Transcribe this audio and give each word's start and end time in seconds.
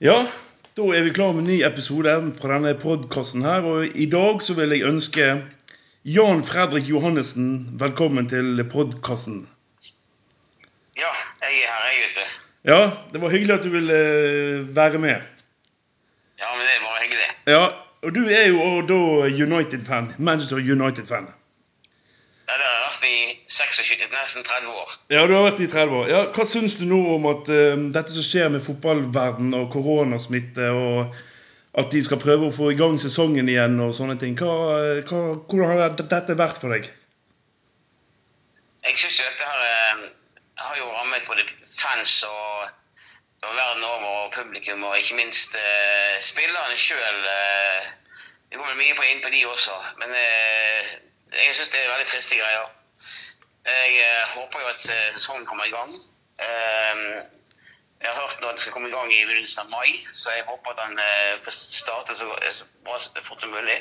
Ja, 0.00 0.14
da 0.78 0.84
er 0.96 1.02
vi 1.04 1.10
klar 1.12 1.34
med 1.36 1.42
en 1.42 1.50
ny 1.50 1.58
episode 1.60 2.12
fra 2.38 2.54
denne 2.54 2.70
podkasten 2.80 3.42
her. 3.44 3.66
Og 3.68 3.98
i 4.00 4.06
dag 4.08 4.38
så 4.40 4.54
vil 4.56 4.72
jeg 4.72 4.86
ønske 4.88 5.26
Jan 6.08 6.40
Fredrik 6.48 6.86
Johannessen 6.88 7.50
velkommen 7.82 8.30
til 8.30 8.62
podkasten. 8.72 9.42
Ja, 10.96 11.10
jeg 11.44 11.58
er 11.66 11.74
her, 11.74 11.84
jeg, 11.90 12.00
vet 12.06 12.16
du. 12.16 12.38
Ja, 12.70 12.80
det 13.12 13.20
var 13.20 13.34
hyggelig 13.36 13.58
at 13.58 13.68
du 13.68 13.74
ville 13.74 13.98
eh, 14.00 14.72
være 14.80 15.02
med. 15.04 15.28
Ja, 16.40 16.48
men 16.48 16.64
det 16.64 16.80
bare 16.86 17.04
hyggelig. 17.04 17.28
Ja, 17.52 17.62
og 18.00 18.16
du 18.16 18.22
er 18.24 18.48
jo 18.48 18.80
da 18.88 19.02
United-fan. 19.28 20.14
Manchester 20.16 20.64
United-fan. 20.64 21.28
Ja, 22.48 22.56
det 22.56 22.64
har 22.64 22.72
jeg 22.72 22.88
vært 22.88 23.04
i 23.12 23.39
26, 23.50 24.06
nesten 24.14 24.44
30 24.46 24.68
år. 24.70 24.92
Ja, 25.10 25.24
du 25.26 25.34
har 25.34 25.48
vært 25.48 25.62
i 25.64 25.66
30 25.70 25.96
år. 25.98 26.06
Ja, 26.10 26.20
Hva 26.30 26.46
syns 26.46 26.76
du 26.78 26.84
nå 26.86 27.00
om 27.16 27.26
at 27.32 27.50
eh, 27.50 27.74
dette 27.96 28.14
som 28.14 28.22
skjer 28.22 28.52
med 28.54 28.62
fotballverden 28.62 29.50
og 29.58 29.72
koronasmitte, 29.74 30.70
og 30.70 31.16
at 31.80 31.90
de 31.90 32.02
skal 32.06 32.22
prøve 32.22 32.46
å 32.46 32.54
få 32.54 32.70
i 32.70 32.78
gang 32.78 32.98
sesongen 33.02 33.50
igjen 33.50 33.74
og 33.82 33.96
sånne 33.98 34.14
ting? 34.22 34.38
Hva, 34.38 34.54
hva, 35.02 35.22
hvordan 35.50 35.72
har 35.72 35.98
dette 35.98 36.38
vært 36.38 36.62
for 36.62 36.76
deg? 36.76 36.86
Jeg 38.86 39.02
syns 39.02 39.18
dette 39.18 39.50
her 39.50 39.66
eh, 39.66 40.08
har 40.62 40.78
jo 40.78 40.86
rammet 40.94 41.26
både 41.26 41.46
fans 41.74 42.16
og, 42.30 42.70
og 43.42 43.52
verden 43.58 43.84
over, 43.84 44.10
og 44.24 44.34
publikum, 44.38 44.86
og 44.86 44.98
ikke 44.98 45.18
minst 45.18 45.58
eh, 45.58 46.16
spillerne 46.22 46.78
sjøl. 46.78 47.22
Eh, 47.34 47.94
det 48.50 48.58
kommer 48.58 48.78
mye 48.78 48.94
på 48.94 49.10
inn 49.10 49.24
på 49.26 49.34
de 49.34 49.42
også, 49.46 49.74
men 49.98 50.14
eh, 50.14 50.98
jeg 51.34 51.56
syns 51.58 51.74
det 51.74 51.82
er 51.82 51.96
veldig 51.96 52.12
triste 52.14 52.38
greier. 52.38 52.76
Jeg 53.64 53.96
eh, 54.00 54.28
håper 54.34 54.60
jo 54.60 54.66
at 54.66 54.86
eh, 54.90 55.12
sesongen 55.14 55.46
kommer 55.46 55.64
i 55.64 55.74
gang. 55.74 55.90
Eh, 56.40 57.00
jeg 58.00 58.08
har 58.08 58.20
hørt 58.20 58.40
nå 58.40 58.48
at 58.48 58.56
det 58.56 58.62
skal 58.62 58.72
komme 58.72 58.88
i 58.88 58.94
gang 58.94 59.12
i 59.12 59.24
begynnelsen 59.28 59.66
av 59.66 59.72
mai, 59.74 59.90
så 60.16 60.32
jeg 60.32 60.46
håper 60.48 60.72
at 60.72 60.80
den 60.80 61.02
eh, 61.04 61.34
får 61.44 61.56
starte 61.56 62.16
så, 62.16 62.30
bra 62.84 62.96
så 62.98 63.12
fort 63.26 63.44
som 63.44 63.52
mulig. 63.52 63.76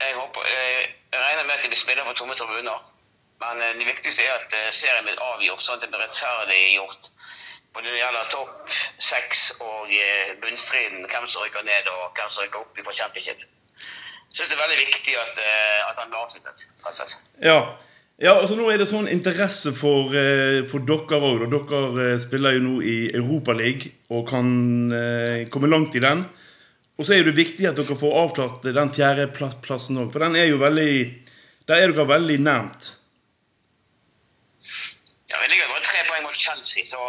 Jeg, 0.00 0.14
håper, 0.14 0.48
jeg 0.52 0.92
regner 1.12 1.44
med 1.44 1.54
at 1.54 1.64
de 1.64 1.72
blir 1.72 1.80
spillere 1.80 2.04
for 2.06 2.20
tomme 2.20 2.36
tribuner. 2.36 2.92
Men 3.40 3.60
det 3.78 3.88
viktigste 3.88 4.24
er 4.24 4.36
at 4.36 4.54
serien 4.72 5.04
blir 5.04 5.20
avgjort, 5.20 5.64
sånn 5.64 5.76
at 5.76 5.84
det 5.84 5.90
blir 5.92 6.04
rettferdiggjort. 6.04 7.08
Både 7.72 7.84
når 7.84 7.96
det 7.96 8.00
gjelder 8.00 8.30
topp 8.32 8.76
seks 9.08 9.42
og 9.60 9.90
bunnstriden, 10.40 11.08
hvem 11.08 11.26
som 11.28 11.44
rykker 11.44 11.64
ned 11.64 11.90
og 11.92 12.16
hvem 12.16 12.30
som 12.32 12.44
rykker 12.44 12.62
opp 12.64 12.80
fra 12.84 12.96
championship. 13.00 13.44
Jeg 13.44 14.38
syns 14.38 14.52
det 14.52 14.56
er 14.56 14.62
veldig 14.62 14.78
viktig 14.84 15.18
at, 15.20 15.42
at 15.88 16.00
han 16.00 16.12
blir 16.12 16.22
avsluttet. 16.22 16.64
Ja. 17.44 17.58
Ja, 18.16 18.32
altså 18.32 18.56
Nå 18.56 18.70
er 18.72 18.80
det 18.80 18.88
sånn 18.88 19.10
interesse 19.12 19.74
for, 19.76 20.14
eh, 20.16 20.62
for 20.70 20.84
dere 20.88 21.18
òg. 21.20 21.42
Dere 21.52 21.80
eh, 22.14 22.18
spiller 22.22 22.56
jo 22.56 22.62
nå 22.64 22.76
i 22.80 22.96
Europaligaen 23.12 23.92
og 24.16 24.22
kan 24.30 24.48
eh, 24.96 25.42
komme 25.52 25.68
langt 25.68 25.98
i 25.98 26.00
den. 26.00 26.24
Og 26.96 27.04
så 27.04 27.12
er 27.12 27.26
det 27.26 27.36
viktig 27.36 27.66
at 27.68 27.76
dere 27.76 27.98
får 28.00 28.16
avklart 28.22 28.64
den 28.64 28.92
fjerdeplassen 28.96 30.00
òg. 30.00 30.08
For 30.14 30.24
den 30.24 30.38
er 30.40 30.48
jo 30.48 30.62
veldig 30.62 30.92
Der 31.68 31.82
er 31.82 31.92
dere 31.92 32.06
veldig 32.08 32.38
nærmt. 32.40 32.92
Ja, 35.28 35.36
Vi 35.42 35.48
ligger 35.50 35.68
bare 35.74 35.82
tre 35.84 36.04
poeng 36.08 36.22
mot 36.24 36.38
Chelsea, 36.38 36.86
så 36.86 37.00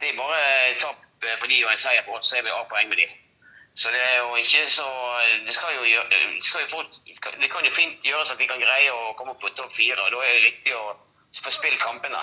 det 0.00 0.14
er 0.14 0.16
bare 0.16 0.78
tap 0.80 1.02
for 1.40 1.50
de 1.50 1.58
og 1.66 1.72
en 1.74 1.82
seier 1.82 2.06
på 2.06 2.16
oss, 2.16 2.30
så 2.30 2.38
er 2.38 2.46
vi 2.46 2.54
av 2.54 2.68
poeng 2.70 2.88
med 2.88 3.02
de. 3.02 3.08
Så 3.74 3.88
det 3.88 4.00
er 4.04 4.18
jo 4.20 4.34
ikke 4.36 4.66
så 4.68 4.84
Det 5.46 5.54
skal 5.54 5.74
jo, 5.78 5.84
gjøre- 5.88 6.10
det 6.36 6.44
skal 6.44 6.60
jo 6.60 6.68
fort, 6.68 6.90
det 7.40 7.48
kan 7.50 7.64
jo 7.64 7.70
fint 7.72 8.02
gjøres 8.04 8.32
at 8.32 8.38
de 8.38 8.46
kan 8.46 8.60
greie 8.60 8.90
å 8.92 9.14
komme 9.16 9.32
opp 9.32 9.40
på 9.40 9.48
topp 9.56 9.72
fire, 9.72 9.96
og 10.02 10.10
da 10.12 10.18
er 10.26 10.34
det 10.36 10.44
riktig 10.50 10.74
å 10.76 10.96
få 11.42 11.50
spilt 11.50 11.80
kampene. 11.80 12.20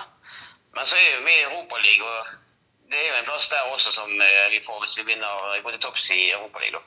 Men 0.76 0.86
så 0.86 0.96
er 0.96 1.24
vi 1.26 1.34
i 1.34 1.48
Europaligaen, 1.48 2.06
og 2.06 2.92
det 2.92 3.00
er 3.02 3.08
jo 3.10 3.18
en 3.20 3.26
plass 3.26 3.50
der 3.50 3.72
også 3.74 3.92
som 3.92 4.12
eh, 4.22 4.50
vi 4.54 4.60
får 4.66 4.80
hvis 4.84 4.98
vi 5.00 5.08
vinner 5.10 5.62
både 5.66 5.82
topps 5.82 6.12
i 6.14 6.32
Europaligaen. 6.32 6.86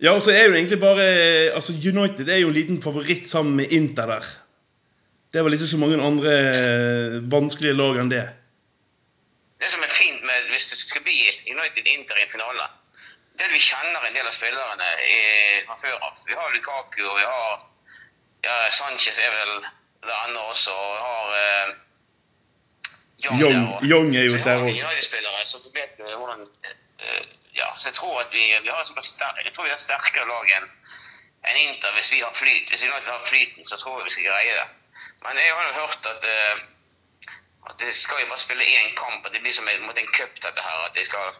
Ja, 0.00 0.12
og 0.14 0.22
så 0.22 0.30
er 0.32 0.44
jo 0.46 0.54
egentlig 0.54 0.80
bare 0.80 1.04
Altså 1.54 1.72
United 1.72 2.28
er 2.28 2.36
jo 2.38 2.48
en 2.48 2.54
liten 2.54 2.82
favoritt 2.82 3.28
sammen 3.28 3.56
med 3.56 3.72
Inter 3.74 4.06
der. 4.06 4.24
Det 5.32 5.38
er 5.38 5.42
vel 5.44 5.52
ikke 5.58 5.66
så 5.66 5.76
mange 5.76 5.98
andre 6.00 6.32
eh, 6.32 7.16
vanskelige 7.32 7.76
lag 7.76 7.98
enn 8.00 8.08
det. 8.12 8.24
Det 9.60 9.68
som 9.72 9.82
er 9.82 9.90
fint 9.92 10.22
med 10.24 10.48
hvis 10.52 10.70
det 10.70 10.78
skal 10.78 11.02
bli 11.04 11.16
United 11.50 11.84
Inter 11.92 12.16
i 12.16 12.22
en 12.24 12.30
finale, 12.32 12.68
det 13.38 13.48
vi 13.52 13.60
kjenner 13.62 14.06
en 14.06 14.14
del 14.14 14.26
av 14.26 14.34
spillerne 14.34 14.88
fra 15.66 15.76
før 15.82 16.06
av. 16.08 16.22
Vi 16.26 16.36
har 16.38 16.54
Lukaku 16.54 17.02
og 17.06 17.18
vi 17.18 17.26
har 17.26 17.66
ja, 18.44 18.70
Sanchez 18.70 19.18
er 19.18 19.34
vel 19.34 19.66
der 20.06 20.24
ennå 20.28 20.40
også. 20.52 20.74
Og 20.74 20.94
vi 20.94 21.00
har 21.06 21.26
eh, 21.42 21.76
Young, 23.24 23.82
Young, 23.82 24.16
er 24.16 24.22
jo 24.22 24.30
Så 24.30 24.38
vi 24.38 24.44
der 24.44 24.58
òg. 24.62 25.44
Så 25.44 25.58
vi 25.64 25.74
vet 25.80 26.00
eh, 26.00 26.14
hvordan 26.14 26.46
eh, 27.02 27.26
Ja, 27.58 27.72
så 27.76 27.88
jeg 27.88 27.94
tror 27.94 28.20
at 28.22 28.32
vi, 28.32 28.44
vi 28.62 28.70
har 28.70 28.84
såpass 28.86 29.16
jeg 29.44 29.52
tror 29.54 29.64
vi 29.64 29.70
har 29.70 29.80
sterkere 29.82 30.28
lag 30.28 30.50
enn 30.58 30.66
en 31.48 31.56
Inter 31.56 31.94
hvis 31.96 32.12
vi 32.12 32.20
har 32.20 32.34
flyt. 32.34 32.70
Hvis 32.70 32.84
United 32.84 33.10
har 33.10 33.24
flyten, 33.26 33.66
så 33.66 33.76
tror 33.76 33.98
jeg 33.98 34.04
vi 34.04 34.14
skal 34.14 34.28
greie 34.30 34.54
det. 34.54 34.68
Men 35.22 35.38
jeg 35.38 35.54
har 35.54 35.66
jo 35.66 35.80
hørt 35.80 36.06
at 36.06 36.26
eh, 36.28 36.66
at 37.68 37.80
de 37.80 37.92
skal 37.92 38.20
jo 38.22 38.28
bare 38.30 38.38
spille 38.38 38.64
én 38.64 38.94
kamp, 38.96 39.26
at 39.26 39.32
det 39.32 39.40
blir 39.42 39.52
som 39.52 39.68
en, 39.68 39.82
mot 39.86 39.98
en 39.98 40.12
cup 40.16 40.34
dette 40.44 40.62
her. 40.68 40.78
At 40.86 40.94
de 40.94 41.04
skal 41.04 41.34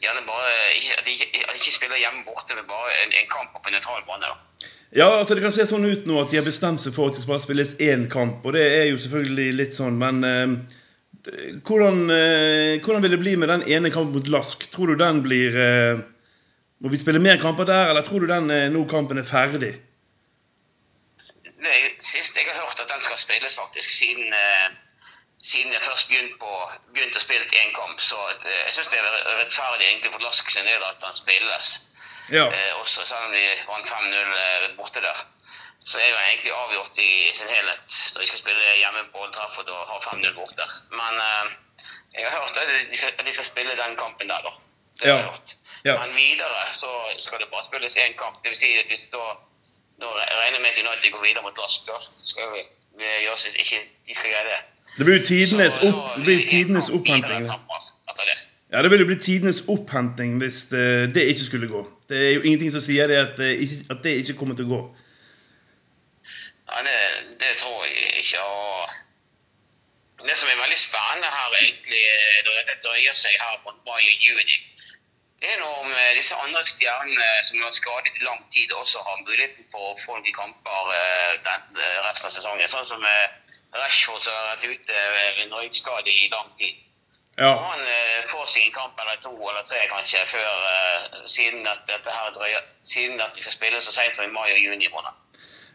gjerne 0.00 0.26
bare 0.26 0.52
ikke, 0.76 0.98
At 0.98 1.06
de 1.06 1.16
ikke, 1.16 1.72
spiller 1.72 2.00
hjemme 2.00 2.24
borte 2.26 2.56
med 2.56 2.66
bare 2.68 2.92
en, 3.04 3.12
en 3.20 3.30
kamp 3.30 3.52
på 3.56 3.68
en 3.68 3.76
nøytral 3.76 4.04
bane. 4.08 4.28
da. 4.28 4.68
Ja, 4.96 5.08
altså 5.18 5.34
Det 5.34 5.44
kan 5.44 5.54
se 5.54 5.66
sånn 5.70 5.86
ut 5.86 6.06
nå 6.08 6.18
at 6.22 6.32
de 6.32 6.40
har 6.40 6.46
bestemt 6.46 6.82
seg 6.82 6.96
for 6.96 7.10
at 7.10 7.18
det 7.18 7.22
skal 7.22 7.36
bare 7.36 7.46
spilles 7.46 7.76
én 7.78 8.08
kamp. 8.10 8.44
Og 8.44 8.56
det 8.56 8.64
er 8.80 8.86
jo 8.90 8.98
selvfølgelig 8.98 9.58
litt 9.58 9.76
sånn, 9.78 10.00
men 10.00 10.24
eh, 10.26 10.56
hvordan, 11.68 12.00
eh, 12.14 12.80
hvordan 12.82 13.04
vil 13.04 13.14
det 13.14 13.20
bli 13.22 13.36
med 13.38 13.52
den 13.52 13.66
ene 13.68 13.92
kampen 13.94 14.16
mot 14.18 14.32
Lask? 14.32 14.66
Tror 14.72 14.90
du 14.90 14.98
den 15.00 15.22
blir 15.26 15.56
eh, 15.56 16.00
Må 16.80 16.88
vi 16.88 16.96
spille 16.96 17.20
mer 17.20 17.36
kamper 17.36 17.66
der, 17.68 17.90
eller 17.92 18.02
tror 18.06 18.24
du 18.24 18.30
den 18.30 18.50
eh, 18.50 18.70
nå 18.72 18.86
kampen 18.88 19.20
er 19.20 19.28
ferdig? 19.28 19.74
Det 21.60 21.68
er 21.76 21.90
sist 22.00 22.38
jeg 22.38 22.48
har 22.48 22.56
hørt 22.56 22.80
at 22.80 22.88
den 22.88 23.02
skal 23.04 23.18
spilles 23.20 23.58
faktisk 23.60 23.90
siden, 23.98 24.32
eh, 24.32 24.70
siden 25.42 25.72
jeg 25.72 25.82
først 25.82 26.08
begynte, 26.08 26.36
på, 26.40 26.70
begynte 26.94 27.20
å 27.20 27.24
spille 27.24 27.60
én 27.62 27.72
kamp. 27.76 28.00
Så 28.00 28.18
eh, 28.28 28.62
jeg 28.66 28.74
syns 28.76 28.90
det 28.92 29.00
er 29.00 29.38
rettferdig 29.40 29.86
egentlig 29.86 30.12
for 30.12 30.24
Lask 30.24 30.50
sin 30.52 30.68
del 30.68 30.84
at 30.84 31.06
han 31.06 31.16
spilles. 31.16 31.70
Ja. 32.30 32.46
Eh, 32.46 32.72
også 32.80 33.06
selv 33.06 33.30
om 33.30 33.32
vi 33.34 33.44
vant 33.66 33.88
5-0 33.88 34.34
eh, 34.44 34.66
borte 34.76 35.02
der. 35.04 35.24
Så 35.80 35.98
er 35.98 36.10
jo 36.10 36.18
egentlig 36.20 36.52
avgjort 36.52 36.98
i 37.00 37.12
sin 37.34 37.48
helhet 37.48 37.94
når 38.14 38.20
vi 38.20 38.26
skal 38.28 38.42
spille 38.42 38.74
hjemme 38.76 39.06
på 39.12 39.22
Old 39.24 39.32
Trafford 39.32 39.70
og 39.72 39.86
ha 39.88 40.00
5-0 40.10 40.34
borte. 40.36 40.66
Men 40.92 41.22
eh, 41.24 41.54
jeg 42.14 42.28
har 42.28 42.36
hørt 42.40 42.60
at 42.60 42.68
de, 42.68 42.96
skal, 42.96 43.14
at 43.18 43.26
de 43.26 43.32
skal 43.32 43.48
spille 43.48 43.78
den 43.78 43.96
kampen 43.96 44.28
der, 44.28 44.44
da. 44.44 44.52
Ja. 45.04 45.16
Ja. 45.84 45.94
Men 46.02 46.12
videre 46.14 46.74
så 46.76 46.90
skal 47.18 47.40
det 47.40 47.48
bare 47.48 47.64
spilles 47.64 47.96
én 47.96 48.16
kamp. 48.16 48.42
Det 48.44 48.52
vil 48.52 48.58
si 48.60 48.74
at 48.78 48.90
hvis 48.92 49.06
da 49.14 49.22
nå 50.00 50.10
regner 50.16 50.58
jeg 50.58 50.62
med 50.62 50.70
at 50.70 50.82
United 50.84 51.12
går 51.12 51.24
videre 51.24 51.42
mot 51.44 51.58
Lask, 51.62 51.86
da 51.88 51.96
skal 52.28 52.52
vi, 52.54 52.62
gjøre 53.00 53.58
ikke 53.58 53.80
de 54.08 54.14
skal 54.14 54.30
det. 54.50 54.60
Det 54.98 55.06
blir 55.06 55.18
jo 55.18 55.24
tidenes, 55.24 55.72
Så 55.72 55.88
opp, 55.88 56.16
det 56.16 56.24
blir 56.24 56.36
det 56.36 56.42
en 56.42 56.48
tidenes 56.48 56.90
opphenting. 56.90 57.44
det. 57.46 58.38
Ja, 58.72 58.82
Det 58.82 58.90
vil 58.90 59.00
jo 59.00 59.06
bli 59.06 59.18
tidenes 59.18 59.64
opphenting 59.68 60.38
hvis 60.38 60.62
det, 60.70 61.14
det 61.14 61.22
ikke 61.22 61.44
skulle 61.44 61.68
gå. 61.68 61.82
Det 62.08 62.16
er 62.26 62.34
jo 62.34 62.42
ingenting 62.42 62.72
som 62.72 62.80
sier 62.80 63.06
det 63.06 63.16
at, 63.16 63.36
det 63.38 63.56
ikke, 63.64 63.76
at 63.90 64.02
det 64.02 64.10
ikke 64.22 64.38
kommer 64.38 64.54
til 64.58 64.64
å 64.68 64.72
gå. 64.74 64.80
Ja, 66.70 66.82
det, 66.86 66.98
det 67.42 67.56
tror 67.62 67.84
jeg 67.86 68.12
ikke. 68.22 68.42
Og 68.46 70.26
det 70.28 70.36
som 70.38 70.48
er 70.52 70.62
veldig 70.62 70.78
spennende 70.78 71.30
her, 71.36 71.48
egentlig, 71.62 72.02
eh, 72.14 72.38
når 72.46 72.52
dette 72.60 72.76
dreier 72.86 73.16
seg 73.16 73.34
her 73.42 73.56
mot 73.64 73.78
mai 73.88 74.02
og 74.02 74.26
juni, 74.26 74.44
det 74.46 74.69
er 75.40 75.62
om 75.64 75.88
eh, 75.92 76.12
disse 76.18 76.36
andre 76.36 76.64
stjernene 76.68 77.28
som 77.46 77.62
har 77.64 77.72
skadet 77.72 78.16
i 78.18 78.24
lang 78.26 78.42
tid, 78.52 78.72
også 78.76 79.00
har 79.06 79.22
muligheten 79.24 79.64
for 79.72 79.92
å 79.92 79.96
få 80.00 80.18
noen 80.18 80.36
kamper 80.36 80.92
eh, 80.96 81.32
den, 81.46 81.64
eh, 81.80 81.98
resten 82.08 82.28
av 82.28 82.34
sesongen. 82.36 82.68
Sånn 82.68 82.88
som 82.90 83.04
eh, 83.08 83.56
Rashford 83.78 84.22
som 84.24 84.36
har 84.36 84.52
vært 84.54 84.68
ute 84.68 84.94
eh, 85.00 85.10
med 85.16 85.44
en 85.46 85.58
ryggskade 85.62 86.12
i 86.12 86.28
lang 86.32 86.52
tid. 86.60 86.86
Ja, 87.40 87.54
Og 87.54 87.62
han 87.62 87.80
eh, 87.88 88.26
får 88.28 88.50
seg 88.52 88.66
en 88.66 88.74
kamp 88.74 88.98
eller 89.00 89.16
to 89.24 89.32
eller 89.32 89.64
tre 89.64 89.80
kanskje 89.88 90.26
før 90.28 90.66
eh, 90.74 91.24
siden 91.30 91.64
at 91.70 91.86
dette 91.88 92.12
her 92.12 92.34
drøyer, 92.36 92.66
siden 92.84 93.22
at 93.24 93.32
vi 93.36 93.44
skal 93.46 93.56
spille 93.56 93.80
så 93.80 93.94
seint 93.96 94.18
som 94.18 94.28
i 94.28 94.34
mai 94.34 94.50
og 94.50 94.60
juni 94.60 94.90
måned. 94.92 95.16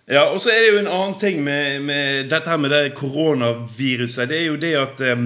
Ja, 0.05 0.27
og 0.29 0.37
så 0.43 0.51
er 0.53 0.59
det 0.61 0.67
jo 0.69 0.81
en 0.83 0.91
annen 0.91 1.15
ting 1.17 1.39
med, 1.41 1.79
med 1.81 2.27
dette 2.29 2.51
her 2.51 2.59
med 2.61 2.69
det 2.69 2.93
koronaviruset. 2.99 4.29
Det 4.29 4.37
er 4.37 4.45
jo 4.51 4.59
det 4.61 4.73
at 4.77 5.01
eh, 5.01 5.23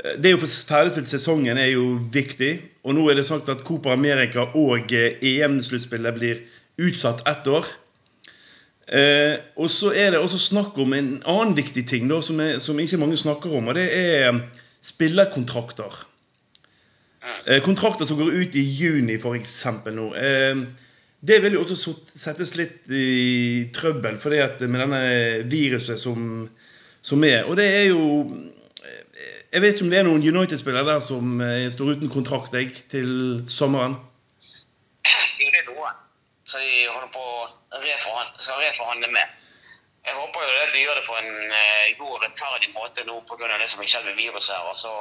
Det 0.00 0.32
å 0.32 0.40
få 0.40 0.48
ferdigspilt 0.48 1.10
sesongen 1.10 1.58
er 1.60 1.74
jo 1.74 1.98
viktig. 2.12 2.54
Og 2.86 2.96
nå 2.96 3.04
er 3.10 3.18
det 3.18 3.26
sagt 3.28 3.50
at 3.52 3.64
Copa 3.66 3.92
America 3.92 4.46
og 4.56 4.92
eh, 4.96 5.20
EM-sluttspillet 5.20 6.16
blir 6.16 6.42
utsatt 6.80 7.22
ett 7.28 7.48
år. 7.50 7.68
Eh, 8.90 9.36
og 9.60 9.68
så 9.70 9.92
er 9.94 10.14
det 10.14 10.22
også 10.22 10.40
snakk 10.40 10.78
om 10.80 10.94
en 10.96 11.10
annen 11.28 11.56
viktig 11.58 11.84
ting 11.86 12.08
da, 12.10 12.20
som, 12.24 12.40
er, 12.42 12.58
som 12.64 12.78
ikke 12.80 12.98
mange 12.98 13.18
snakker 13.20 13.52
om, 13.54 13.68
og 13.70 13.76
det 13.78 13.86
er 13.94 14.30
eh, 14.30 14.40
spillerkontrakter. 14.88 16.00
Eh, 17.46 17.60
kontrakter 17.62 18.08
som 18.08 18.18
går 18.18 18.32
ut 18.40 18.56
i 18.56 18.64
juni, 18.64 19.18
f.eks. 19.20 19.58
nå. 19.92 20.06
Eh, 20.16 20.64
det 21.20 21.42
vil 21.44 21.58
jo 21.58 21.66
også 21.66 21.92
settes 22.16 22.54
litt 22.56 22.88
i 22.88 23.68
trøbbel 23.76 24.16
fordi 24.22 24.38
at 24.40 24.62
med 24.64 24.80
denne 24.80 25.00
viruset 25.52 26.00
som, 26.00 26.46
som 27.04 27.26
er. 27.28 27.44
Og 27.44 27.58
det 27.60 27.66
er 27.68 27.90
jo 27.90 28.00
jeg 29.52 29.62
vet 29.62 29.74
ikke 29.74 29.86
om 29.86 29.90
det 29.90 29.98
er 29.98 30.06
noen 30.06 30.22
United-spillere 30.22 30.86
der 30.86 31.00
som 31.04 31.40
eh, 31.42 31.66
står 31.74 31.96
uten 31.96 32.12
kontrakt 32.12 32.54
jeg, 32.54 32.70
til 32.92 33.10
sommeren? 33.50 33.96
Jo, 35.40 35.48
det 35.50 35.62
er 35.62 35.66
noen 35.70 35.98
Så 36.44 36.62
de 36.62 36.86
holder 36.90 37.10
på 37.14 37.24
å 37.24 37.48
reforhandle, 37.82 39.10
med. 39.14 39.36
Jeg 40.06 40.14
håper 40.16 40.44
jo 40.44 40.60
at 40.64 40.72
de 40.74 40.84
gjør 40.84 40.96
det 40.98 41.06
på 41.06 41.16
en 41.18 41.34
eh, 41.56 41.90
god 41.98 42.14
og 42.16 42.22
rettferdig 42.24 42.70
måte 42.76 43.04
nå 43.08 43.18
pga. 43.28 43.50
det 43.58 43.68
som 43.68 43.82
har 43.82 43.90
skjedd 43.90 44.06
med 44.08 44.22
viruset 44.22 44.54
her. 44.54 44.76
så 44.76 44.94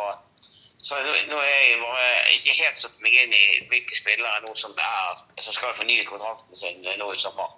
så 0.80 0.96
nå 1.04 1.38
er 1.44 1.50
jeg 1.52 1.80
bare 1.82 2.04
ikke 2.38 2.54
helt 2.56 2.78
satt 2.80 3.02
meg 3.04 3.16
inn 3.20 3.34
i 3.36 3.46
hvilke 3.68 3.98
spillere 3.98 4.40
nå 4.46 4.54
som, 4.56 4.72
er, 4.80 5.18
som 5.44 5.54
skal 5.54 5.76
fornye 5.76 6.06
kontrakten 6.08 6.56
sin 6.56 6.86
nå 7.02 7.10
i 7.12 7.20
sommer. 7.20 7.52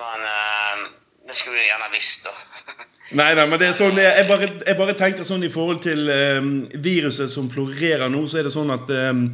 Men 0.00 0.24
eh, 0.24 0.86
det 1.26 1.36
skulle 1.36 1.60
du 1.60 1.68
gjerne 1.68 1.90
visst, 1.92 2.26
da. 2.26 2.34
Nei, 3.18 3.32
nei, 3.34 3.42
men 3.50 3.58
det 3.58 3.66
er 3.66 3.72
sånn, 3.74 3.96
jeg 3.98 4.26
bare, 4.28 4.46
jeg 4.62 4.76
bare 4.78 4.92
tenker 4.94 5.26
sånn 5.26 5.42
i 5.42 5.50
forhold 5.50 5.80
til 5.82 6.04
um, 6.06 6.50
viruset 6.78 7.32
som 7.32 7.48
florerer 7.50 8.06
nå, 8.12 8.20
så 8.30 8.38
er 8.38 8.46
det 8.46 8.52
sånn 8.54 8.70
at 8.70 8.92
um, 9.10 9.24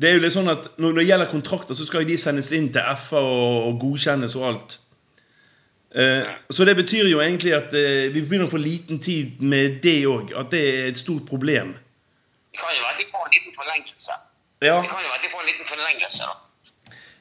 det 0.00 0.08
er 0.08 0.14
jo 0.14 0.22
litt 0.22 0.32
sånn 0.32 0.48
at 0.48 0.68
Når 0.80 1.00
det 1.00 1.08
gjelder 1.08 1.28
kontrakter, 1.32 1.74
så 1.74 1.84
skal 1.88 2.04
jo 2.04 2.12
de 2.12 2.20
sendes 2.22 2.52
inn 2.56 2.70
til 2.72 2.86
FA 3.02 3.18
og, 3.18 3.56
og 3.66 3.80
godkjennes 3.82 4.36
og 4.38 4.46
alt. 4.46 4.76
Eh, 5.90 6.26
så 6.54 6.64
det 6.64 6.76
betyr 6.78 7.08
jo 7.10 7.20
egentlig 7.20 7.52
at 7.56 7.72
eh, 7.74 8.08
vi 8.14 8.22
begynner 8.22 8.46
å 8.46 8.52
få 8.52 8.60
liten 8.62 9.00
tid 9.02 9.42
med 9.42 9.80
det 9.84 9.98
òg. 10.08 10.32
At 10.38 10.52
det 10.54 10.62
er 10.68 10.86
et 10.92 11.00
stort 11.00 11.26
problem. 11.28 11.74
Det 12.54 12.62
kan 12.62 12.72
jo 12.76 12.84
være 12.84 12.94
at 12.94 13.02
de 13.02 13.08
får 13.10 13.26
en 13.26 13.34
liten 13.34 13.56
forlengelse. 13.58 14.18
Ja, 14.62 14.76
Det 14.78 14.92
kan 14.92 15.02
jo 15.02 15.10
være 15.10 15.18
at 15.18 15.26
de 15.26 15.32
får 15.34 15.42
en 15.42 15.50
liten 15.50 15.68
forlengelse, 15.72 16.30
da. 16.30 16.49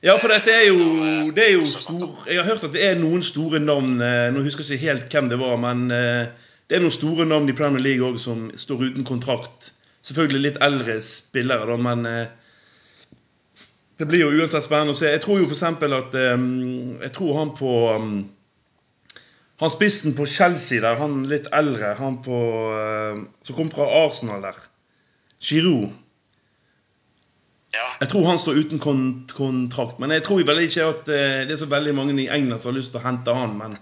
Ja 0.05 0.15
for 0.19 0.31
dette 0.31 0.53
er 0.53 0.69
jo, 0.69 1.31
det 1.35 1.43
er 1.43 1.55
jo 1.57 1.65
stor 1.67 2.27
Jeg 2.29 2.39
har 2.39 2.47
hørt 2.47 2.63
at 2.63 2.75
det 2.75 2.85
er 2.87 2.99
noen 2.99 3.23
store 3.25 3.59
navn 3.59 3.99
eh, 4.03 4.29
Nå 4.31 4.43
husker 4.45 4.63
jeg 4.63 4.79
ikke 4.79 4.91
helt 4.93 5.13
hvem 5.15 5.29
det 5.31 5.39
var, 5.41 5.57
men 5.59 5.89
eh, 5.91 6.29
det 6.69 6.77
er 6.77 6.83
noen 6.83 6.95
store 6.95 7.25
navn 7.27 7.49
i 7.51 7.55
Premier 7.57 7.83
League 7.83 8.05
òg 8.05 8.19
som 8.21 8.45
står 8.53 8.91
uten 8.91 9.05
kontrakt. 9.07 9.71
Selvfølgelig 10.05 10.41
litt 10.43 10.59
eldre 10.61 10.99
spillere, 11.03 11.65
da, 11.65 11.77
men 11.81 12.05
eh, 12.05 12.27
det 13.99 14.07
blir 14.07 14.21
jo 14.21 14.35
uansett 14.37 14.67
spennende 14.67 14.93
å 14.93 14.99
se. 14.99 15.09
Jeg 15.09 15.23
tror 15.25 15.41
jo 15.41 15.47
f.eks. 15.49 15.63
at 15.65 16.13
Jeg 16.19 17.11
tror 17.17 17.39
han 17.39 17.55
på 17.57 17.71
Han 19.59 19.73
spissen 19.73 20.13
på 20.15 20.29
Chelsea 20.29 20.79
der, 20.85 21.01
han 21.01 21.25
litt 21.27 21.49
eldre, 21.51 21.95
han 21.99 22.21
på 22.23 22.37
Som 23.43 23.57
kom 23.57 23.73
fra 23.73 23.89
Arsenal 24.05 24.45
der. 24.45 24.61
Giroud. 25.43 25.89
Ja. 27.73 27.85
Jeg 28.01 28.09
tror 28.09 28.25
han 28.25 28.39
står 28.41 28.57
uten 28.63 28.79
kont 28.81 29.33
kontrakt. 29.37 29.99
Men 30.01 30.09
jeg 30.15 30.23
tror 30.25 30.41
vel 30.47 30.63
ikke 30.63 30.87
at 30.89 31.09
eh, 31.13 31.43
det 31.45 31.53
er 31.53 31.59
så 31.61 31.67
veldig 31.69 31.93
mange 31.97 32.15
i 32.23 32.29
England 32.33 32.61
som 32.63 32.71
har 32.71 32.79
lyst 32.79 32.89
til 32.95 33.01
å 33.01 33.05
hente 33.05 33.35
han. 33.37 33.53
Men 33.59 33.75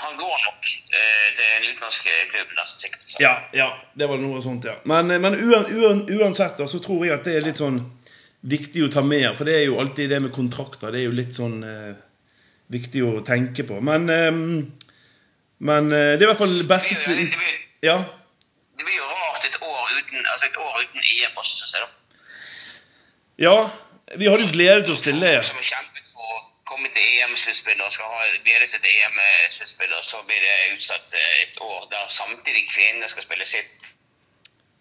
Han 0.00 0.16
går 0.20 0.38
nok 0.46 0.70
eh, 0.92 1.28
til 1.36 1.44
en 1.56 1.66
utenlandsk 1.70 2.08
klubb, 2.32 2.54
nesten 2.56 2.80
sikkert. 2.86 3.12
Ja, 3.20 3.34
ja, 3.56 3.68
det 3.96 4.08
var 4.08 4.20
noe 4.20 4.40
sånt, 4.44 4.64
ja. 4.68 4.74
Men, 4.88 5.10
eh, 5.12 5.20
men 5.20 5.36
uan, 5.40 5.68
uan, 5.72 6.02
uansett 6.16 6.56
da, 6.60 6.66
så 6.68 6.80
tror 6.84 7.04
jeg 7.06 7.14
at 7.18 7.28
det 7.28 7.36
er 7.38 7.46
litt 7.46 7.60
sånn 7.60 7.78
viktig 8.46 8.84
å 8.86 8.90
ta 8.92 9.02
med. 9.04 9.28
For 9.36 9.48
det 9.48 9.54
er 9.60 9.64
jo 9.68 9.78
alltid 9.82 10.10
det 10.12 10.22
med 10.26 10.32
kontrakter. 10.36 10.92
Det 10.92 11.00
er 11.02 11.08
jo 11.10 11.16
litt 11.16 11.36
sånn 11.36 11.60
eh, 11.64 11.92
viktig 12.72 13.04
å 13.08 13.20
tenke 13.24 13.64
på. 13.68 13.80
Men, 13.84 14.08
eh, 14.12 14.32
men 15.66 15.88
det 15.92 16.00
er 16.20 16.24
i 16.24 16.28
hvert 16.28 16.40
fall 16.40 16.52
Det 16.58 16.68
beste 16.68 16.96
blir 17.04 17.20
jo 17.20 17.28
det 17.30 17.36
blir, 17.40 17.60
Ja. 17.84 17.98
det 18.76 18.84
blir 18.84 18.96
jo 18.98 19.06
rart 19.12 19.44
et 19.48 19.56
år 19.60 19.92
uten, 20.00 20.24
altså 20.32 20.50
et 20.50 20.58
år 20.60 20.82
uten 20.84 21.00
EM 21.00 21.36
også, 21.40 21.54
synes 21.62 21.76
jeg. 21.76 21.84
da. 21.84 21.92
Ja. 23.36 23.56
Vi 24.16 24.26
har 24.30 24.38
jo 24.38 24.46
gledet 24.52 24.88
oss 24.92 25.00
til 25.04 25.18
det. 25.20 25.34
Som 25.44 25.58
har 25.58 25.66
kjempet 25.66 26.06
for 26.12 26.22
å 26.36 26.38
komme 26.70 26.88
til 26.94 27.02
EM-sluttspill 27.24 27.80
og 27.82 27.90
skal 27.94 28.06
ha 28.12 28.28
glede 28.44 28.68
seg 28.70 28.82
til 28.84 29.00
EM-sluttspill, 29.02 29.92
og 29.98 30.04
så 30.06 30.20
blir 30.28 30.40
det 30.44 30.56
utsatt 30.76 31.14
eh, 31.18 31.42
et 31.42 31.60
år 31.62 31.88
der 31.90 32.06
samtidig 32.12 32.64
kvinnene 32.70 33.08
skal 33.10 33.26
spille 33.26 33.46
sitt 33.48 33.86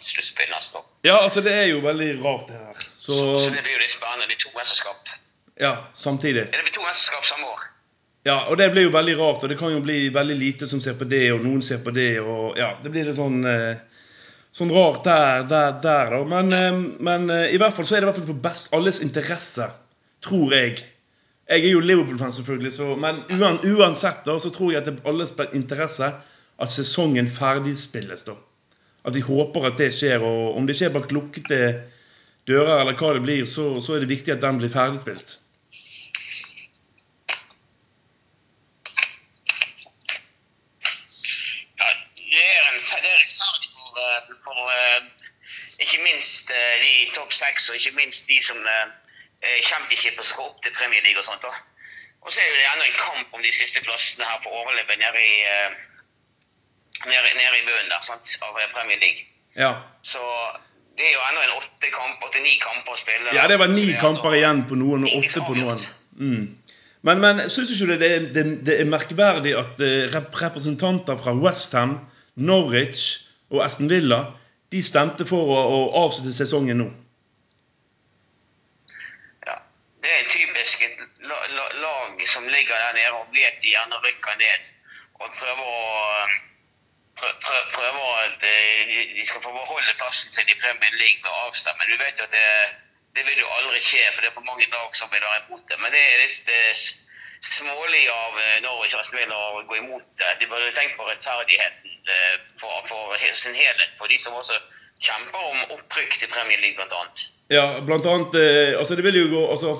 sluttspill 0.06 0.50
neste 0.52 0.78
år. 0.82 0.86
Ja, 1.08 1.18
altså 1.24 1.42
det 1.46 1.54
er 1.56 1.70
jo 1.72 1.80
veldig 1.86 2.10
rart 2.24 2.48
det 2.52 2.58
her. 2.60 2.82
Så 3.00 3.16
Så 3.40 3.50
det 3.54 3.64
blir 3.64 3.74
jo 3.78 3.82
litt 3.82 3.94
spennende. 3.94 4.28
De 4.30 4.36
to 4.44 4.52
mesterskap. 4.58 5.14
ja, 5.60 5.74
samtidig. 5.94 6.46
Ja, 6.46 6.52
Det 6.58 6.64
blir 6.68 6.74
to 6.76 6.84
mesterskap 6.86 7.26
samme 7.26 7.48
år. 7.48 7.66
Ja, 8.26 8.40
og 8.50 8.58
det 8.58 8.72
blir 8.74 8.88
jo 8.88 8.90
veldig 8.90 9.18
rart, 9.20 9.44
og 9.44 9.50
det 9.50 9.58
kan 9.60 9.70
jo 9.72 9.80
bli 9.86 10.10
veldig 10.10 10.36
lite 10.36 10.68
som 10.68 10.82
ser 10.82 10.94
på 10.98 11.06
det, 11.06 11.32
og 11.32 11.44
noen 11.46 11.62
ser 11.64 11.78
på 11.86 11.92
det, 11.94 12.20
og 12.20 12.58
ja, 12.58 12.72
det 12.84 12.90
blir 12.92 13.06
litt 13.06 13.16
sånn 13.20 13.46
eh, 13.46 13.78
Sånn 14.56 14.72
rart 14.72 15.04
der, 15.04 15.44
der, 15.52 15.74
der 15.84 16.12
da. 16.16 16.20
Men, 16.32 16.54
eh, 16.56 16.78
men 17.04 17.30
eh, 17.34 17.54
i 17.56 17.60
hvert 17.60 17.76
fall 17.76 17.88
så 17.88 17.98
er 17.98 18.04
det 18.04 18.08
i 18.08 18.12
hvert 18.12 18.22
fall 18.22 18.30
for 18.30 18.44
best 18.46 18.76
alles 18.78 19.02
interesse, 19.04 19.68
tror 20.24 20.56
jeg. 20.56 20.80
Jeg 21.46 21.62
er 21.62 21.76
jo 21.76 21.82
Liverpool-fan, 21.84 22.32
selvfølgelig, 22.34 22.72
så, 22.74 22.88
men 22.98 23.20
uan, 23.36 23.60
uansett 23.70 24.24
da, 24.26 24.38
så 24.42 24.50
tror 24.50 24.72
jeg 24.72 24.82
at 24.82 24.88
det 24.88 24.96
er 24.98 25.12
alles 25.12 25.34
interesse 25.54 26.08
at 26.58 26.72
sesongen 26.72 27.28
ferdigspilles. 27.28 28.24
da. 28.26 28.34
At 29.06 29.16
vi 29.16 29.22
håper 29.22 29.68
at 29.68 29.78
det 29.78 29.92
skjer, 29.94 30.24
og 30.26 30.58
om 30.58 30.66
det 30.66 30.78
skjer 30.80 30.94
bak 30.96 31.12
lukkede 31.14 31.60
dører, 32.50 32.80
eller 32.82 32.98
hva 32.98 33.14
det 33.14 33.26
blir, 33.26 33.46
så, 33.50 33.76
så 33.82 33.96
er 33.96 34.06
det 34.06 34.14
viktig 34.14 34.34
at 34.34 34.42
den 34.42 34.58
blir 34.62 34.74
ferdigspilt. 34.74 35.36
Ja, 41.78 41.92
det 42.24 42.42
er 42.42 42.66
en 42.72 42.82
det 42.82 43.12
er 43.12 43.22
rettferdig 43.22 43.70
for, 43.78 44.02
eh, 44.02 44.36
for 44.46 44.74
eh, 44.74 45.30
ikke 45.86 46.02
minst 46.06 46.54
eh, 46.54 46.75
de 46.86 46.94
topp 47.18 47.34
seks, 47.34 47.70
og 47.70 47.80
ikke 47.80 47.98
minst 48.00 48.30
de 48.32 48.38
som 48.50 48.60
eh, 48.76 49.60
championshipet 49.70 50.24
som 50.24 50.32
skal 50.32 50.52
opp 50.52 50.62
til 50.64 50.74
Premier 50.80 51.04
League 51.06 51.22
og 51.22 51.28
sånt. 51.28 51.44
da. 51.46 51.54
Og 52.26 52.34
så 52.34 52.42
er 52.42 52.54
det 52.58 52.66
ennå 52.72 52.86
en 52.88 53.02
kamp 53.08 53.36
om 53.38 53.42
de 53.46 53.52
siste 53.54 53.84
plassene 53.86 54.26
her 54.26 54.40
for 54.44 54.54
å 54.54 54.64
overleve 54.64 54.98
nede 54.98 55.22
i, 55.22 55.36
eh, 55.46 55.76
nede, 57.12 57.34
nede 57.38 57.60
i 57.60 57.66
bunnen 57.68 57.92
der, 57.94 58.02
sant, 58.06 58.38
av 58.48 58.58
eh, 58.62 58.72
Premier 58.74 59.02
League. 59.02 59.28
Ja. 59.56 59.72
Så 60.02 60.22
det 60.98 61.06
er 61.10 61.14
jo 61.14 61.24
ennå 61.30 61.44
en 61.46 61.58
åtte 61.60 61.92
kamp, 61.94 62.24
åtte-ni 62.26 62.56
kamper 62.64 62.96
å 62.96 63.00
spille. 63.00 63.36
Ja, 63.38 63.46
det 63.52 63.60
var 63.62 63.70
ni 63.72 63.92
er 63.92 64.02
kamper 64.02 64.38
igjen 64.38 64.64
på 64.70 64.78
noen 64.80 65.06
og 65.06 65.20
åtte 65.20 65.44
på 65.46 65.58
noen. 65.60 65.86
Mm. 66.18 66.46
Men, 67.06 67.22
men 67.22 67.44
syns 67.54 67.70
du 67.70 67.86
ikke 67.86 68.00
det, 68.02 68.12
det, 68.34 68.46
det 68.66 68.80
er 68.82 68.90
merkverdig 68.90 69.54
at 69.60 69.82
eh, 69.86 70.08
rep 70.14 70.34
representanter 70.42 71.20
fra 71.22 71.36
Westham, 71.38 72.00
Norwich 72.36 73.06
og 73.54 73.62
Aston 73.68 73.92
Villa 73.92 74.24
de 74.76 74.84
stemte 74.84 75.26
for 75.30 75.52
å, 75.56 75.60
å 75.76 75.80
avslutte 76.04 76.34
sesongen 76.36 76.82
nå? 76.84 76.88
Ja, 79.48 79.56
det 80.04 80.12
er 80.18 80.28
typisk 80.32 80.84
et 80.88 81.04
la, 81.30 81.38
la, 81.56 81.68
lag 81.84 82.26
som 82.28 82.48
ligger 82.52 82.76
der 82.76 82.98
nede 82.98 83.14
og 83.20 83.32
vet 83.36 83.62
de 83.64 83.72
gjerne 83.72 84.02
rykker 84.04 84.42
ned. 84.42 84.72
Og 85.22 85.32
prøver 85.40 85.64
å 85.64 86.26
prø- 87.16 87.38
prø- 87.46 87.68
prøver 87.72 88.10
at 88.26 88.44
eh, 88.44 88.96
de- 89.16 89.26
skal 89.30 89.44
få 89.46 89.54
beholde 89.56 89.96
plassen 90.02 90.34
sin 90.36 90.52
i 90.52 90.60
Premier 90.60 90.92
League 91.00 91.22
med 91.24 91.32
avstand. 91.46 91.78
Men 91.80 91.88
du 91.94 92.04
vet 92.04 92.20
jo 92.20 92.28
at 92.28 92.36
det, 92.36 92.50
det 93.16 93.24
vil 93.30 93.40
jo 93.46 93.54
aldri 93.60 93.80
skje, 93.80 94.04
for 94.12 94.22
det 94.26 94.32
er 94.34 94.36
for 94.40 94.50
mange 94.50 94.68
lag 94.76 94.92
som 95.00 95.12
vil 95.14 95.24
være 95.24 95.46
imot 95.46 95.64
det. 95.72 95.80
Men 95.80 95.96
det 95.96 96.04
er 96.04 96.24
litt 96.26 96.52
eh, 96.58 96.84
smålig 97.46 98.04
av 98.10 98.40
Norwich 98.66 98.96
Villa 99.14 99.38
å 99.38 99.64
gå 99.70 99.78
imot 99.78 100.06
det. 100.20 100.32
De 100.42 100.48
burde 100.50 100.72
tenkt 100.76 100.98
på 100.98 101.08
rettferdigheten 101.08 101.92
eh, 102.16 102.40
for, 102.62 102.82
for 102.90 103.16
sin 103.34 103.56
helhet, 103.58 103.94
for 104.00 104.12
de 104.12 104.18
som 104.22 104.34
også 104.38 104.58
kjemper 105.04 105.50
om 105.52 105.78
opprykk 105.78 106.18
til 106.20 106.32
Premier 106.32 106.62
League, 106.64 106.78
blant 106.80 106.94
annet. 106.96 107.26
Ja, 107.54 107.66
blant 107.86 108.08
annet 108.10 108.36
eh, 108.40 108.80
Altså, 108.80 108.96
det 108.98 109.04
vil 109.06 109.20
jo 109.20 109.28
gå 109.30 109.42
Altså, 109.54 109.76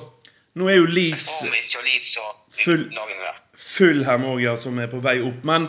nå 0.54 0.68
er 0.70 0.76
jo 0.78 0.86
Leeds 0.86 1.26
og 1.42 1.50
Leeds 1.84 2.16
og 2.22 2.32
Full- 2.56 4.04
Her 4.06 4.22
òg, 4.30 4.40
ja, 4.44 4.54
som 4.60 4.78
er 4.78 4.88
på 4.92 5.00
vei 5.02 5.18
opp. 5.24 5.42
Men, 5.44 5.66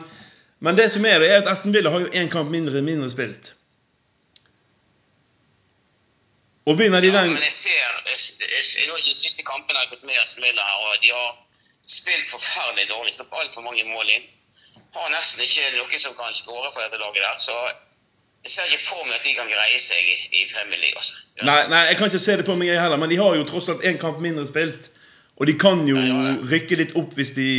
men 0.63 0.77
det 0.77 0.92
som 0.94 1.06
er 1.06 1.20
det, 1.24 1.32
er 1.32 1.42
at 1.42 1.50
Aston 1.51 1.74
Villa 1.74 1.89
har 1.92 2.06
jo 2.06 2.12
én 2.13 2.30
kamp 2.32 2.51
mindre 2.54 2.82
mindre 2.86 3.10
spilt. 3.12 3.54
Og 6.68 6.77
vinner 6.80 7.01
de 7.01 7.08
Ja, 7.10 7.22
den 7.22 7.34
men 7.34 7.44
jeg 7.44 7.51
ser 7.56 7.72
jeg, 7.72 8.18
jeg, 8.51 8.63
jeg, 8.88 9.04
De 9.06 9.16
siste 9.16 9.44
kampene 9.48 9.80
har 9.80 9.88
jeg 9.88 9.96
fått 9.96 10.08
med 10.08 10.20
Aston 10.22 10.44
Villa 10.46 10.63
her, 10.68 10.80
og 10.84 11.04
de 11.04 11.13
har 11.16 11.30
spilt 11.88 12.29
forferdelig 12.32 12.89
dårlig. 12.91 13.13
Sluppet 13.15 13.46
altfor 13.46 13.65
mange 13.65 13.86
mål 13.94 14.12
inn. 14.15 14.27
Har 14.96 15.12
nesten 15.13 15.44
ikke 15.44 15.72
noen 15.77 16.01
som 16.01 16.15
kan 16.17 16.36
skåre 16.36 16.72
for 16.74 16.84
dette 16.84 17.00
laget 17.01 17.24
der. 17.24 17.39
Så 17.41 17.56
jeg 18.46 18.53
ser 18.53 18.70
ikke 18.70 18.84
for 18.86 19.08
meg 19.08 19.17
at 19.17 19.25
de 19.25 19.36
kan 19.38 19.50
greie 19.51 19.79
seg 19.82 20.12
i, 20.32 20.44
Premier 20.51 20.79
League. 20.82 20.96
Altså. 21.00 21.24
Nei, 21.48 21.60
nei, 21.72 21.84
jeg 21.89 22.00
kan 22.00 22.12
ikke 22.12 22.24
se 22.24 22.38
det 22.39 22.46
på 22.48 22.56
meg 22.60 22.72
jeg 22.72 22.82
heller, 22.82 23.01
men 23.01 23.12
de 23.12 23.20
har 23.20 23.36
jo 23.36 23.48
tross 23.48 23.70
alt 23.74 23.86
én 23.88 24.00
kamp 24.01 24.22
mindre 24.24 24.46
spilt. 24.50 24.91
Og 25.38 25.50
de 25.50 25.53
kan 25.60 25.84
jo 25.86 26.00
ja, 26.01 26.38
rykke 26.50 26.79
litt 26.79 26.96
opp 26.98 27.12
hvis 27.17 27.36
de 27.38 27.50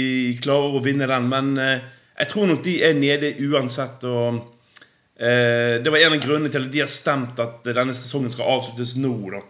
klarer 0.42 0.78
å 0.78 0.82
vinne 0.82 1.06
den, 1.06 1.28
men 1.30 1.52
eh, 1.62 1.84
jeg 2.18 2.32
tror 2.32 2.48
nok 2.50 2.64
de 2.64 2.78
er 2.88 2.96
nede 2.98 3.36
uansett. 3.46 4.02
Og 4.08 4.40
eh, 5.20 5.78
det 5.84 5.92
var 5.92 6.02
en 6.02 6.16
av 6.16 6.24
grunnene 6.24 6.50
til 6.50 6.66
at 6.66 6.72
de 6.74 6.82
har 6.82 6.90
stemt 6.90 7.38
at 7.42 7.62
denne 7.68 7.94
sesongen 7.94 8.34
skal 8.34 8.50
avsluttes 8.56 8.96
nå, 8.98 9.14
da. 9.36 9.44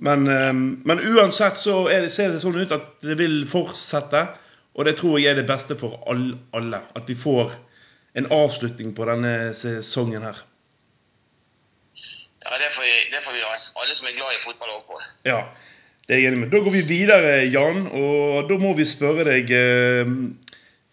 Men, 0.00 0.26
eh, 0.32 0.52
men 0.88 1.00
uansett 1.00 1.58
så 1.60 1.82
det, 1.88 2.10
ser 2.12 2.32
det 2.32 2.40
sånn 2.40 2.56
ut 2.60 2.72
at 2.72 2.92
det 3.04 3.18
vil 3.20 3.42
fortsette. 3.48 4.26
Og 4.78 4.86
det 4.86 4.96
tror 5.00 5.18
jeg 5.18 5.32
er 5.32 5.40
det 5.40 5.48
beste 5.48 5.76
for 5.76 5.98
all, 6.08 6.30
alle. 6.56 6.80
At 6.96 7.08
vi 7.10 7.18
får 7.18 7.52
en 8.18 8.28
avslutning 8.32 8.94
på 8.96 9.06
denne 9.08 9.52
sesongen 9.56 10.24
her. 10.24 10.38
Ja, 12.40 12.56
det 12.58 12.70
får, 12.74 12.86
vi, 12.86 12.94
det 13.12 13.20
får 13.24 13.36
vi. 13.36 13.42
Alle 13.82 13.94
som 13.94 14.08
er 14.08 14.16
glad 14.16 14.34
i 14.34 14.40
fotball, 14.42 14.78
få. 14.86 15.00
Ja, 15.28 15.42
det 16.06 16.16
er 16.16 16.22
jeg 16.22 16.32
enig 16.32 16.40
med. 16.44 16.50
Da 16.54 16.62
går 16.64 16.74
vi 16.74 16.80
videre, 16.88 17.34
Jan, 17.52 17.84
og 17.86 18.48
da 18.48 18.56
må 18.58 18.72
vi 18.78 18.86
spørre 18.88 19.26
deg 19.28 19.52
eh, 19.54 20.08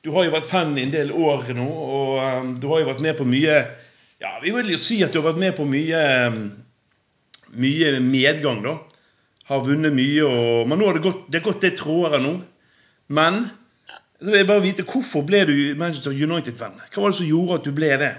Du 0.05 0.11
har 0.13 0.27
jo 0.27 0.33
vært 0.35 0.49
fan 0.49 0.75
i 0.77 0.83
en 0.85 0.93
del 0.93 1.13
år 1.15 1.47
nå, 1.57 1.65
og 1.65 2.19
eh, 2.21 2.51
du 2.59 2.67
har 2.69 2.83
jo 2.83 2.89
vært 2.91 3.01
med 3.05 3.17
på 3.17 3.25
mye 3.25 3.55
Ja, 4.21 4.35
Vi 4.43 4.53
vil 4.53 4.69
jo 4.75 4.77
si 4.81 4.99
at 5.05 5.15
du 5.15 5.21
har 5.21 5.31
vært 5.31 5.41
med 5.41 5.55
på 5.57 5.65
mye 5.65 6.03
Mye 7.57 7.95
medgang, 8.03 8.61
da. 8.65 8.75
Har 9.47 9.63
vunnet 9.63 9.95
mye, 9.95 10.23
og, 10.27 10.67
men 10.67 10.79
nå 10.79 10.89
har 10.89 10.97
det 10.97 11.05
gått, 11.05 11.25
det 11.31 11.39
har 11.39 11.47
gått 11.47 11.63
litt 11.63 11.77
trådere 11.79 12.19
nå. 12.23 12.33
Men 13.15 13.45
så 14.19 14.31
vil 14.31 14.41
jeg 14.41 14.47
bare 14.49 14.65
vite, 14.65 14.83
hvorfor 14.83 15.21
ble 15.27 15.43
du 15.45 15.57
Manchester 15.79 16.11
United-venn? 16.11 16.79
Hva 16.91 17.03
var 17.03 17.13
det 17.13 17.19
som 17.19 17.29
gjorde 17.29 17.59
at 17.59 17.67
du 17.67 17.71
ble 17.77 17.91
det? 18.01 18.09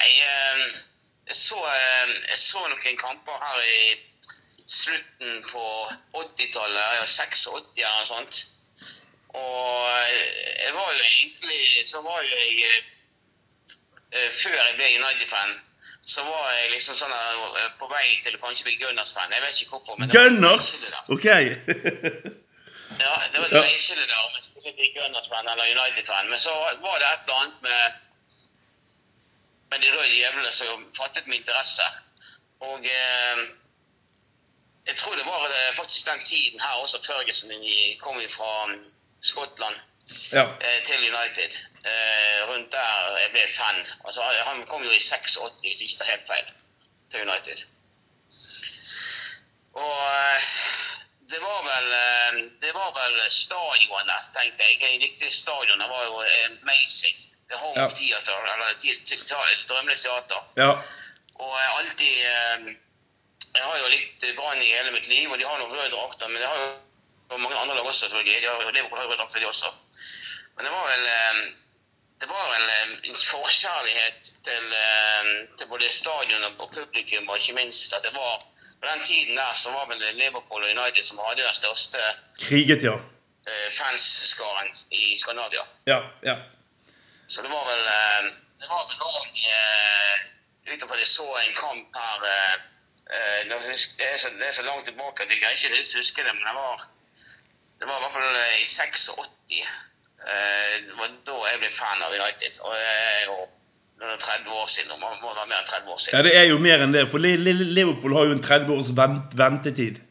Jeg, 0.00 0.12
eh, 0.28 0.60
jeg, 1.30 1.36
så, 1.38 1.56
eh, 1.56 2.12
jeg 2.28 2.38
så 2.38 2.62
noen 2.66 3.00
kamper 3.00 3.40
her 3.40 3.64
i 3.64 3.80
slutten 4.70 5.40
på 5.48 5.64
80-tallet, 6.20 7.08
86 7.08 7.48
eller 7.80 8.06
sånt. 8.12 8.42
Og 9.30 9.88
jeg 10.58 10.72
var 10.74 10.88
jo 10.90 11.02
egentlig 11.06 11.86
Så 11.86 12.00
var 12.02 12.22
jo 12.26 12.38
jeg 12.42 12.80
Før 14.10 14.56
jeg 14.56 14.74
ble 14.74 14.88
United-fan, 14.98 15.52
så 16.10 16.24
var 16.26 16.46
jeg 16.56 16.70
liksom 16.74 16.96
sånn 16.98 17.12
på 17.78 17.88
vei 17.90 18.06
til 18.24 18.34
å 18.34 18.40
kanskje 18.42 18.66
bli 18.66 18.78
Gunners-fan. 18.80 19.30
Jeg 19.34 19.42
vet 19.44 19.60
ikke 19.62 19.76
hvorfor. 19.76 19.98
men 20.00 20.10
Gunners? 20.10 20.70
Ok. 21.14 21.26
ja, 23.04 23.14
det 23.30 23.38
var 23.38 23.46
et 23.46 23.74
ikke 23.76 23.98
det 23.98 24.08
der 24.10 24.22
om 24.24 24.34
jeg 24.34 24.46
skulle 24.48 24.74
bli 24.78 24.90
Gunners-fan 24.96 25.50
eller 25.52 25.70
United-fan. 25.76 26.30
Men 26.32 26.42
så 26.42 26.54
var 26.82 26.98
det 26.98 27.10
et 27.12 27.28
eller 27.28 27.42
annet 27.44 27.62
med, 27.68 27.82
med 29.70 29.84
de 29.84 29.92
røde 29.94 30.14
djevlene 30.16 30.52
som 30.56 30.86
fattet 30.98 31.30
min 31.30 31.38
interesse. 31.42 31.86
Og 32.66 32.90
eh, 32.96 33.44
jeg 34.90 34.96
tror 34.98 35.14
det 35.14 35.28
var 35.28 35.46
det, 35.52 35.62
faktisk 35.78 36.10
den 36.10 36.24
tiden 36.24 36.60
her 36.64 36.82
også 36.82 37.04
Førgesen 37.06 37.54
kom 38.02 38.18
fra 38.34 38.52
Skottland 39.22 39.78
ja. 40.32 40.44
eh, 40.60 40.82
til 40.84 41.14
United. 41.14 41.58
Eh, 41.84 42.48
rundt 42.48 42.72
der 42.72 43.18
jeg 43.22 43.30
ble 43.34 43.46
fan. 43.48 43.80
Altså, 44.04 44.22
han 44.22 44.66
kom 44.66 44.84
jo 44.84 44.90
i 44.90 45.00
86, 45.00 45.38
hvis 45.62 45.82
ikke 45.82 45.98
tar 45.98 46.12
helt 46.12 46.26
feil, 46.28 46.52
til 47.10 47.28
United. 47.28 47.64
Og 49.72 49.96
eh, 50.10 50.50
det 51.30 51.40
var 51.40 51.60
vel 51.62 51.88
det 52.60 52.72
var 52.74 52.90
vel 52.94 53.18
stadionet, 53.30 54.30
tenkte 54.36 54.66
jeg. 54.66 54.78
Jeg 54.82 55.00
likte 55.00 55.30
stadionet. 55.30 55.86
Det 55.86 55.90
var 55.94 56.04
jo 56.04 56.22
amazing. 56.46 57.26
The 57.50 57.56
Home 57.58 57.80
ja. 57.80 57.88
Theater, 57.88 58.44
eller 58.52 59.66
Drømmenes 59.68 60.00
teater. 60.00 60.42
Ja. 60.56 60.70
Og 61.34 61.56
jeg 61.62 61.70
alltid 61.78 62.16
Jeg 63.54 63.64
har 63.64 63.78
jo 63.78 63.88
likt 63.90 64.24
Brann 64.36 64.62
i 64.62 64.70
hele 64.70 64.92
mitt 64.94 65.08
liv, 65.08 65.30
og 65.30 65.38
de 65.38 65.46
har 65.46 65.58
noen 65.58 65.72
røde 65.74 65.90
drakter, 65.90 66.28
men 66.28 66.38
jeg 66.38 66.48
har 66.48 66.60
jo 66.60 66.68
og 67.30 67.40
mange 67.40 67.56
andre 67.56 67.74
lag 67.74 67.86
også, 67.86 68.00
selvfølgelig. 68.00 68.42
De 68.42 68.72
Liverpool 68.72 68.98
har 68.98 69.04
jo 69.06 69.12
vært 69.12 69.24
aktive, 69.24 69.42
de 69.42 69.46
også. 69.46 69.70
Men 70.56 70.66
det 70.66 70.72
var 70.76 70.86
vel 70.92 71.04
eh, 71.16 71.36
det 72.20 72.28
var 72.28 72.46
vel 72.54 72.66
eh, 72.76 72.88
en 73.10 73.16
forkjærlighet 73.16 74.18
til, 74.48 74.64
eh, 74.84 75.28
til 75.58 75.66
både 75.72 75.88
stadion 75.92 76.44
og 76.48 76.72
publikum, 76.74 77.28
og 77.28 77.38
ikke 77.38 77.54
minst 77.60 77.94
at 77.96 78.04
det 78.04 78.14
var 78.14 78.46
På 78.80 78.88
den 78.88 79.04
tiden 79.04 79.36
der 79.36 79.54
så 79.54 79.70
var 79.70 79.88
vel 79.88 80.02
Liverpool 80.16 80.62
og 80.64 80.70
United 80.70 81.02
som 81.04 81.18
hadde 81.24 81.42
den 81.42 81.54
største 81.54 81.98
Kriget, 82.40 82.82
ja. 82.82 82.94
fansskaren 83.78 84.70
i 84.90 85.18
Skandinavia. 85.20 85.64
Ja, 85.86 85.98
ja. 86.28 86.36
Så 87.28 87.42
det 87.42 87.50
var 87.50 87.64
vel 87.70 87.82
Det 88.60 88.68
var 88.68 88.82
vel 88.88 89.00
òg 89.10 89.26
Utenfor 90.72 90.94
at 90.94 91.00
jeg 91.00 91.06
så 91.06 91.28
en 91.36 91.54
kamp 91.64 92.00
her 92.02 92.18
det 93.48 93.52
er, 94.12 94.16
så, 94.16 94.28
det 94.38 94.48
er 94.48 94.52
så 94.52 94.62
langt 94.62 94.84
tilbake 94.84 95.22
at 95.22 95.30
jeg 95.30 95.52
ikke 95.52 95.76
huske 95.76 96.22
det, 96.24 96.34
men 96.34 96.44
det 96.48 96.54
var 96.54 96.88
det 97.80 97.88
var 97.88 97.96
i 97.96 98.02
hvert 98.04 98.16
fall 98.16 98.36
eh, 98.36 98.58
i 98.60 98.66
86. 98.68 99.06
Eh, 100.20 100.74
det 100.84 100.98
var 100.98 101.14
da 101.30 101.38
jeg 101.48 101.62
ble 101.62 101.70
fan 101.72 102.04
av 102.04 102.12
United. 102.12 102.58
Og 102.60 102.76
det 102.76 102.90
er 102.92 103.22
jo 103.24 103.38
30 104.00 104.58
år 104.60 104.68
siden. 104.68 104.92
Det 104.92 105.00
må 105.00 105.32
være 105.32 105.46
mer 105.48 105.62
enn 105.62 105.70
30 105.70 105.94
år 105.94 106.02
siden. 106.02 106.18
Ja, 106.18 106.24
det 106.26 106.34
er 106.36 106.46
jo 106.50 106.58
mer 106.60 106.84
enn 106.84 106.92
det. 106.96 107.06
For 107.08 107.24
Liverpool 107.24 108.16
har 108.18 108.28
jo 108.28 108.36
en 108.36 108.44
30 108.44 108.74
års 108.76 108.92
ventetid. 109.40 110.02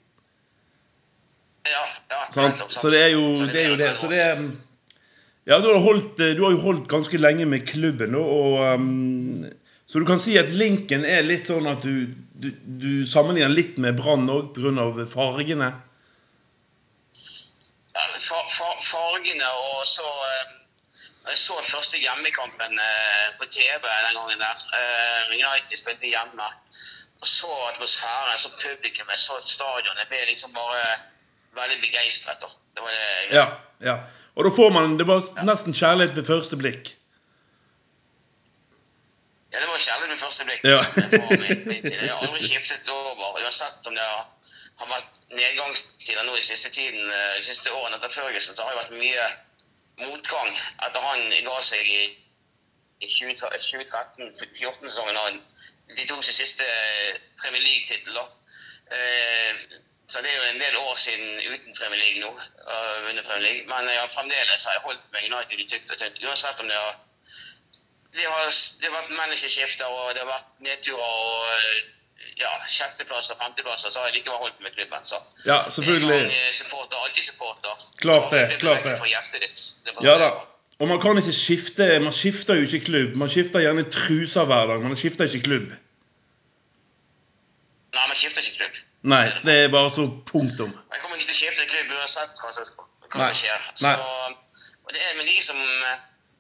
Ja, 1.70 1.84
ja 2.10 2.24
sant? 2.34 2.66
Så 2.74 2.90
det 2.90 3.04
er 3.06 3.14
jo 3.14 3.36
det. 3.38 3.54
Er 3.54 3.70
jo 3.76 3.78
det. 3.78 3.92
Så 4.00 4.10
det 4.10 4.24
er, 4.24 4.42
ja, 5.50 5.58
du 5.62 5.70
har, 5.70 5.80
holdt, 5.82 6.20
eh, 6.22 6.36
du 6.38 6.44
har, 6.46 6.54
jo 6.54 6.64
holdt 6.64 6.90
ganske 6.90 7.18
lenge 7.18 7.46
med 7.50 7.68
klubben, 7.70 8.16
og 8.16 8.60
um, 8.76 9.46
Så 9.90 9.98
du 9.98 10.06
kan 10.06 10.20
si 10.22 10.36
at 10.38 10.52
linken 10.54 11.02
er 11.02 11.24
litt 11.26 11.48
sånn 11.50 11.66
at 11.66 11.82
du, 11.82 12.12
du, 12.38 12.52
du 12.54 12.92
sammenligner 13.10 13.50
litt 13.50 13.80
med 13.82 13.98
Brann 13.98 14.30
òg, 14.30 14.52
pga. 14.54 15.06
fargene? 15.10 15.72
Fargene 18.92 19.50
og 19.66 19.88
så 19.88 20.08
eh, 20.32 20.56
Jeg 21.30 21.38
så 21.38 21.56
første 21.64 21.98
hjemmekampen 22.02 22.80
eh, 22.80 23.26
på 23.38 23.46
TV 23.52 23.84
den 23.84 24.16
gangen 24.18 24.40
der. 24.40 24.62
Eh, 24.78 25.34
United 25.36 25.78
spilte 25.78 26.08
hjemme. 26.10 26.48
Og 27.22 27.28
så 27.28 27.52
atmosfæren, 27.70 28.38
så 28.38 28.50
publikummet, 28.64 29.20
så 29.20 29.34
stadion. 29.46 29.98
Jeg 30.00 30.08
ble 30.10 30.22
liksom 30.30 30.54
bare 30.56 30.82
veldig 31.60 31.82
begeistret. 31.82 32.46
Det 32.76 32.82
var 32.86 32.90
det. 32.90 33.36
Ja, 33.36 33.46
ja. 33.90 33.96
Og 34.36 34.46
da 34.46 34.50
får 34.56 34.70
man 34.72 34.98
Det 35.00 35.08
var 35.08 35.44
nesten 35.44 35.74
kjærlighet 35.74 36.16
ved 36.16 36.26
første 36.26 36.56
blikk. 36.56 36.96
Ja, 39.54 39.60
det 39.60 39.68
var 39.68 39.78
kjærlighet 39.78 40.12
ved 40.16 40.22
første 40.24 40.46
blikk. 40.46 40.64
Ja. 40.64 40.80
jeg 42.04 42.12
har 42.14 42.24
aldri 42.24 42.48
skiftet 42.48 42.90
over, 42.90 43.42
uansett 43.44 43.88
om 43.88 43.96
det 43.98 44.06
har 44.06 44.26
har 44.80 44.88
vært 44.88 45.20
nedgangstider 45.36 46.24
nå 46.26 46.36
i 46.38 46.42
siste 46.44 46.70
tiden, 46.72 47.12
eh, 47.12 47.36
de 47.38 47.44
siste 47.44 47.72
årene 47.76 47.96
etter 48.00 48.10
Førgesen, 48.14 48.56
så 48.56 48.64
har 48.64 48.72
det 48.74 48.82
vært 48.84 49.00
mye 49.02 49.26
motgang 50.06 50.50
etter 50.88 51.02
han 51.04 51.20
ga 51.48 51.58
seg 51.68 51.84
i, 51.84 51.86
i 53.04 53.06
2013-2014-sesongen 53.12 55.18
og 55.24 55.28
de 55.98 56.04
tok 56.08 56.24
sin 56.24 56.38
siste 56.38 56.66
eh, 56.66 57.20
Premier 57.44 57.64
League-tittel. 57.66 58.18
Eh, 58.96 59.54
så 60.10 60.16
det 60.26 60.32
er 60.32 60.38
jo 60.40 60.50
en 60.50 60.64
del 60.64 60.76
år 60.80 60.96
siden 60.98 61.28
uten 61.54 61.78
Premier 61.78 62.02
League 62.02 62.22
nå. 62.24 62.32
vunnet 63.06 63.28
Premier 63.28 63.46
League. 63.46 63.66
Men 63.70 63.82
jeg 63.92 64.00
har 64.00 64.14
fremdeles 64.14 64.66
har 64.66 64.74
jeg 64.74 64.86
holdt 64.88 65.06
med 65.14 65.26
United 65.28 65.58
i 65.60 65.70
tykt 65.70 65.92
og 65.94 65.98
tynt. 66.02 66.24
Uansett 66.26 66.62
om 66.64 66.70
det 66.72 66.80
har 66.80 66.94
det 68.14 68.26
har, 68.26 68.46
det 68.82 68.90
har 68.90 68.96
vært 68.96 69.12
menneskeskifter 69.14 69.86
og 69.86 70.16
det 70.16 70.22
har 70.24 70.32
vært 70.32 70.50
nedturer 70.66 71.04
og 71.04 71.46
ja, 72.40 72.52
sjetteplass 72.68 73.32
og 73.34 73.40
femteplass, 73.42 73.86
så 73.88 74.00
har 74.00 74.10
jeg 74.10 74.20
likevel 74.20 74.40
holdt 74.44 74.62
med 74.64 74.72
klubben. 74.76 75.06
Så. 75.06 75.20
Ja, 75.46 75.60
selvfølgelig. 75.72 76.20
En 76.22 76.30
gang 76.30 76.56
supporter, 76.56 76.98
alltid 77.06 77.24
supporter. 77.24 77.84
Klart 78.04 78.32
det. 78.32 78.44
klart 78.60 78.84
det. 78.84 78.96
Fra 79.02 79.10
hjertet 79.12 79.44
ditt. 79.44 79.66
Det 79.86 79.98
ja 80.08 80.16
da. 80.22 80.32
Og 80.80 80.88
man 80.88 81.02
kan 81.04 81.18
ikke 81.20 81.34
skifte 81.36 82.00
Man 82.00 82.14
skifter 82.16 82.56
jo 82.56 82.64
ikke 82.68 82.86
klubb. 82.86 83.16
Man 83.20 83.30
skifter 83.30 83.60
gjerne 83.60 83.84
truser 83.92 84.46
hver 84.48 84.68
dag. 84.72 84.82
Man 84.82 84.96
skifter 84.96 85.28
ikke 85.28 85.44
klubb. 85.50 85.74
Nei, 87.98 88.06
man 88.08 88.16
skifter 88.16 88.46
ikke 88.46 88.56
klubb. 88.62 88.78
Nei, 89.02 89.26
det 89.48 89.56
er 89.64 89.74
bare 89.74 89.90
så 89.92 90.06
punktum. 90.32 90.72
Jeg 90.72 91.02
kommer 91.02 91.18
ikke 91.18 91.28
til 91.28 91.36
å 91.36 91.40
skifte 91.42 91.68
klubb 91.74 91.98
uansett 92.00 92.40
hva 92.44 92.54
som, 92.56 92.88
hva 93.12 93.28
som 93.28 93.38
skjer. 93.42 93.68
Så, 93.82 93.92
det 94.94 95.04
er 95.04 95.18
med 95.20 95.28
de 95.28 95.38
som 95.44 95.60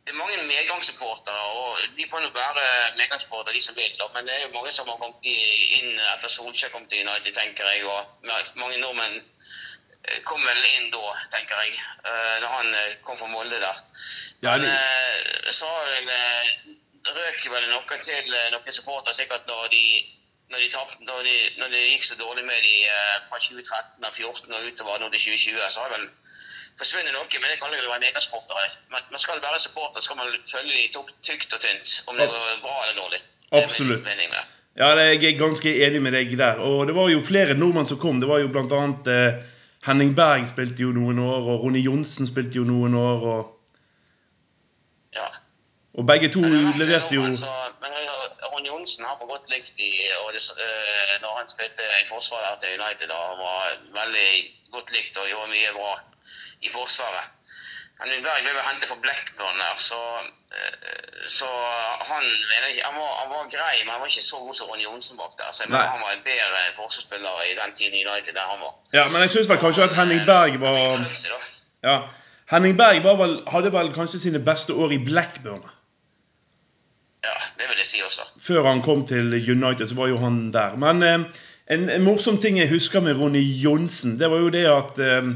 det 0.09 0.15
er 0.15 0.25
mange 0.25 0.43
medgangssupportere, 0.49 1.41
og 1.61 1.81
de 1.97 2.05
får 2.09 2.21
nå 2.23 2.29
være 2.33 2.61
medgangssupportere, 2.97 3.53
de 3.53 3.61
som 3.61 3.75
vil. 3.77 3.99
Men 4.13 4.25
det 4.25 4.33
er 4.35 4.41
jo 4.41 4.55
mange 4.55 4.71
som 4.73 4.87
har 4.89 4.97
kommet 4.97 5.27
inn 5.29 5.99
etter 6.15 6.31
Solskjær 6.33 6.71
kom 6.73 6.87
til 6.89 7.03
United, 7.05 7.35
tenker 7.37 7.69
jeg. 7.69 7.83
Og 7.85 8.31
mange 8.57 8.79
nordmenn 8.81 9.19
eh, 9.19 10.17
kom 10.25 10.41
vel 10.41 10.63
inn 10.71 10.89
da, 10.95 11.13
tenker 11.35 11.61
jeg, 11.61 11.77
da 12.41 12.49
han 12.55 12.73
eh, 12.73 12.97
kom 13.05 13.21
fra 13.21 13.29
Molde 13.35 13.61
der. 13.61 13.83
Men 14.47 14.65
så 15.53 15.69
vel, 15.91 16.11
røk 17.19 17.45
vel 17.53 17.69
noe 17.69 18.01
til 18.01 18.33
noen 18.55 18.79
supportere 18.81 19.13
sikkert 19.13 19.45
når 19.51 19.69
de 19.75 19.85
når, 20.49 20.65
de 20.65 21.05
når, 21.05 21.23
de, 21.29 21.37
når 21.61 21.73
det 21.75 21.85
gikk 21.91 22.09
så 22.09 22.15
dårlig 22.17 22.49
med 22.49 22.65
de 22.65 22.75
fra 23.29 23.37
2013 23.37 24.09
og 24.09 24.13
2014 24.17 24.57
og 24.57 24.69
utover 24.73 25.03
nå 25.03 25.13
til 25.13 25.27
2020, 25.37 25.67
så 25.69 25.85
har 25.85 25.99
vel 25.99 26.09
forsvunnet 26.79 27.11
noe, 27.15 27.41
men 27.41 27.51
det 27.51 27.57
kan 27.61 27.73
jo 27.75 27.91
være 27.91 28.03
megasportere. 28.05 28.69
Men 28.93 29.03
man 29.11 29.21
skal 29.21 29.41
være 29.43 29.59
supporter, 29.59 30.03
skal 30.05 30.19
man 30.19 30.31
følge 30.47 30.87
dem 30.95 31.11
tykt 31.27 31.53
og 31.55 31.61
tynt, 31.65 31.97
om 32.07 32.17
det 32.19 32.29
er 32.29 32.63
bra 32.63 32.77
eller 32.85 32.97
dårlig. 33.01 33.21
Absolutt. 33.51 34.07
Ja, 34.79 34.93
jeg 34.95 35.23
er 35.23 35.39
ganske 35.39 35.71
enig 35.85 36.01
med 36.01 36.15
deg 36.15 36.35
der. 36.39 36.61
Og 36.63 36.87
det 36.87 36.95
var 36.95 37.09
jo 37.11 37.21
flere 37.25 37.57
nordmenn 37.57 37.89
som 37.89 37.99
kom. 37.99 38.21
Det 38.21 38.29
var 38.29 38.39
jo 38.39 38.51
blant 38.53 38.71
annet 38.75 39.09
eh, 39.11 39.41
Henning 39.87 40.13
Berg 40.15 40.47
spilte 40.51 40.85
jo 40.85 40.93
noen 40.95 41.19
år, 41.23 41.47
og 41.51 41.65
Ronny 41.65 41.81
Johnsen 41.83 42.27
spilte 42.29 42.61
jo 42.61 42.65
noen 42.67 42.95
år. 42.99 43.25
Og, 43.33 43.41
ja. 45.17 45.27
Og 45.99 46.05
begge 46.07 46.29
to 46.35 46.41
leverte 46.81 47.15
jo 47.15 47.23
Men 47.83 47.93
Ron 48.51 48.65
Johnsen 48.71 49.05
har 49.07 49.17
fått 49.19 49.31
godt 49.33 49.49
likt 49.53 49.75
i, 49.83 49.91
og 50.23 50.31
det, 50.35 50.43
uh, 50.65 51.15
når 51.23 51.31
han 51.39 51.47
spilte 51.51 51.83
i 52.03 52.05
forsvaret 52.07 52.61
til 52.63 52.79
United. 52.79 53.11
Han 53.11 53.41
var 53.47 53.75
veldig 53.99 54.31
godt 54.75 54.93
likt 54.95 55.19
og 55.19 55.27
gjorde 55.31 55.51
mye 55.51 55.73
bra 55.75 55.91
i 56.67 56.69
Forsvaret. 56.71 57.27
Henning 57.99 58.23
Berg 58.23 58.45
ble 58.45 58.61
hentet 58.63 58.87
for 58.87 58.99
Blackburn 59.03 59.57
der, 59.59 59.79
så, 59.89 59.99
eh, 60.55 61.23
så 61.27 61.47
han, 62.11 62.23
han, 62.23 62.95
var, 62.99 63.09
han, 63.21 63.31
var, 63.33 63.49
grei, 63.51 63.75
men 63.83 63.91
han 63.91 63.99
var 64.03 64.11
ikke 64.11 64.23
så 64.23 64.39
god 64.43 64.55
som 64.59 64.69
Ron 64.71 64.85
Johnsen 64.85 65.19
bak 65.19 65.33
der. 65.39 65.49
Så 65.51 65.65
jeg 65.65 65.71
mener 65.73 65.91
han 65.95 66.05
var 66.05 66.13
en 66.15 66.23
bedre 66.29 66.61
forsvarsspiller 66.77 67.41
i 67.49 67.57
den 67.59 67.75
tiden 67.79 67.97
i 67.99 68.05
United 68.07 68.33
der 68.39 68.47
han 68.53 68.63
var. 68.63 68.77
Ja, 68.93 69.03
men 69.11 69.25
jeg 69.25 69.33
syns 69.33 69.51
vel 69.51 69.59
kanskje 69.65 69.89
at 69.89 69.97
Henning 69.99 70.23
Berg 70.29 70.55
var 70.63 70.79
ja, 71.89 71.97
Henning 72.53 72.79
Berg 72.79 73.03
var 73.03 73.19
vel, 73.19 73.35
hadde 73.51 73.73
vel 73.75 73.91
kanskje 73.99 74.23
sine 74.23 74.39
beste 74.51 74.73
år 74.73 74.95
i 74.95 75.03
Blackburn. 75.09 75.67
Ja, 77.25 77.35
det 77.59 77.67
vil 77.67 77.81
jeg 77.81 77.87
si 77.89 78.01
også. 78.05 78.25
Før 78.39 78.67
han 78.69 78.83
kom 78.85 79.05
til 79.07 79.33
United, 79.35 79.89
så 79.89 79.95
var 79.97 80.11
jo 80.11 80.19
han 80.21 80.51
der. 80.55 80.77
Men 80.79 81.03
eh, 81.03 81.25
en, 81.75 81.89
en 81.91 82.05
morsom 82.05 82.39
ting 82.41 82.59
jeg 82.61 82.71
husker 82.71 83.03
med 83.03 83.19
Ronny 83.19 83.41
Johnsen, 83.63 84.15
det 84.19 84.29
var 84.31 84.39
jo 84.45 84.53
det 84.53 84.63
at 84.71 85.01
eh, 85.03 85.33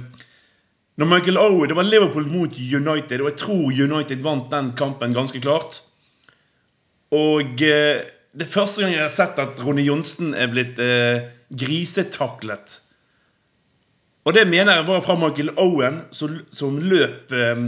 når 1.02 1.10
Michael 1.10 1.40
Owen 1.42 1.70
Det 1.70 1.76
var 1.76 1.88
Liverpool 1.88 2.28
mot 2.30 2.54
United, 2.54 3.22
og 3.22 3.32
jeg 3.32 3.40
tror 3.42 3.74
United 3.74 4.22
vant 4.22 4.52
den 4.52 4.72
kampen 4.78 5.16
ganske 5.16 5.42
klart. 5.42 5.82
Og 7.14 7.62
eh, 7.66 8.06
det 8.34 8.48
er 8.48 8.50
første 8.50 8.82
gang 8.82 8.96
jeg 8.96 9.04
har 9.04 9.14
sett 9.14 9.42
at 9.42 9.60
Ronny 9.62 9.86
Johnsen 9.86 10.34
er 10.34 10.50
blitt 10.50 10.80
eh, 10.82 11.28
grisetaklet. 11.54 12.80
Og 14.24 14.34
det 14.34 14.48
mener 14.48 14.80
jeg 14.80 14.88
var 14.88 15.04
fra 15.04 15.18
Michael 15.20 15.52
Owen, 15.60 16.02
som, 16.16 16.40
som 16.56 16.80
løp 16.80 17.34
eh, 17.36 17.68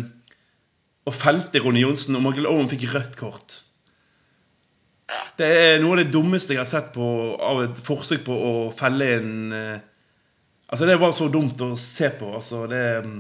og 1.06 1.14
felte 1.14 1.62
Ronny 1.62 1.84
Johnsen, 1.84 2.18
og 2.18 2.26
Michael 2.26 2.50
Owen 2.50 2.72
fikk 2.72 2.88
rødt 2.96 3.20
kort. 3.20 3.60
Det 5.38 5.48
er 5.48 5.82
noe 5.84 5.98
av 5.98 6.00
det 6.02 6.14
dummeste 6.14 6.56
jeg 6.56 6.62
har 6.64 6.70
sett 6.70 6.94
på, 6.96 7.06
av 7.38 7.62
et 7.66 7.82
forsøk 7.86 8.24
på 8.26 8.36
å 8.36 8.54
felle 8.78 9.12
en 9.20 9.36
eh, 9.54 9.84
Altså, 10.66 10.88
det 10.90 10.96
var 10.98 11.12
så 11.14 11.28
dumt 11.30 11.60
å 11.62 11.76
se 11.78 12.10
på. 12.18 12.32
Altså, 12.36 12.64
det 12.72 12.82
mm, 13.06 13.20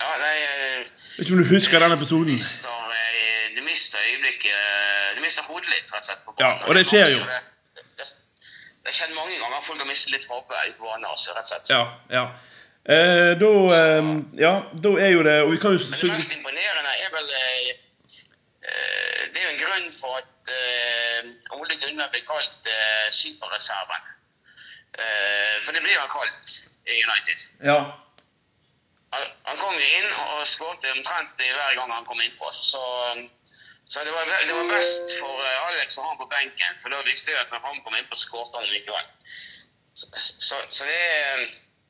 Ja, 0.00 0.14
nei 0.22 0.36
eh, 0.38 0.86
Vet 1.18 1.26
ikke 1.26 1.36
om 1.36 1.42
du 1.42 1.50
husker 1.50 1.84
den 1.84 1.92
episoden? 1.92 2.30
mister, 2.32 2.94
eh, 2.96 3.50
Du 3.58 3.60
mister 3.66 4.00
øyeblikket 4.00 5.18
Du 5.18 5.20
mister 5.26 5.44
hodet 5.50 5.68
litt, 5.68 5.92
rett 5.92 6.00
og 6.00 6.08
slett. 6.08 6.24
på 6.24 6.36
Ja, 6.40 6.54
og 6.64 6.74
det 6.74 6.86
er 6.86 6.88
skjer 6.88 7.12
jo. 7.12 7.20
Det, 7.20 7.84
det, 8.00 8.08
det 8.08 8.90
har 8.90 8.96
skjedd 8.96 9.14
mange 9.18 9.36
ganger. 9.42 9.60
Folk 9.68 9.84
har 9.84 9.90
mistet 9.92 10.16
litt 10.16 10.26
hodet 10.32 10.64
i 10.70 10.74
banen, 10.80 11.04
altså, 11.12 11.36
rett 11.36 11.44
og 11.44 11.52
slett. 11.52 11.74
Ja. 11.76 11.84
ja. 12.16 12.24
Eh, 12.84 13.32
da 13.44 13.52
eh, 13.76 14.10
Ja, 14.40 14.54
da 14.88 14.90
er 15.00 15.14
jo 15.14 15.22
det 15.24 15.38
Og 15.46 15.54
vi 15.54 15.60
kan 15.60 15.72
jo 15.72 15.78
Men 15.80 16.00
det 16.00 16.10
mest 16.18 16.34
imponerende 16.36 16.90
er 17.00 17.14
vel 17.14 17.30
eh, 17.38 17.70
Det 18.64 19.40
er 19.40 19.44
jo 19.44 19.52
en 19.52 19.60
grunn 19.60 19.88
for 19.92 20.16
at 20.16 20.52
uh, 20.54 21.58
Ole 21.58 21.76
Gunnar 21.80 22.08
ble 22.12 22.22
kalt. 22.24 22.54
Eh, 24.98 25.62
for 25.64 25.72
det 25.72 25.82
blir 25.82 25.98
han 25.98 26.08
kalt 26.08 26.50
i 26.86 27.04
United. 27.04 27.38
Ja. 27.66 27.78
Han, 29.14 29.58
kom 29.58 29.74
jo 29.78 29.88
inn 29.98 30.12
og 30.12 30.46
skåret 30.46 30.86
omtrent 30.90 31.40
hver 31.40 31.74
gang 31.78 31.90
han 31.90 32.06
kom 32.06 32.20
innpå. 32.20 32.50
Så, 32.54 32.82
så 33.86 34.04
det, 34.06 34.12
var, 34.14 34.30
det 34.46 34.54
var 34.54 34.70
best 34.70 35.16
for 35.18 35.42
eh, 35.42 35.66
Alex 35.68 35.98
å 35.98 36.06
ha 36.06 36.12
han 36.12 36.22
på 36.22 36.30
benken, 36.30 36.80
for 36.82 36.94
da 36.94 37.02
visste 37.08 37.34
jeg 37.34 37.42
at 37.42 37.52
når 37.54 37.62
han 37.66 37.82
kom 37.86 37.98
innpå, 37.98 38.18
skåret 38.18 38.58
han 38.58 38.70
likevel. 38.70 39.12
Så, 39.94 40.10
så, 40.18 40.58
så 40.70 40.86
det 40.86 40.98
er 40.98 41.44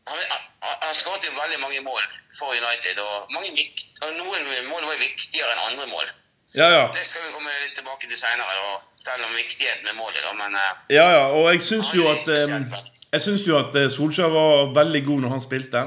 han, 0.04 0.18
han, 0.28 0.42
han 0.82 0.96
skåret 0.96 1.24
jo 1.24 1.32
veldig 1.36 1.60
mange 1.62 1.80
mål 1.84 2.02
for 2.38 2.52
United, 2.52 3.00
og, 3.00 3.32
mange 3.32 3.68
og 4.04 4.18
noen 4.18 4.68
mål 4.68 4.84
var 4.88 5.00
viktigere 5.00 5.52
enn 5.54 5.66
andre 5.70 5.88
mål. 5.92 6.12
Ja, 6.54 6.68
ja. 6.70 6.82
Det 6.94 7.02
skal 7.06 7.24
vi 7.26 7.32
komme 7.34 7.50
litt 7.64 7.74
tilbake 7.74 8.06
til 8.06 8.18
seinere, 8.18 8.58
og 8.68 8.82
fortelle 9.00 9.26
om 9.26 9.36
viktigheten 9.36 9.84
med 9.88 9.98
målet. 9.98 10.22
Da, 10.24 10.32
men 10.38 10.56
eh, 10.58 10.96
Ja, 10.96 11.06
ja, 11.12 11.24
og 11.34 11.50
jeg 11.52 11.62
syns 11.66 11.92
jo 11.94 12.06
er 12.06 12.16
at 12.16 12.28
litt 12.30 12.74
eh. 12.74 12.90
Jeg 13.14 13.22
syns 13.22 13.46
jo 13.46 13.58
at 13.58 13.76
eh, 13.78 13.90
Solskjær 13.92 14.32
var 14.32 14.74
veldig 14.74 15.02
god 15.06 15.24
når 15.24 15.34
han 15.34 15.42
spilte. 15.44 15.82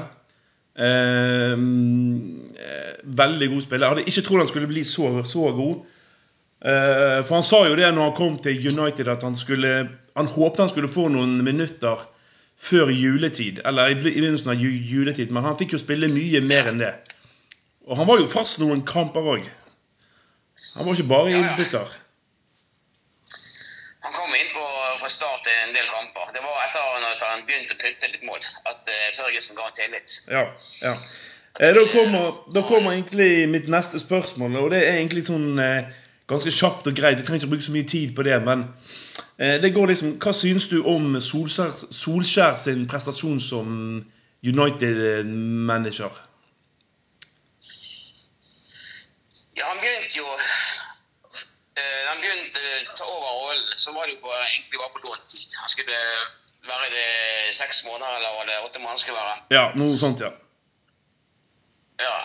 Eh, 0.78 1.54
eh, 1.54 2.92
veldig 3.22 3.48
god 3.54 3.64
spiller. 3.64 3.86
Jeg 3.86 3.96
hadde 3.96 4.12
ikke 4.12 4.26
trodd 4.28 4.44
han 4.44 4.50
skulle 4.52 4.70
bli 4.70 4.84
så, 4.88 5.10
så 5.28 5.50
god. 5.56 5.80
Eh, 6.58 7.18
for 7.24 7.38
han 7.38 7.46
sa 7.46 7.64
jo 7.68 7.78
det 7.78 7.88
når 7.94 8.10
han 8.10 8.16
kom 8.18 8.38
til 8.42 8.70
United, 8.72 9.08
at 9.08 9.22
han 9.22 9.36
skulle 9.38 9.88
Han 10.18 10.26
håpte 10.26 10.64
han 10.64 10.70
skulle 10.70 10.88
få 10.90 11.04
noen 11.14 11.36
minutter 11.46 12.00
før 12.58 12.90
juletid. 12.90 13.60
Eller 13.64 13.92
i 13.92 13.94
begynnelsen 13.94 14.50
av 14.50 14.58
juletid, 14.58 15.30
men 15.30 15.44
han 15.46 15.54
fikk 15.58 15.76
jo 15.76 15.78
spille 15.78 16.08
mye 16.10 16.40
mer 16.42 16.66
enn 16.72 16.80
det. 16.82 16.94
Og 17.86 17.96
han 18.00 18.08
var 18.08 18.18
jo 18.18 18.26
fast 18.26 18.58
noen 18.58 18.82
kamper 18.82 19.28
òg. 19.36 19.46
Han 20.76 20.86
var 20.86 20.92
ikke 20.94 21.08
bare 21.10 21.32
innbytter. 21.34 21.96
Han 24.04 24.12
kom 24.14 24.34
inn 24.34 24.52
på 24.54 24.66
fra 24.98 25.08
start 25.12 25.48
i 25.50 25.56
en 25.64 25.74
del 25.76 25.88
kamper. 25.90 26.34
Det 26.34 26.42
var 26.44 26.60
etter 26.66 27.08
at 27.12 27.24
han 27.28 27.46
begynte 27.48 27.74
å 27.76 27.80
putte 27.80 28.12
litt 28.12 28.26
mål, 28.26 28.44
at 28.70 28.86
uh, 28.90 29.08
Førgesen 29.16 29.58
ga 29.58 29.66
han 29.68 29.78
tillit. 29.78 30.20
Ja, 30.30 30.44
ja. 30.84 30.94
Eh, 31.60 31.74
da, 31.74 31.82
kommer, 31.90 32.36
da 32.54 32.62
kommer 32.62 32.92
egentlig 32.94 33.48
mitt 33.50 33.66
neste 33.68 33.98
spørsmål, 33.98 34.56
og 34.56 34.70
det 34.70 34.84
er 34.84 35.00
egentlig 35.00 35.24
sånn 35.26 35.58
eh, 35.58 35.88
ganske 36.30 36.52
kjapt 36.54 36.86
og 36.86 36.94
greit. 36.94 37.18
Vi 37.18 37.26
trenger 37.26 37.42
ikke 37.42 37.50
å 37.50 37.54
bruke 37.56 37.66
så 37.66 37.74
mye 37.74 37.88
tid 37.88 38.14
på 38.14 38.26
det, 38.28 38.36
men 38.46 38.68
eh, 39.42 39.56
det 39.62 39.72
går 39.74 39.90
liksom 39.90 40.14
Hva 40.22 40.34
synes 40.36 40.68
du 40.70 40.78
om 40.86 41.16
Solskjær, 41.18 41.74
Solskjær 41.90 42.54
sin 42.60 42.86
prestasjon 42.90 43.42
som 43.42 43.74
United-manager? 44.46 46.22
Ja, 49.58 49.66
han 49.66 49.80
begynte 49.82 50.18
jo 50.18 50.26
eh, 51.78 52.02
Han 52.08 52.20
begynte 52.22 52.60
å 52.62 52.96
ta 52.98 53.06
over 53.06 53.30
rollen, 53.42 53.62
så 53.84 53.94
var 53.96 54.06
det 54.06 54.16
jo 54.16 54.24
på, 54.24 54.34
egentlig 54.34 54.82
bare 54.82 54.92
på 54.94 55.04
låntid. 55.06 55.56
Han 55.62 55.72
skulle 55.72 56.02
være 56.68 56.90
det 56.92 57.54
seks 57.56 57.84
måneder, 57.86 58.18
eller 58.18 58.36
var 58.36 58.50
det 58.50 58.58
åtte 58.66 58.82
måneder 58.82 59.02
skulle 59.02 59.22
være. 59.22 59.38
Ja, 59.54 59.64
noe 59.78 59.96
sånt, 60.00 60.22
ja. 60.22 60.30
Ja. 61.98 62.18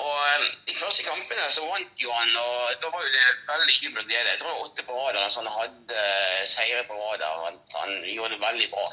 Og 0.00 0.12
eh, 0.26 0.44
De 0.68 0.76
første 0.78 1.06
kampene 1.06 1.48
så 1.50 1.66
vant 1.66 2.04
jo 2.04 2.12
han, 2.14 2.34
og 2.44 2.82
da 2.82 2.90
var 2.94 3.06
jo 3.06 3.14
det 3.14 3.24
veldig 3.50 3.78
jubel 3.80 4.04
og 4.04 4.10
glede. 4.12 4.34
Jeg 4.34 4.42
tror 4.42 4.62
åtte 4.66 4.86
på 4.86 4.98
rad 4.98 5.18
altså 5.18 5.42
han 5.42 5.54
hadde 5.56 6.04
eh, 6.04 6.44
seire 6.48 6.84
på 6.86 6.98
rad. 6.98 7.24
Han, 7.46 7.58
han 7.80 7.96
gjorde 8.12 8.36
det 8.36 8.44
veldig 8.44 8.68
bra. 8.74 8.86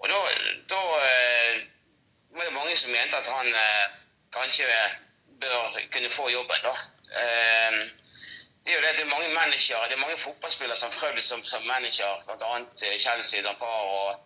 Og 0.00 0.08
da, 0.08 0.18
da 0.72 0.80
var 2.32 2.46
det 2.46 2.54
mange 2.56 2.76
som 2.76 2.92
mente 2.94 3.18
at 3.20 3.28
han 3.28 3.50
kanskje 4.32 4.68
bør 5.40 5.78
kunne 5.92 6.10
få 6.10 6.28
jobben, 6.30 6.62
da. 6.66 6.74
Eh, 7.22 7.78
det 8.64 8.72
er 8.72 8.76
jo 8.76 8.82
det, 8.86 8.96
det 8.96 9.04
er 9.04 9.14
mange 9.14 9.34
managere, 9.34 9.84
det 9.88 9.96
er 9.96 10.04
mange 10.04 10.18
fotballspillere 10.18 10.76
som 10.76 10.90
har 10.90 10.98
prøvd 10.98 11.22
som, 11.24 11.44
som 11.44 11.62
manager, 11.66 12.24
bl.a. 12.26 12.58
Chelsea, 12.98 13.42
Dampar 13.42 13.66
og, 13.66 14.20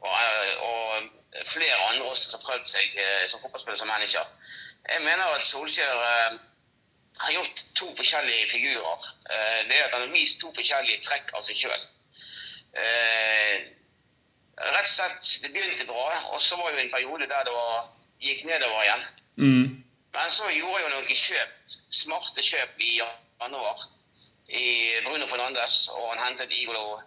og, 0.00 0.14
eh, 0.22 0.54
og 0.68 1.46
flere 1.46 1.74
andre 1.88 2.06
også 2.12 2.30
som 2.30 2.40
har 2.40 2.46
prøvd 2.46 2.70
seg 2.74 3.00
eh, 3.04 3.24
som 3.26 3.42
fotballspiller 3.42 3.78
som 3.82 3.90
manager. 3.90 4.30
Jeg 4.92 5.02
mener 5.02 5.24
at 5.24 5.42
Solskjær 5.42 6.04
eh, 6.06 6.38
har 7.20 7.32
gjort 7.32 7.64
to 7.76 7.90
forskjellige 7.96 8.48
figurer. 8.50 9.10
Eh, 9.30 9.60
det 9.68 9.78
er 9.78 9.84
at 9.84 9.92
Han 9.92 10.06
har 10.06 10.14
vist 10.14 10.40
to 10.40 10.54
forskjellige 10.54 11.02
trekk 11.08 11.34
av 11.34 11.44
seg 11.46 11.58
sjøl. 11.64 11.84
Eh, 12.80 13.68
rett 14.60 14.86
og 14.86 14.94
slett, 14.94 15.42
Det 15.42 15.52
begynte 15.52 15.86
bra, 15.86 16.08
og 16.32 16.42
så 16.42 16.56
var 16.56 16.72
det 16.72 16.84
en 16.84 16.94
periode 16.94 17.28
der 17.28 17.44
det 17.44 17.52
var, 17.52 17.90
gikk 18.20 18.44
nedover 18.44 18.82
igjen. 18.82 19.06
Mm. 19.36 19.84
Men 20.14 20.30
så 20.30 20.48
gjorde 20.50 20.80
jeg 20.80 20.84
jo 20.84 20.92
noen 20.94 21.06
kjøp, 21.06 21.74
smarte 22.02 22.42
kjøp 22.42 22.80
i 22.82 22.96
januar 22.98 23.82
i 24.50 24.64
Bruno 25.04 25.26
Fernandes, 25.30 25.76
og 25.94 26.08
han 26.10 26.24
hentet 26.24 26.52
Igolo 26.58 27.00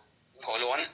på 0.43 0.57
lån. 0.61 0.85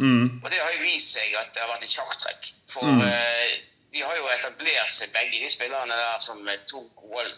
Mm. 0.00 0.26
Og 0.44 0.50
det 0.50 0.58
har 0.60 0.72
jo 0.74 0.82
vist 0.82 1.14
seg 1.14 1.32
at 1.40 1.54
det 1.54 1.62
har 1.62 1.70
vært 1.70 1.86
et 1.86 1.94
sjakktrekk. 1.94 2.50
For 2.74 2.84
Mm. 2.84 3.00
eh, 3.06 3.54
de 3.94 4.02
har 4.02 4.16
jo 4.16 4.28
etablert 4.28 4.90
seg 4.90 5.12
begge 5.14 5.38
de 5.40 5.50
spillerne 5.50 5.96
der 6.02 6.18
som 6.20 6.48
to 6.68 6.80
gode, 6.96 7.32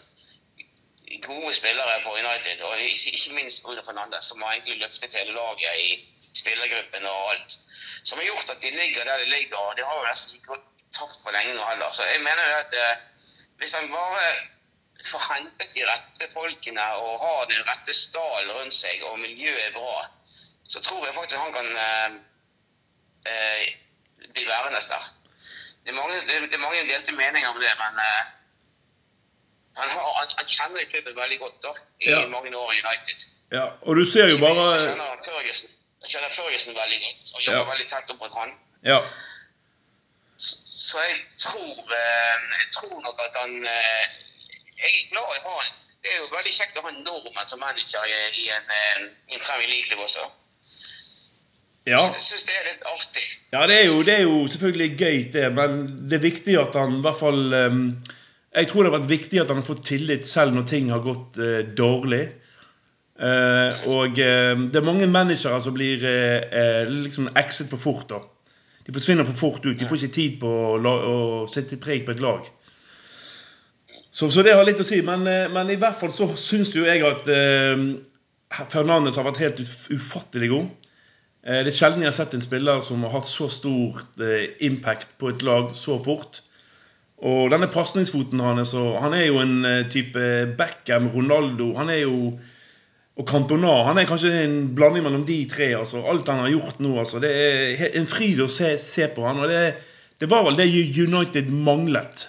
gode 1.23 1.53
spillere 1.53 2.01
på 2.03 2.15
United. 2.17 2.61
Og 2.61 2.79
ikke, 2.81 3.11
ikke 3.13 3.33
minst 3.33 3.63
Bruno 3.63 3.83
Fernandes, 3.83 4.25
som 4.25 4.41
har 4.41 4.51
egentlig 4.53 4.79
løftet 4.81 5.13
hele 5.15 5.31
laget 5.31 5.79
i 5.79 5.89
spillergruppen 6.35 7.05
og 7.05 7.31
alt. 7.31 7.57
Som 8.03 8.17
har 8.19 8.25
gjort 8.25 8.49
at 8.49 8.61
de 8.61 8.71
ligger 8.71 9.03
der 9.03 9.17
de 9.17 9.29
ligger. 9.29 9.57
og 9.57 9.77
De 9.77 9.83
har 9.83 9.95
jo 10.01 10.07
nesten 10.09 10.35
ikke 10.35 10.53
gått 10.53 10.67
tapt 10.97 11.21
for 11.23 11.31
lenge 11.31 11.53
nå 11.53 11.63
heller. 11.69 11.91
Så 11.91 12.03
jeg 12.03 12.21
mener 12.21 12.43
jo 12.49 12.57
at 12.65 12.73
eh, 12.73 12.97
hvis 13.57 13.73
han 13.75 13.89
bare 13.91 14.27
får 15.11 15.23
hentet 15.33 15.73
de 15.75 15.83
rette 15.85 16.27
folkene 16.33 16.85
og 17.01 17.19
har 17.21 17.45
den 17.49 17.63
rette 17.69 17.93
stallen 17.93 18.51
rundt 18.57 18.73
seg, 18.73 19.03
og 19.09 19.19
miljøet 19.19 19.67
er 19.67 19.73
bra, 19.75 20.05
så 20.67 20.81
tror 20.83 21.05
jeg 21.05 21.15
faktisk 21.15 21.37
han 21.41 21.53
kan 21.53 21.69
eh, 21.83 22.17
eh, 23.33 23.67
bli 24.33 24.45
værende 24.47 24.81
der. 24.89 25.05
Det 25.83 25.93
er, 25.93 25.97
mange, 26.01 26.15
det, 26.19 26.41
det 26.51 26.57
er 26.57 26.63
mange 26.65 26.81
delte 26.89 27.13
meninger 27.15 27.49
om 27.49 27.59
det, 27.61 27.69
men 27.79 28.01
eh, 28.03 28.25
han, 29.77 29.89
har, 29.89 30.09
han, 30.19 30.33
han 30.37 30.47
kjenner 30.57 30.89
klubben 30.91 31.15
veldig 31.21 31.39
godt 31.39 31.61
da, 31.63 31.73
i 32.01 32.09
Ja. 32.09 32.25
mange 32.27 32.51
år 32.57 32.73
i 32.73 32.81
United. 32.83 33.25
ja. 33.51 33.65
Og 33.81 33.95
du 33.95 34.03
ser 34.05 34.27
jo 34.33 34.37
bare 34.41 34.65
han 34.67 36.09
kjenner 36.11 36.29
Førgesen 36.33 36.75
veldig 36.77 36.99
godt 37.05 37.31
og 37.35 37.41
jobber 37.45 37.63
Ja. 37.63 37.69
veldig 37.71 37.87
tett 37.89 38.11
opp 38.13 38.19
mot 38.19 38.33
han. 38.41 38.51
Ja. 38.85 38.99
Så 40.77 40.97
jeg 41.09 41.17
tror, 41.41 41.77
eh, 41.99 42.35
jeg 42.61 42.67
tror 42.77 42.97
nok 43.05 43.17
at 43.27 43.37
han 43.41 43.53
eh, 43.75 44.03
Jeg 44.77 44.91
er 44.97 45.07
glad 45.13 45.31
i 45.33 45.39
å 45.41 45.53
ha. 45.53 45.63
Det 46.05 46.11
er 46.13 46.19
jo 46.21 46.27
veldig 46.35 46.53
kjekt 46.53 46.77
å 46.77 46.83
ha 46.85 46.91
en 46.91 46.99
nordmann 47.01 47.49
som 47.49 47.63
manager 47.63 48.05
i, 48.11 48.43
en, 48.53 48.67
eh, 48.75 49.07
i 49.31 49.39
en 49.39 49.41
Premier 49.47 49.71
League-klubb 49.71 50.03
også. 50.05 50.27
ja. 51.89 51.97
Jeg 51.97 52.21
syns 52.27 52.45
det 52.45 52.59
er 52.59 52.69
litt 52.69 52.85
artig. 52.91 53.25
Ja, 53.55 53.65
det 53.65 53.79
er, 53.79 53.89
jo, 53.89 54.05
det 54.05 54.13
er 54.19 54.23
jo 54.27 54.37
selvfølgelig 54.53 54.89
gøy, 55.01 55.17
det, 55.33 55.47
men 55.57 55.81
det 56.11 56.19
er 56.19 56.25
viktig 56.27 56.59
at 56.61 56.77
han 56.77 56.99
i 56.99 57.03
hvert 57.05 57.19
fall 57.23 57.43
Jeg 57.57 58.69
tror 58.69 58.83
det 58.83 58.91
har 58.91 58.97
vært 58.99 59.11
viktig 59.11 59.41
at 59.41 59.49
han 59.53 59.61
har 59.63 59.67
fått 59.67 59.85
tillit 59.87 60.29
selv 60.29 60.53
når 60.53 60.69
ting 60.69 60.93
har 60.93 61.01
gått 61.05 61.41
dårlig. 61.77 62.25
Uh, 63.17 63.73
og 63.97 64.19
uh, 64.21 64.53
det 64.69 64.77
er 64.77 64.85
mange 64.85 65.07
managere 65.09 65.57
som 65.61 65.73
blir 65.73 66.05
liksom 66.93 67.31
exit 67.33 67.73
for 67.73 67.81
fort. 67.81 68.11
da 68.13 68.21
De 68.87 68.95
forsvinner 68.95 69.27
for 69.27 69.35
fort 69.35 69.65
ut. 69.65 69.75
De 69.77 69.87
får 69.87 69.99
ikke 69.99 70.15
tid 70.15 70.39
på 70.41 70.47
å, 70.47 70.77
å 70.79 71.17
sette 71.51 71.79
preg 71.81 72.05
på 72.07 72.15
et 72.15 72.23
lag. 72.23 72.47
Så, 74.09 74.29
så 74.31 74.41
det 74.45 74.55
har 74.55 74.65
litt 74.65 74.79
å 74.79 74.87
si. 74.87 75.01
Men, 75.05 75.27
eh, 75.27 75.45
men 75.51 75.69
i 75.73 75.79
hvert 75.79 75.99
fall 75.99 76.13
så 76.15 76.29
syns 76.39 76.71
jo 76.75 76.87
jeg 76.87 77.03
at 77.05 77.27
eh, 77.29 77.87
Fernandes 78.71 79.19
har 79.19 79.27
vært 79.27 79.43
helt 79.43 79.63
ufattelig 79.91 80.53
god. 80.55 80.87
Eh, 81.47 81.61
det 81.63 81.71
er 81.71 81.77
sjelden 81.77 82.03
jeg 82.03 82.11
har 82.11 82.17
sett 82.17 82.35
en 82.35 82.43
spiller 82.43 82.81
som 82.83 83.03
har 83.05 83.15
hatt 83.19 83.29
så 83.29 83.47
stor 83.51 84.01
eh, 84.23 84.49
impact 84.67 85.17
på 85.19 85.31
et 85.31 85.43
lag 85.47 85.73
så 85.77 85.99
fort. 86.03 86.41
Og 87.17 87.49
denne 87.49 87.65
pasningsfoten 87.73 88.43
hans 88.45 88.75
Han 88.77 89.15
er 89.17 89.25
jo 89.25 89.39
en 89.41 89.65
eh, 89.65 89.87
type 89.89 90.21
Beckham, 90.59 91.07
Ronaldo 91.09 91.71
Han 91.73 91.89
er 91.89 92.03
jo 92.03 92.35
Og 93.17 93.25
Cantona. 93.25 93.73
Han 93.87 93.97
er 93.97 94.05
kanskje 94.09 94.31
en 94.43 94.57
blanding 94.77 95.05
mellom 95.07 95.25
de 95.25 95.37
tre. 95.49 95.71
altså 95.79 96.03
Alt 96.09 96.29
han 96.29 96.43
har 96.43 96.51
gjort 96.53 96.81
nå. 96.83 96.93
altså 97.01 97.21
Det 97.23 97.31
er 97.33 97.97
en 97.97 98.09
fryd 98.09 98.43
å 98.45 98.49
se, 98.51 98.75
se 98.81 99.07
på 99.13 99.25
han 99.25 99.41
Og 99.41 99.49
det, 99.49 99.61
det, 100.21 100.29
var 100.29 100.45
vel 100.45 100.59
det 100.59 100.69
United 100.69 101.49
manglet. 101.49 102.27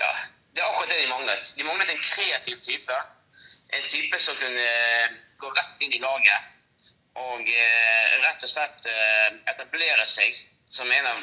Ja, 0.00 0.10
det 0.56 0.64
er 0.64 0.70
akkurat 0.70 0.90
det 0.94 1.02
de 1.02 1.12
manglet. 1.12 1.52
De 1.58 1.68
manglet 1.68 1.92
en 1.92 2.04
kreativ 2.08 2.60
type. 2.64 3.00
En 3.76 3.88
type 3.92 4.20
som 4.22 4.38
kunne 4.40 4.68
gå 5.36 5.52
rett 5.52 5.84
inn 5.84 5.98
i 5.98 6.00
laget 6.00 6.52
og 7.16 7.48
eh, 7.48 8.16
rett 8.20 8.44
og 8.44 8.50
slett 8.50 8.88
eh, 8.92 9.28
etablere 9.52 10.04
seg 10.08 10.32
som 10.68 10.90
en 10.92 11.06
av 11.12 11.22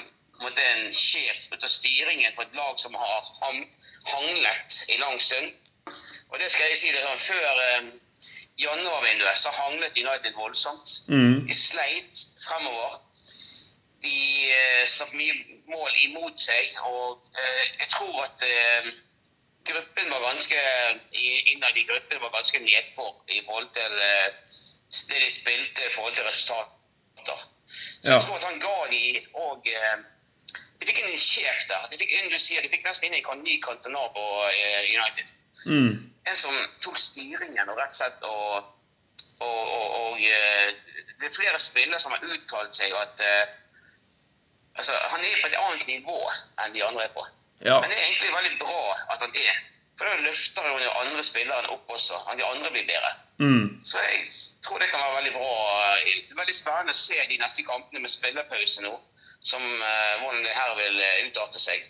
en 0.49 0.88
sjef 0.93 1.45
til 1.53 1.69
styringen 1.69 2.33
på 2.36 2.43
et 2.43 2.55
lag 2.57 2.79
som 2.81 2.95
har 2.97 3.27
hanglet 4.12 4.79
i 4.89 4.97
lang 5.01 5.19
stund. 5.21 5.51
Og 6.34 6.39
det 6.39 6.52
skal 6.52 6.65
jeg 6.72 6.78
si 6.78 6.91
det 6.91 7.02
sånn, 7.04 7.19
Før 7.22 7.60
eh, 7.63 7.89
januarvinduet 8.63 9.38
så 9.38 9.52
hanglet 9.54 9.98
United 10.02 10.34
voldsomt. 10.38 10.93
Mm. 11.13 11.43
De 11.48 11.58
sleit 11.58 12.22
fremover. 12.48 13.00
De 14.04 14.19
eh, 14.50 14.84
satt 14.89 15.13
mye 15.17 15.36
mål 15.69 16.00
imot 16.08 16.39
seg. 16.41 16.72
Og 16.89 17.30
eh, 17.38 17.65
jeg 17.84 17.89
tror 17.93 18.24
at 18.24 18.46
eh, 18.48 18.89
gruppen 19.69 20.10
var 20.15 20.26
ganske 20.26 20.63
innad 21.54 21.78
i 21.78 21.86
gruppen 21.91 22.24
var 22.26 22.34
ganske 22.34 22.63
nedfor 22.65 23.13
i 23.30 23.43
forhold 23.46 23.69
til 23.78 24.02
eh, 24.08 24.58
det 25.12 25.22
de 25.22 25.30
spilte 25.36 25.86
i 25.86 25.93
forhold 25.93 26.17
til 26.17 26.26
resultater. 26.32 27.46
Så 27.78 28.10
ja. 28.10 28.17
jeg 28.17 28.26
tror 28.26 28.41
at 28.41 28.50
han 28.50 28.60
ga 28.60 28.76
de 28.91 29.06
og 29.46 29.69
eh, 29.76 30.02
De 30.82 30.89
fikk 30.89 31.00
en 31.00 31.13
sjef 31.17 31.62
der. 31.69 31.86
De 31.91 31.98
fikk 32.02 32.12
de 32.12 32.69
fikk 32.74 32.84
nesten 32.89 33.08
inn 33.08 33.22
en 33.22 33.46
ny 33.46 33.62
kantonar 33.63 34.17
eh, 34.17 34.89
United. 34.98 35.30
Mm. 35.65 36.13
En 36.25 36.35
som 36.35 36.55
tok 36.83 36.97
styringen 36.99 37.69
og 37.69 37.77
rett 37.77 37.93
og 37.93 37.97
slett 37.97 38.25
og, 38.27 38.71
og, 39.39 39.59
og, 39.61 39.85
og 39.99 40.23
eh, 40.23 40.71
Det 41.19 41.29
er 41.29 41.35
flere 41.35 41.59
spillere 41.61 41.99
som 42.01 42.15
har 42.15 42.23
uttalt 42.25 42.75
seg 42.75 42.95
at 42.99 43.21
altså, 44.75 44.95
han 45.13 45.21
er 45.23 45.37
på 45.41 45.47
et 45.47 45.59
annet 45.59 45.85
nivå 45.87 46.17
enn 46.63 46.73
de 46.75 46.83
andre 46.83 47.05
er 47.05 47.13
på. 47.15 47.23
Ja. 47.63 47.77
Men 47.79 47.89
det 47.89 47.95
er 47.97 48.07
egentlig 48.09 48.33
veldig 48.33 48.57
bra 48.59 48.81
at 49.13 49.23
han 49.23 49.37
er. 49.43 49.61
For 49.93 50.09
da 50.09 50.25
løfter 50.25 50.67
jo 50.67 50.79
de 50.81 50.89
andre 51.03 51.23
spillerne 51.23 51.69
opp 51.75 51.91
også. 51.95 52.17
Han 52.27 52.39
de 52.39 52.45
andre 52.47 52.71
blir 52.73 52.87
bedre. 52.89 53.11
Mm. 53.39 53.65
Så 53.85 54.01
jeg 54.01 54.25
tror 54.65 54.81
det 54.81 54.89
kan 54.89 55.03
være 55.05 55.19
veldig 55.21 55.33
bra. 55.37 55.51
Eh, 56.01 56.35
veldig 56.39 56.55
spennende 56.57 56.95
å 56.95 57.01
se 57.03 57.19
de 57.29 57.39
neste 57.39 57.65
kampene 57.67 58.01
med 58.03 58.11
spillerpause 58.11 58.83
nå. 58.87 58.93
Som, 59.43 59.63
hvordan 60.23 60.43
det 60.43 60.55
her 60.55 60.75
vil 60.79 60.99
utarte 61.27 61.59
seg. 61.59 61.87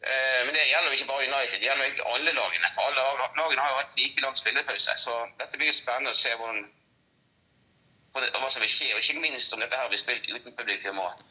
Uh, 0.00 0.40
men 0.46 0.54
det 0.56 0.62
gjelder 0.64 0.88
jo 0.88 0.96
ikke 0.96 1.10
bare 1.10 1.26
United, 1.28 1.56
det 1.58 1.66
gjelder 1.66 1.84
egentlig 1.84 2.06
alle 2.12 2.32
lagene. 2.36 2.70
For 2.74 2.88
alle 2.88 3.02
lagene 3.36 3.64
har 3.64 3.72
jo 3.72 3.80
hatt 3.82 3.98
like 4.00 4.24
lang 4.24 4.38
spillepause. 4.38 4.96
Så 4.96 5.16
dette 5.42 5.60
blir 5.60 5.68
jo 5.68 5.76
spennende 5.76 6.14
å 6.14 6.20
se 6.20 6.32
hvordan, 6.40 6.62
hva 8.16 8.48
som 8.48 8.64
vil 8.64 8.72
skje. 8.72 8.94
Og 8.94 9.02
ikke 9.02 9.20
minst 9.24 9.52
om 9.54 9.60
dette 9.60 9.76
her 9.76 9.92
blir 9.92 10.00
spilt 10.00 10.30
uten 10.32 10.56
publikum. 10.56 11.02
Og, 11.04 11.26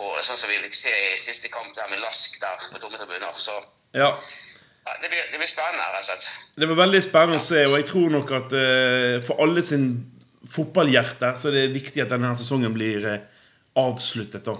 og 0.00 0.16
sånn 0.24 0.40
som 0.40 0.50
vi 0.50 0.62
fikk 0.64 0.80
se 0.80 0.96
i 1.12 1.20
siste 1.20 1.52
kamp 1.52 1.76
der 1.76 1.92
med 1.92 2.00
Lask 2.02 2.40
der 2.40 2.68
på 2.72 2.80
tomme 2.82 3.00
tribuner. 3.00 3.36
Så 3.36 3.58
ja. 3.94 4.10
Ja, 4.84 4.96
det, 5.02 5.08
blir, 5.08 5.20
det 5.32 5.38
blir 5.40 5.48
spennende, 5.48 5.84
rett 5.94 6.02
og 6.02 6.08
slett. 6.08 6.26
Det 6.60 6.66
blir 6.68 6.76
veldig 6.76 7.00
spennende 7.04 7.40
å 7.40 7.44
se, 7.44 7.62
og 7.64 7.76
jeg 7.78 7.86
tror 7.88 8.10
nok 8.12 8.32
at 8.36 8.52
uh, 8.52 9.22
for 9.24 9.40
alle 9.40 9.62
sin 9.64 9.86
fotballhjerte 10.52 11.30
så 11.40 11.48
er 11.48 11.56
det 11.56 11.76
viktig 11.78 12.02
at 12.04 12.12
denne 12.12 12.34
sesongen 12.36 12.74
blir 12.74 13.06
uh, 13.08 13.22
avsluttet. 13.80 14.44
da. 14.44 14.58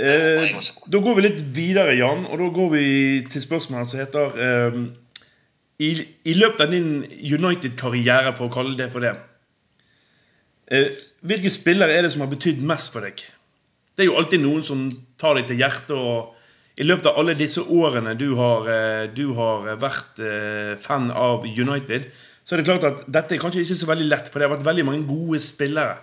På. 0.00 0.62
Da 0.92 1.02
går 1.04 1.18
vi 1.18 1.24
litt 1.26 1.42
videre, 1.56 1.96
Jan, 1.98 2.24
og 2.26 2.40
da 2.40 2.48
går 2.56 2.70
vi 2.72 2.84
til 3.32 3.44
spørsmålet 3.44 3.90
som 3.90 4.00
heter 4.00 4.38
eh, 4.46 4.78
i, 5.80 5.90
i, 6.24 6.36
løpet 6.36 6.64
av 6.64 6.72
din 6.72 7.04
United-karriere, 7.08 8.32
for 8.36 8.48
å 8.48 8.54
kalle 8.54 8.78
det 8.78 8.90
for 8.92 9.04
det 9.04 9.16
Hvilke 10.70 11.50
spillere 11.50 11.96
er 11.96 12.04
det 12.06 12.12
som 12.14 12.22
har 12.22 12.30
betydd 12.30 12.60
mest 12.62 12.92
for 12.94 13.02
deg? 13.02 13.18
Det 13.98 14.04
er 14.04 14.06
jo 14.06 14.18
alltid 14.20 14.44
noen 14.44 14.62
som 14.62 14.84
tar 15.18 15.34
deg 15.36 15.48
til 15.48 15.58
hjertet 15.58 15.96
og 15.98 16.36
i 16.80 16.86
løpet 16.86 17.10
av 17.10 17.18
alle 17.20 17.34
disse 17.36 17.60
årene 17.60 18.14
du 18.16 18.30
har, 18.38 18.68
eh, 18.70 19.06
du 19.12 19.32
har, 19.36 19.66
vært 19.82 20.20
eh, 20.24 20.76
fan 20.80 21.10
av 21.10 21.44
United, 21.44 22.06
så 22.44 22.54
er 22.54 22.62
det 22.62 22.68
klart 22.70 22.86
at 22.88 23.02
dette 23.10 23.36
er 23.36 23.42
kanskje 23.42 23.64
ikke 23.64 23.80
så 23.82 23.88
veldig 23.90 24.06
lett, 24.08 24.30
for 24.30 24.40
det 24.40 24.48
har 24.48 24.54
vært 24.54 24.68
veldig 24.68 24.86
mange 24.88 25.04
gode 25.10 25.42
spillere. 25.44 25.98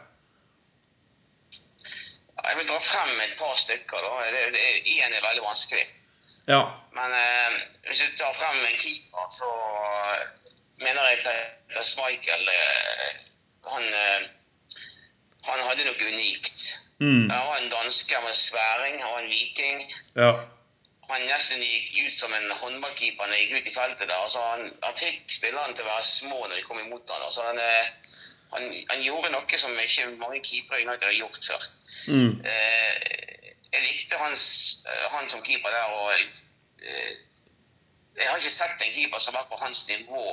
Jeg 2.47 2.59
vil 2.59 2.67
dra 2.69 2.77
frem 2.79 3.23
et 3.23 3.33
par 3.39 3.46
stykker. 3.57 4.01
da. 4.01 4.11
Én 4.27 5.13
er 5.13 5.27
veldig 5.27 5.43
vanskelig. 5.43 5.85
Ja. 6.47 6.61
Men 6.95 7.13
eh, 7.13 7.61
hvis 7.87 8.01
du 8.03 8.17
tar 8.17 8.33
frem 8.33 8.57
en 8.57 8.79
keeper, 8.79 9.29
så 9.31 9.51
mener 10.83 11.09
jeg 11.09 11.23
Peter 11.23 11.83
Schmeichel 11.83 12.51
eh, 12.53 13.07
han, 13.71 13.87
eh, 14.01 14.27
han 15.49 15.65
hadde 15.69 15.87
noe 15.87 16.11
unikt. 16.11 16.67
Mm. 16.99 17.29
Han 17.29 17.47
var 17.47 17.57
en 17.61 17.71
danske, 17.71 18.15
han 18.15 18.23
var 18.23 18.33
en 18.33 18.43
sværing, 18.43 19.01
han 19.01 19.11
var 19.11 19.25
en 19.25 19.33
viking. 19.33 19.83
Ja 20.15 20.31
han 21.07 21.23
nesten 21.23 21.61
gikk 21.63 21.93
ut 22.03 22.19
som 22.19 22.33
en 22.35 22.49
håndballkeeper 22.51 23.29
når 23.29 23.35
han 23.35 23.43
gikk 23.43 23.61
ut 23.61 23.69
i 23.69 23.75
feltet. 23.75 24.07
der. 24.09 24.17
Altså, 24.17 24.43
han, 24.51 24.65
han, 24.83 24.97
fikk 24.99 25.23
spillerne 25.31 25.75
til 25.75 25.85
å 25.85 25.93
være 25.93 26.07
små 26.09 26.39
når 26.41 26.55
de 26.57 26.65
kom 26.67 26.81
imot 26.81 27.13
ham. 27.13 27.23
Altså, 27.23 27.45
han, 27.47 27.61
eh, 27.63 28.17
han, 28.55 28.67
han, 28.91 29.05
gjorde 29.05 29.31
noe 29.31 29.61
som 29.61 29.79
ikke 29.83 30.09
mange 30.19 30.41
keepere 30.43 30.81
i 30.81 30.87
United 30.87 31.07
har 31.07 31.15
gjort 31.21 31.49
før. 31.51 31.69
Mm. 32.11 32.33
Eh, 32.43 33.36
jeg 33.71 33.83
likte 33.83 34.17
hans, 34.17 34.43
eh, 34.87 35.07
han 35.11 35.29
som 35.29 35.43
keeper 35.43 35.71
der. 35.71 35.83
og 35.83 36.11
eh, 36.11 37.15
Jeg 38.17 38.29
har 38.29 38.37
ikke 38.37 38.51
sett 38.51 38.81
en 38.81 38.93
keeper 38.93 39.19
som 39.19 39.35
har 39.35 39.43
vært 39.43 39.51
på 39.53 39.63
hans 39.63 39.87
nivå 39.89 40.23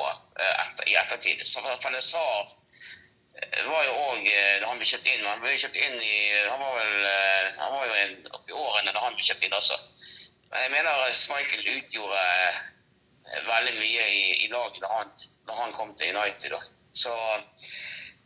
eh, 0.40 0.68
i 0.86 0.98
ettertid. 1.00 1.42
Så 1.46 1.64
Van 1.64 2.00
Sar 2.00 2.52
var 3.66 3.82
jo 3.84 3.94
òg 3.98 4.28
da 4.62 4.68
han 4.68 4.78
ble 4.78 4.86
kjøpt 4.86 5.08
inn. 5.10 5.26
Han 5.26 5.42
ble 5.42 5.56
kjøpt 5.58 5.76
inn 5.76 5.96
i, 5.98 6.18
han 6.46 6.60
var, 6.60 6.76
vel, 6.78 7.08
han 7.58 7.72
var 7.74 7.88
jo 7.88 7.96
en, 8.04 8.14
oppi 8.38 8.54
årene 8.54 8.94
da 8.94 9.02
han 9.02 9.16
ble 9.18 9.26
kjøpt 9.26 9.48
inn 9.48 9.56
også. 9.58 9.78
Jeg 10.54 10.70
mener 10.70 11.10
Schmeichel 11.10 11.72
utgjorde 11.72 12.22
veldig 13.48 13.74
mye 13.74 14.06
i, 14.06 14.22
i 14.46 14.50
laget 14.52 14.78
da 14.84 14.92
han, 14.92 15.10
da 15.48 15.56
han, 15.58 15.74
kom 15.74 15.90
til 15.98 16.14
United. 16.14 16.54
Da. 16.54 16.60
Så, 16.94 17.14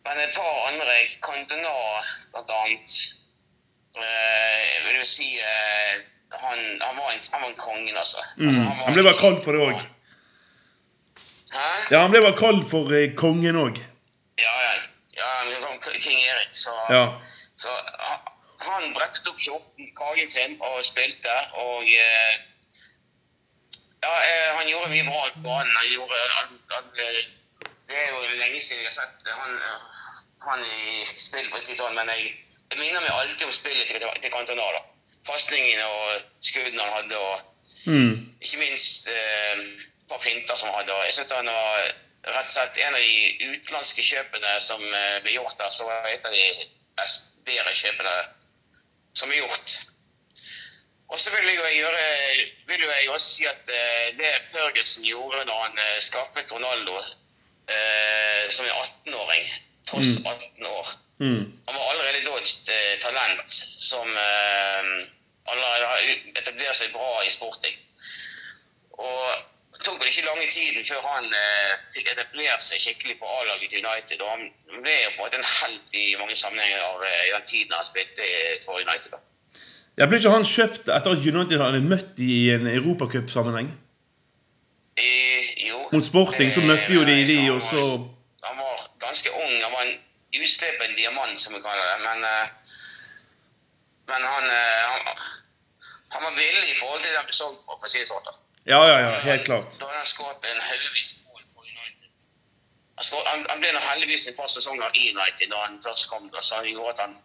men 0.04 0.20
et 0.20 0.36
par 0.36 0.68
andre, 0.68 0.98
Cantona 1.24 1.72
blant 2.34 2.52
annet, 2.60 2.98
eh, 3.96 4.84
vil 4.86 4.98
jo 5.00 5.06
si 5.08 5.28
eh, 5.38 6.02
han, 6.30 6.58
han, 6.82 6.96
var 6.96 7.12
en, 7.12 7.22
han 7.32 7.40
var 7.42 7.48
en 7.48 7.56
kongen, 7.56 7.96
altså. 7.96 8.18
Mm. 8.36 8.48
altså 8.48 8.62
han, 8.62 8.82
han, 8.84 8.96
ble 8.96 9.06
bare 9.08 9.20
kalt 9.20 9.44
for 9.44 9.56
det 9.56 9.64
òg. 9.64 9.86
Ja, 11.90 12.02
han 12.04 12.12
ble 12.12 12.22
bare 12.26 12.36
kalt 12.38 12.66
for 12.68 12.92
eh, 12.92 13.14
kongen 13.16 13.56
òg. 13.56 13.80
Ja, 14.38 14.56
ja. 14.66 14.74
ja 15.18 15.30
King 15.98 16.20
Erik. 16.20 16.50
Så, 16.50 16.74
ja. 16.92 17.04
så 17.56 17.72
han 18.66 18.92
brettet 18.94 19.28
opp 19.30 19.40
kjorten, 19.40 19.90
kagen 19.96 20.30
sin, 20.30 20.56
og 20.60 20.84
spilte. 20.86 21.34
Og 21.62 21.88
eh, 21.88 22.34
ja, 24.02 24.12
eh, 24.12 24.48
han 24.58 24.68
gjorde 24.68 24.92
mye 24.92 25.06
bra 25.08 25.24
på 25.34 25.44
banen. 25.46 25.74
Han 25.80 25.92
gjorde 25.94 26.22
han, 26.36 26.58
han, 26.74 26.90
eh, 27.06 27.20
Det 27.88 27.96
er 27.96 28.10
jo 28.12 28.18
lenge 28.20 28.60
siden 28.60 28.82
jeg 28.84 28.90
har 28.90 28.96
sett 28.98 29.28
han, 29.32 29.52
han 30.44 30.60
i 30.60 31.04
spill, 31.08 31.46
for 31.48 31.56
å 31.56 31.64
si 31.64 31.76
sånn, 31.78 31.94
men 31.96 32.10
jeg, 32.12 32.34
jeg 32.70 32.80
minner 32.80 33.00
meg 33.00 33.12
alltid 33.14 33.46
om 33.46 33.52
spillet 33.54 33.88
til, 33.88 34.04
til 34.22 34.32
Cantona. 34.32 34.82
Pasningene 35.28 35.84
og 35.86 36.20
skuddene 36.44 36.84
han 36.84 36.96
hadde, 37.02 37.18
og 37.18 37.40
mm. 37.86 38.12
ikke 38.40 38.60
minst 38.62 39.08
eh, 39.12 39.62
et 39.62 40.08
par 40.10 40.20
finter 40.24 40.56
som 40.56 40.70
han 40.70 40.82
hadde. 40.82 40.96
Jeg 41.08 41.16
synes 41.16 41.36
han 41.36 41.50
var 41.52 41.84
rett 42.28 42.48
og 42.48 42.52
slett 42.52 42.80
en 42.84 42.96
av 42.96 43.04
de 43.04 43.52
utenlandske 43.54 44.04
kjøpene 44.04 44.56
som 44.64 44.82
ble 44.82 45.36
gjort 45.36 45.58
der, 45.60 45.72
så 45.72 45.88
var 45.88 46.08
et 46.10 46.26
av 46.28 46.34
de 46.34 46.46
best, 46.98 47.30
bedre 47.48 47.74
kjøpene 47.76 48.16
som 49.16 49.32
er 49.32 49.40
gjort. 49.42 49.76
Og 51.08 51.20
så 51.20 51.32
vil 51.32 51.46
jeg, 51.48 51.76
gjøre, 51.78 52.04
vil 52.68 52.84
jeg 52.84 53.10
også 53.10 53.30
si 53.32 53.46
at 53.48 53.70
eh, 53.72 54.08
det 54.18 54.32
Ferguson 54.50 55.06
gjorde 55.08 55.46
da 55.48 55.56
han 55.62 55.78
uh, 55.80 55.94
skaffet 56.04 56.52
Ronaldo 56.52 56.98
uh, 57.00 58.42
som 58.52 58.66
en 58.66 58.74
18-åring, 58.74 59.46
tross 59.88 60.18
mm. 60.20 60.26
18 60.34 60.66
år 60.68 60.90
mm. 61.18 61.42
Han 61.68 61.76
var 61.76 61.90
allerede 61.92 62.24
da 62.26 62.38
et 62.40 62.72
uh, 62.72 62.94
talent 63.02 63.58
som 63.90 64.08
allerede 65.48 65.86
har 65.92 66.08
etablert 66.40 66.76
seg 66.76 66.90
bra 66.92 67.22
i 67.24 67.30
sporting. 67.32 67.76
Og 68.98 69.22
det 69.72 69.84
tok 69.86 70.00
vel 70.00 70.10
ikke 70.10 70.26
lange 70.26 70.50
tiden 70.52 70.84
før 70.84 71.06
han 71.06 71.28
fikk 71.94 72.10
etablert 72.12 72.60
seg 72.60 72.82
skikkelig 72.82 73.16
på 73.20 73.30
A-laget 73.38 73.78
United. 73.78 74.20
Og 74.20 74.28
han 74.34 74.82
ble 74.82 74.96
jo 75.04 75.14
på 75.14 75.22
en 75.22 75.22
måte 75.22 75.40
en 75.40 75.50
helt 75.54 75.96
i 75.96 76.06
mange 76.20 76.36
sammenhenger 76.36 77.06
i 77.08 77.32
den 77.32 77.46
tiden 77.46 77.76
han 77.78 77.88
spilte 77.88 78.28
for 78.66 78.82
United. 78.82 79.14
da. 79.14 79.22
Ja, 79.98 80.06
Ble 80.06 80.20
ikke 80.20 80.30
han 80.30 80.44
kjøpt 80.46 80.90
etter 80.94 81.14
at 81.16 81.24
United 81.26 81.58
hadde 81.58 81.80
møtt 81.82 82.20
i 82.22 82.34
en 82.54 82.68
europacupsammenheng? 82.70 83.72
Eh, 84.98 85.48
jo, 85.66 85.80
Mot 85.90 86.06
Sporting 86.06 86.52
så 86.54 86.62
møtte 86.62 86.92
jo 86.94 87.02
de 87.06 87.16
de, 87.26 87.38
og 87.50 87.62
så 87.62 87.82
Han 88.46 88.60
var 88.62 88.84
ganske 89.02 89.30
ung. 89.34 89.54
Han 89.64 89.72
var 89.74 89.82
en 89.86 89.96
uslepen 90.42 90.96
diamant, 90.96 91.40
som 91.40 91.54
vi 91.54 91.62
kaller 91.62 91.86
det. 91.92 91.98
Men, 92.04 92.24
eh, 92.24 92.48
men 94.10 94.26
han, 94.32 94.50
eh, 94.50 94.82
han, 94.90 95.00
han 96.10 96.22
var 96.22 96.36
villig 96.36 96.70
i 96.70 96.78
forhold 96.78 97.02
til 97.02 97.14
den 97.14 97.26
vi 97.26 97.38
solgte 97.40 97.64
på, 97.64 97.78
for 97.78 97.88
å 97.88 97.92
si 97.92 98.02
det 98.02 98.10
sånn. 98.10 98.28
Ja, 98.68 98.80
ja, 98.88 98.96
ja, 99.00 99.12
helt 99.24 99.44
klart. 99.44 99.78
Da 99.78 99.86
hadde 99.88 100.02
han 100.02 100.08
skåret 100.08 100.44
en 100.44 100.60
haugevis 100.60 101.12
mål 101.24 101.44
for 101.54 101.64
United. 101.64 102.26
Han, 102.98 103.22
han, 103.30 103.46
han 103.50 103.62
ble 103.62 103.70
nå 103.72 103.80
heldigvis 103.80 104.26
en 104.28 104.36
fast 104.36 104.58
sesonger 104.58 104.98
i 105.00 105.10
United 105.14 105.48
da 105.52 105.62
han 105.64 105.80
først 105.84 106.10
kom, 106.10 106.28
da, 106.34 106.42
så 106.44 106.60
han 106.60 106.68
gjorde 106.68 106.92
at 106.96 107.04
han 107.06 107.16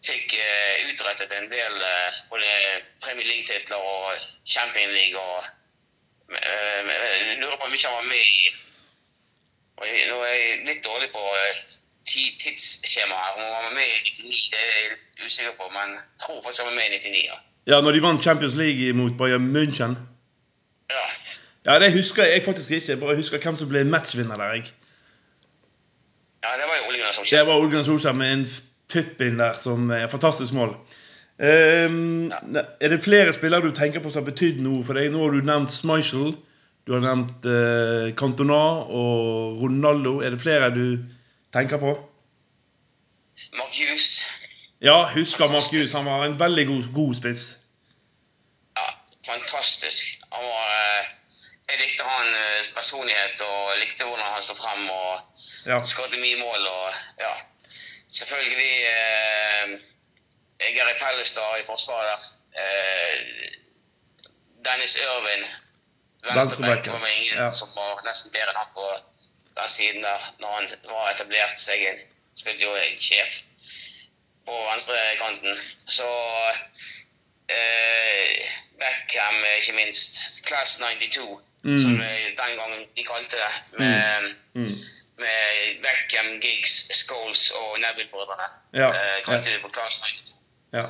fikk 0.00 0.34
uh, 0.40 0.90
utrettet 0.90 1.32
en 1.36 1.50
del 1.52 1.74
uh, 1.84 2.18
både 2.32 2.50
Premier 3.04 3.26
League-titler 3.28 3.76
og 3.76 4.22
Champion 4.48 4.90
League 4.96 5.20
og 5.20 5.44
Jeg 6.30 7.38
lurer 7.40 7.56
på 7.58 7.66
hvor 7.66 7.72
mye 7.72 7.86
han 7.86 7.96
var 7.96 8.06
med 8.06 8.20
i. 8.22 8.50
Og 9.76 9.86
jeg, 9.86 10.04
nå 10.10 10.18
er 10.22 10.34
jeg 10.34 10.60
litt 10.68 10.84
dårlig 10.84 11.08
på 11.10 11.22
eh, 12.06 12.38
ti- 12.40 13.02
Om 13.04 13.12
han 13.12 13.50
var 13.52 13.74
med 13.74 13.86
i 13.86 13.98
99, 14.22 14.50
det 14.52 14.58
er 14.58 14.70
jeg 14.88 15.26
usikker 15.26 15.52
på, 15.60 15.64
men 15.72 15.88
jeg 15.94 16.02
tror 16.22 16.42
faktisk 16.44 16.62
han 16.62 16.70
var 16.72 16.78
med 16.80 16.86
i 16.88 16.98
99. 16.98 17.24
ja. 17.32 17.38
Ja, 17.66 17.80
når 17.80 17.92
de 17.92 18.02
vant 18.02 18.22
Champions 18.22 18.54
League 18.54 18.92
mot 18.92 19.12
Bayern 19.18 19.50
München. 19.56 19.94
ja. 20.90 21.04
Ja, 21.66 21.78
det 21.78 21.92
husker 21.92 22.24
jeg 22.24 22.42
faktisk 22.44 22.70
ikke. 22.70 22.88
Jeg 22.88 23.00
bare 23.00 23.16
husker 23.16 23.38
hvem 23.38 23.56
som 23.56 23.68
ble 23.68 23.84
matchvinner 23.84 24.36
der. 24.36 24.52
jeg. 24.52 24.64
Ja, 26.44 26.48
det 26.56 26.64
var 26.68 26.76
jo 26.80 26.88
Ole 26.88 26.96
Gunnar 26.98 27.12
Solskjær. 27.12 27.38
Det 27.38 27.46
var 27.46 27.54
Ole 27.60 27.70
Gunnar 27.70 27.84
Solskjær 27.84 28.12
med 28.16 28.32
en 28.32 28.46
tupp 28.88 29.20
inn 29.20 29.36
der 29.38 29.52
som 29.60 29.90
er 29.92 30.06
fantastisk 30.08 30.52
mål. 30.56 30.72
Ehm, 31.40 32.32
Er 32.80 32.88
det 32.88 33.02
flere 33.04 33.32
spillere 33.32 33.60
du 33.62 33.70
tenker 33.76 34.00
på 34.00 34.10
som 34.10 34.24
har 34.24 34.30
betydd 34.32 34.60
noe 34.64 34.84
for 34.84 34.94
deg? 34.96 35.10
Nå 35.12 35.20
har 35.26 35.30
du 35.36 35.44
nevnt 35.46 35.72
Schmeichel. 35.72 36.32
Du 36.86 36.92
har 36.96 37.00
nevnt 37.04 37.44
uh, 37.44 38.08
Cantona 38.16 38.60
og 38.88 39.60
Ronaldo. 39.60 40.20
Er 40.24 40.30
det 40.30 40.40
flere 40.40 40.70
du 40.74 40.98
tenker 41.52 41.78
på? 41.78 41.92
Mark 43.58 43.74
Hughes. 43.78 44.26
Ja, 44.80 45.10
husker 45.14 45.52
Mark 45.52 45.70
Hughes. 45.72 45.92
Han 45.92 46.04
var 46.04 46.24
en 46.24 46.38
veldig 46.40 46.66
god, 46.66 46.94
god 46.94 47.14
spiss. 47.20 47.44
Ja, 48.76 48.86
fantastisk. 49.32 50.20
Han 50.32 50.44
var 50.44 50.66
eh, 50.76 51.04
Jeg 51.70 51.78
likte 51.78 52.04
hans 52.04 52.68
personlighet 52.74 53.40
og 53.46 53.76
likte 53.78 54.04
hvordan 54.04 54.26
han 54.34 54.42
sto 54.42 54.54
frem 54.58 54.90
og 54.90 55.20
Ja. 55.66 55.78
skåret 55.84 56.16
mye 56.18 56.38
mål 56.40 56.66
og 56.66 56.92
ja. 57.20 57.34
Selvfølgelig 58.12 58.76
eh, 58.94 59.78
Gary 60.76 60.96
Pellestad 61.02 61.60
i 61.60 61.66
forsvaret. 61.66 62.22
Eh, 62.56 63.16
Dennis 64.64 64.96
venstreback, 66.22 66.36
Venstreback, 66.36 66.86
var 66.88 67.06
ingen 67.08 67.36
ja. 67.44 67.50
som 67.50 67.68
var 67.76 68.02
nesten 68.04 68.32
bedre 68.34 68.52
enn 68.52 68.60
han 68.60 68.74
på 68.74 68.86
den 69.58 69.68
siden 69.68 70.02
der 70.02 70.34
når 70.40 70.54
han 70.56 70.68
var 70.84 71.10
etablert 71.14 71.60
seg 71.60 71.82
inn. 71.90 72.00
Spilte 72.36 72.64
jo 72.64 72.76
sjef 72.98 73.40
på 74.46 74.52
venstrekanten. 74.70 75.58
Så 75.88 76.06
eh, 77.48 78.46
Beckham, 78.80 79.44
ikke 79.58 79.72
minst. 79.76 80.20
Class 80.46 80.78
92, 80.80 81.40
Mm. 81.62 81.78
som 81.78 81.92
den 81.98 82.56
gangen 82.56 82.86
de 82.96 83.04
kalte 83.04 83.36
det. 83.36 83.78
Med, 83.78 84.34
Mm. 84.54 84.70
med 85.18 85.82
Beckham, 85.82 86.40
Giggs, 86.40 86.88
Scholes 87.06 87.50
og 87.50 87.78
Neville-brødrene. 87.80 88.46
Ja, 88.72 88.88
Eh, 88.88 89.24
kalte 89.24 89.50
ja. 89.50 89.54
det 89.56 89.62
for 89.62 89.68
Class 89.70 90.00
92. 90.00 90.34
Ja. 90.72 90.84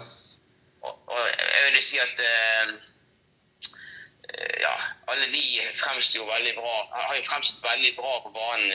Og, 0.83 1.09
og 1.09 1.19
jeg 1.29 1.73
vil 1.73 1.83
si 1.83 1.99
at 1.99 2.21
eh, 2.21 2.69
ja, 4.63 4.75
alle 5.13 5.27
de 5.33 5.43
fremstår 5.77 6.21
jo 6.23 6.27
veldig 6.31 6.55
bra. 6.57 6.75
Han 6.95 7.07
Har 7.11 7.17
jo 7.19 7.27
fremstått 7.29 7.65
veldig 7.71 7.95
bra 7.97 8.13
på 8.25 8.31
banen. 8.35 8.73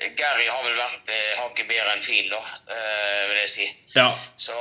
Eh, 0.00 0.12
Gary 0.18 0.46
har 0.48 0.62
vel 0.64 0.78
vært 0.78 1.12
eh, 1.14 1.34
hakket 1.42 1.68
bedre 1.68 1.92
enn 1.96 2.02
Phil, 2.06 2.30
da, 2.32 2.40
eh, 2.74 3.20
vil 3.30 3.42
jeg 3.44 3.52
si. 3.56 3.68
ja. 3.96 4.08
Så 4.36 4.56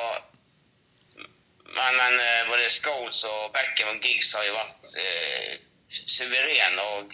Men, 1.69 1.95
men 1.97 2.15
eh, 2.19 2.47
både 2.49 2.69
Scholes 2.73 3.23
og 3.29 3.51
Beckham 3.53 3.91
og 3.95 3.99
Giggs 4.03 4.31
har 4.33 4.45
jo 4.47 4.55
vært 4.55 4.87
eh, 5.03 5.51
suverene. 5.89 6.85
Og 6.97 7.13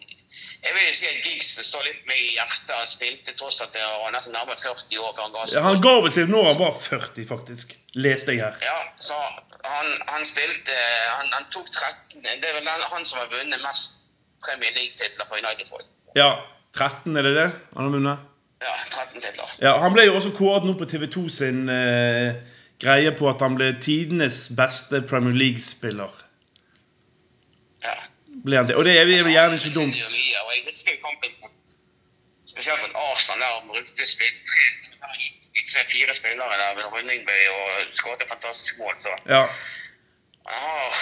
jeg 0.64 0.74
vil 0.78 0.86
jo 0.88 0.94
si 0.96 1.10
at 1.10 1.26
Giggs 1.26 1.50
står 1.68 1.84
litt 1.90 2.06
med 2.08 2.16
i 2.20 2.30
hjertet. 2.38 2.72
Han 2.72 2.88
spilte 2.88 3.36
tross 3.40 3.60
at 3.66 3.76
han 3.80 4.00
var 4.06 4.16
nesten 4.16 4.34
nærmere 4.36 4.56
40 4.62 5.02
år 5.04 5.12
før 5.18 5.26
han 5.28 5.36
ga 5.36 5.44
Ja, 5.44 5.50
seg. 5.52 5.68
Han 5.68 5.82
ga 5.84 5.94
vel 6.06 6.16
seg 6.16 6.32
når 6.32 6.48
han 6.54 6.62
var 6.62 6.80
40, 6.88 7.28
faktisk. 7.34 7.76
Leste 8.00 8.32
jeg 8.38 8.44
her. 8.46 8.56
Ja, 8.64 8.80
så 9.04 9.20
han, 9.74 9.92
han 10.08 10.26
spilte 10.28 10.76
han, 11.18 11.30
han 11.34 11.46
tok 11.54 11.70
13 11.72 12.24
Det 12.24 12.50
er 12.50 12.58
vel 12.58 12.68
han, 12.68 13.06
som 13.06 13.22
har 13.22 13.32
vunnet 13.32 13.62
mest 13.64 14.02
Premier 14.46 14.74
League-titler 14.78 15.28
for 15.30 15.40
United, 15.42 15.66
tror 15.70 15.82
jeg. 15.82 15.92
Ja, 16.16 16.30
13, 16.78 17.18
er 17.18 17.28
det 17.28 17.36
det 17.38 17.48
han 17.50 17.88
har 17.88 17.94
vunnet? 17.94 18.26
Ja, 18.64 18.76
13 18.90 19.22
titler. 19.22 19.56
Ja, 19.62 19.78
Han 19.82 19.94
ble 19.96 20.06
jo 20.06 20.16
også 20.20 20.32
kåret 20.38 20.68
nå 20.68 20.76
på 20.80 20.88
TV2 20.90 21.26
sin 21.32 21.70
eh, 21.72 22.36
greie 22.82 23.12
på 23.16 23.30
at 23.32 23.42
han 23.44 23.58
ble 23.58 23.72
tidenes 23.82 24.46
beste 24.58 25.02
Premier 25.10 25.36
League-spiller. 25.36 26.22
Ja. 27.86 27.96
Ble 28.46 28.62
han 28.62 28.70
det? 28.70 28.78
Og 28.80 28.86
det 28.88 28.96
er 29.00 29.08
vel 29.10 29.32
gjerne 29.32 29.60
ikke 29.60 29.74
dumt. 29.76 29.96
mye, 29.96 30.42
og 30.46 30.52
jeg 30.56 30.66
husker 30.70 31.00
kampen 31.04 31.36
mot 31.42 31.52
Arsenal, 32.56 33.42
der 33.42 33.60
han 33.60 33.68
brukte 33.68 34.08
spill 34.08 34.36
tre-fire 35.72 36.14
spillere 36.14 36.58
der 36.62 36.76
ved 36.76 36.86
Rundingbøy 36.94 37.48
og 37.48 37.70
skåret 38.00 38.22
et 38.22 38.30
fantastisk 38.30 38.80
mål. 38.80 38.96
Så 39.00 39.10
Ja, 39.30 39.44
han 40.50 40.60
har 40.62 40.96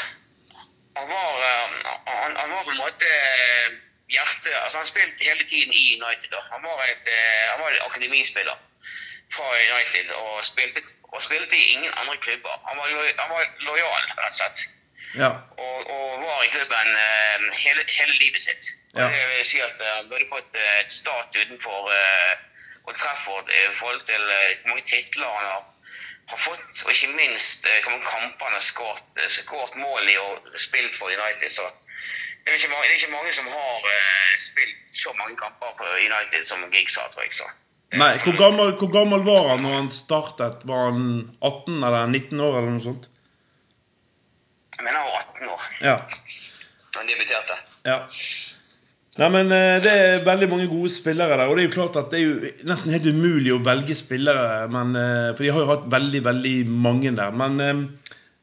Han 0.97 1.09
var, 1.09 1.31
eh, 1.41 1.69
han, 2.07 2.35
han 2.37 2.51
var 2.51 2.63
på 2.63 2.69
en 2.69 2.77
måte 2.77 3.07
eh, 3.09 3.69
hjertet 4.13 4.53
Altså, 4.63 4.77
han 4.77 4.85
spilte 4.85 5.23
hele 5.29 5.43
tiden 5.49 5.73
i 5.73 5.83
United. 6.03 6.29
da. 6.31 6.41
Han 6.51 6.61
var, 6.63 6.83
et, 6.91 7.07
eh, 7.17 7.49
han 7.51 7.59
var 7.63 7.71
et 7.71 7.81
akademispiller 7.89 8.57
fra 9.33 9.47
United 9.73 10.11
og 10.13 10.45
spilte, 10.45 10.81
og 11.03 11.21
spilte 11.23 11.57
i 11.57 11.63
ingen 11.73 11.93
andre 11.97 12.17
klubber. 12.17 12.61
Han 12.69 12.77
var, 12.77 12.87
lo- 12.87 13.15
han 13.19 13.29
var 13.29 13.43
lojal, 13.59 14.03
rett 14.17 14.31
og 14.31 14.37
slett 14.37 14.59
ja, 15.17 15.29
og, 15.57 15.89
og 15.95 16.21
var 16.23 16.43
i 16.43 16.47
klubben 16.53 16.87
hele, 17.53 17.83
hele 17.97 18.13
livet 18.21 18.41
sitt. 18.41 18.65
Ja. 18.95 19.07
det 19.09 19.23
vil 19.29 19.45
si 19.45 19.59
at 19.61 19.81
han 19.95 20.09
burde 20.09 20.29
fått 20.29 20.55
et 20.61 20.91
stat 20.93 21.35
utenfor 21.41 21.89
uh, 21.89 22.33
Old 22.87 22.97
Trafford 22.97 23.49
i 23.49 23.61
forhold 23.79 24.01
til 24.11 24.23
eh, 24.37 24.49
hvor 24.61 24.73
mange 24.73 24.85
titler 24.93 25.29
han 25.37 25.47
har, 25.51 25.63
har 26.31 26.39
fått, 26.47 26.83
og 26.85 26.91
ikke 26.91 27.15
minst 27.15 27.67
eh, 27.69 27.79
hvor 27.83 27.93
mange 27.95 28.09
kamper 28.09 28.49
han 28.49 28.57
har 28.59 28.65
skåret, 28.65 29.07
eh, 29.19 29.79
mål 29.85 30.11
i 30.13 30.17
og 30.25 30.59
spilt 30.67 30.95
for 30.99 31.07
United. 31.07 31.49
Så 31.49 31.65
det 32.43 32.51
er 32.51 32.59
ikke 32.59 32.73
mange, 32.73 32.83
det 32.87 32.93
er 32.95 33.01
ikke 33.01 33.17
mange 33.17 33.33
som 33.39 33.45
har 33.47 33.85
uh, 33.87 34.31
spilt 34.47 34.79
så 35.03 35.13
mange 35.19 35.35
kamper 35.39 35.69
for 35.77 35.87
United 36.09 36.43
som 36.43 36.65
Giggs 36.73 36.97
har, 36.99 37.07
tror 37.13 37.23
jeg. 37.23 37.33
Så. 37.39 37.47
Nei, 38.01 38.17
hvor 38.25 38.35
gammel, 38.37 38.73
hvor 38.81 38.91
gammel 38.91 39.23
var 39.23 39.47
han 39.53 39.63
når 39.63 39.75
han 39.77 39.89
startet? 39.93 40.65
Var 40.67 40.89
han 40.89 41.05
18 41.39 41.77
eller 41.77 42.07
19 42.11 42.41
år 42.43 42.57
eller 42.57 42.73
noe 42.75 42.83
sånt? 42.83 43.07
Jeg 44.75 44.83
mener 44.87 44.99
han 44.99 45.11
var 45.13 45.21
18 45.21 45.53
år 45.53 45.67
Ja. 45.87 45.95
da 46.91 46.99
han 46.99 47.07
debuterte. 47.13 47.57
ja. 47.85 47.99
Nei, 49.21 49.29
men 49.29 49.51
eh, 49.53 49.77
Det 49.83 49.91
er 49.93 50.23
veldig 50.25 50.49
mange 50.49 50.67
gode 50.71 50.89
spillere 50.89 51.37
der. 51.37 51.49
Og 51.49 51.57
det 51.57 51.63
er 51.63 51.69
jo 51.69 51.75
klart 51.75 51.97
at 52.01 52.09
det 52.13 52.19
er 52.19 52.23
jo 52.23 52.51
nesten 52.69 52.93
helt 52.95 53.09
umulig 53.09 53.53
å 53.53 53.61
velge 53.61 53.95
spillere. 53.97 54.65
Men, 54.73 54.95
eh, 54.97 55.31
for 55.35 55.45
de 55.45 55.51
har 55.53 55.65
jo 55.65 55.69
hatt 55.69 55.89
veldig, 55.91 56.23
veldig 56.25 56.55
mange 56.87 57.13
der. 57.17 57.35
Men 57.43 57.59
eh, 57.61 57.83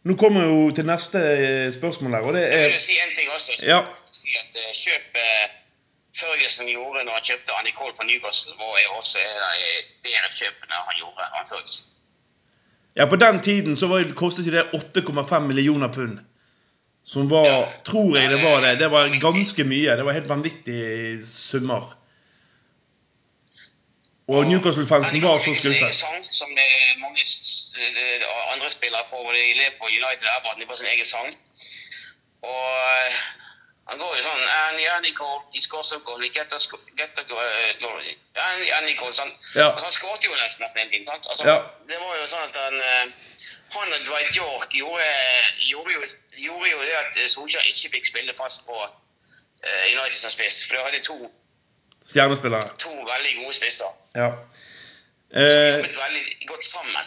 nå 0.06 0.16
kommer 0.20 0.46
vi 0.46 0.52
jo 0.52 0.68
til 0.76 0.86
neste 0.88 1.22
spørsmål 1.76 2.16
her, 2.16 2.28
og 2.28 2.38
det 2.38 2.44
er 2.46 2.66
Jeg 2.68 2.74
vil 2.76 2.84
si 2.86 3.00
en 3.02 3.16
ting 3.18 3.32
også. 3.34 3.58
Ja. 3.66 3.80
Si 4.14 4.36
at 4.38 4.54
kjøp 4.54 4.78
kjøpet 4.84 5.58
Ferguson 6.20 6.70
gjorde 6.70 7.04
når 7.06 7.18
han 7.18 7.26
kjøpte 7.28 7.74
Cole 7.76 7.94
fra 7.96 8.06
Newcastle, 8.06 8.56
var 8.58 8.80
jo 8.84 8.98
også 8.98 9.22
bedre 10.06 10.30
kjøpene 10.38 10.84
han 10.86 10.98
gjorde. 11.02 11.28
Han 11.36 11.50
Ferguson. 11.50 11.96
Ja, 12.96 13.06
på 13.06 13.16
den 13.16 13.40
tiden 13.40 13.76
så 13.78 13.86
var, 13.86 14.04
kostet 14.18 14.50
det 14.50 14.64
8,5 14.74 15.46
millioner 15.46 15.88
pund. 15.94 16.18
Som 17.04 17.30
var, 17.30 17.46
Ja. 17.46 17.68
tror 17.84 18.16
jeg 18.16 18.30
det 18.30 18.42
var 18.42 18.60
det. 18.60 18.78
Det 18.78 18.90
var 18.90 19.08
ganske 19.20 19.64
mye. 19.64 19.96
Det 19.96 20.04
var 20.04 20.12
helt 20.12 20.28
vanvittige 20.28 21.26
summer. 21.26 21.96
Og 24.28 24.46
Newcastle-fansen 24.46 25.22
var 25.22 25.38
så 25.38 25.54
skuffet. 25.54 25.94
sang, 25.94 26.26
som 26.30 26.48
det 26.54 26.64
er 26.64 26.98
mange 27.00 27.22
eh, 27.22 28.52
andre 28.54 28.70
spillere 28.70 29.02
får. 29.10 29.32
I 29.34 29.52
Liverpool, 29.58 29.90
United 29.90 30.26
og 30.28 30.50
at 30.52 30.58
de 30.60 30.66
får 30.68 30.76
sin 30.76 30.86
egen 30.94 31.04
sang. 31.06 31.30
Og 32.42 32.68
eh, 32.94 33.12
han 33.90 33.98
går 33.98 34.12
jo 34.16 34.22
sånn 34.22 34.42
Annie, 34.54 34.86
Annie 34.94 35.14
Cole, 35.16 35.42
de 35.52 35.60
skår 35.64 35.82
så 35.82 35.98
goal, 36.06 36.22
get 36.30 36.52
get 36.98 37.10
Cole, 39.00 39.12
sånn. 39.16 39.32
Ja. 39.58 39.70
Altså, 39.72 39.88
han 39.88 39.96
skåret 39.96 40.24
jo 40.24 40.30
nesten 40.36 40.66
hele 40.78 40.90
tiden. 40.92 41.06
sant? 41.10 41.26
Altså, 41.30 41.46
Ja. 41.48 41.56
Det 41.90 41.98
var 41.98 42.16
jo 42.20 42.26
sånn 42.30 42.46
at 42.48 42.56
han 42.60 42.76
eh, 42.80 43.10
han 43.74 43.92
og 43.96 44.06
Dwight 44.06 44.36
York 44.36 44.72
gjorde, 44.74 45.08
gjorde, 45.70 45.92
jo, 45.94 46.00
gjorde 46.46 46.70
jo 46.70 46.80
det 46.86 46.96
at 47.00 47.18
Solskjær 47.30 47.66
ikke 47.70 47.90
fikk 47.96 48.06
spille 48.10 48.34
fast 48.38 48.64
på 48.66 48.74
uh, 48.74 49.84
United 49.94 50.16
som 50.18 50.30
spiss. 50.34 50.64
For 50.66 50.74
de 50.76 50.82
hadde 50.86 51.02
to, 51.06 51.18
Stjernespillere. 52.10 52.72
to 52.78 52.90
veldig 52.90 53.34
gode 53.42 53.54
spisser 53.54 53.90
Ja. 54.16 54.30
som 55.30 55.42
Eh, 55.42 55.76
jobbet 55.76 55.98
veldig 55.98 56.46
godt 56.48 56.64
sammen. 56.64 57.06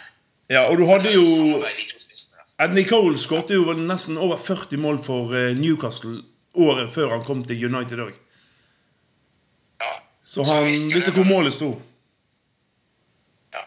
ja, 0.50 0.62
og 0.70 0.78
du 0.78 0.86
hadde 0.88 1.12
jo 1.12 1.24
Ed 1.66 1.76
de 1.76 1.84
to 1.90 2.00
spissene. 2.00 2.40
Andy 2.58 2.84
Cole 2.88 3.18
skåret 3.18 3.50
jo 3.50 3.72
nesten 3.74 4.16
over 4.18 4.36
40 4.36 4.76
mål 4.80 5.00
for 5.04 5.34
eh, 5.36 5.52
Newcastle 5.58 6.22
året 6.54 6.92
før 6.94 7.08
han 7.16 7.24
kom 7.24 7.44
til 7.44 7.64
United 7.66 7.98
òg. 8.08 8.14
Så 10.24 10.44
Så 10.44 10.54
han 10.54 10.64
visste 10.66 11.10
hvor 11.12 11.24
målet 11.28 11.52
sto. 11.52 11.68
Ja. 13.54 13.60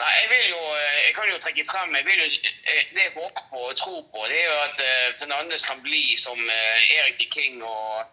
Nei, 0.00 0.12
jeg 0.20 0.28
vil 0.32 0.46
jo 0.50 0.60
eh, 0.76 0.96
Jeg 1.06 1.12
kan 1.16 1.28
jo 1.32 1.38
trekke 1.44 1.64
frem 1.68 1.94
jeg 1.94 2.04
vil 2.08 2.18
jo, 2.22 2.26
eh, 2.26 2.80
Det 2.94 3.02
jeg 3.04 3.12
håper 3.14 3.44
på 3.52 3.60
og 3.68 3.76
tror 3.78 4.00
på, 4.12 4.24
det 4.28 4.38
er 4.40 4.48
jo 4.50 4.56
at 4.64 4.80
eh, 4.86 5.12
Fernandes 5.20 5.64
kan 5.68 5.78
bli 5.84 6.02
som 6.18 6.38
Erik 6.50 7.18
de 7.20 7.28
King 7.36 7.62
og, 7.62 8.10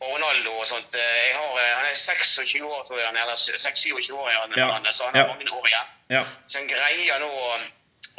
og 0.00 0.08
Ronaldo 0.14 0.56
og 0.62 0.66
sånt. 0.70 0.94
Har, 0.94 1.62
han 1.78 1.86
er 1.90 1.94
26 1.94 2.62
år, 2.64 2.82
tror 2.88 2.98
jeg, 2.98 3.06
er, 3.06 3.22
eller 3.22 3.38
26-27 3.38 4.14
år, 4.14 4.30
Ja. 4.30 4.92
Så 4.92 5.04
han 5.04 5.14
har 5.14 5.22
Ja. 5.22 5.26
mange 5.34 5.52
år 5.60 5.66
igjen. 5.66 5.88
Ja. 6.10 6.22
Så 6.48 6.58
han 6.58 6.68
greier 6.74 7.18
nå 7.22 7.30
å, 7.30 7.48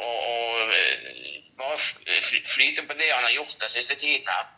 å, 0.00 0.10
å 0.32 1.39
bare 1.60 1.78
fly- 1.78 2.42
flyte 2.54 2.86
på 2.88 2.96
det 3.00 3.08
han 3.14 3.24
har 3.26 3.34
gjort 3.36 3.54
den 3.60 3.72
siste 3.76 3.96
tiden 4.00 4.26
her. 4.28 4.48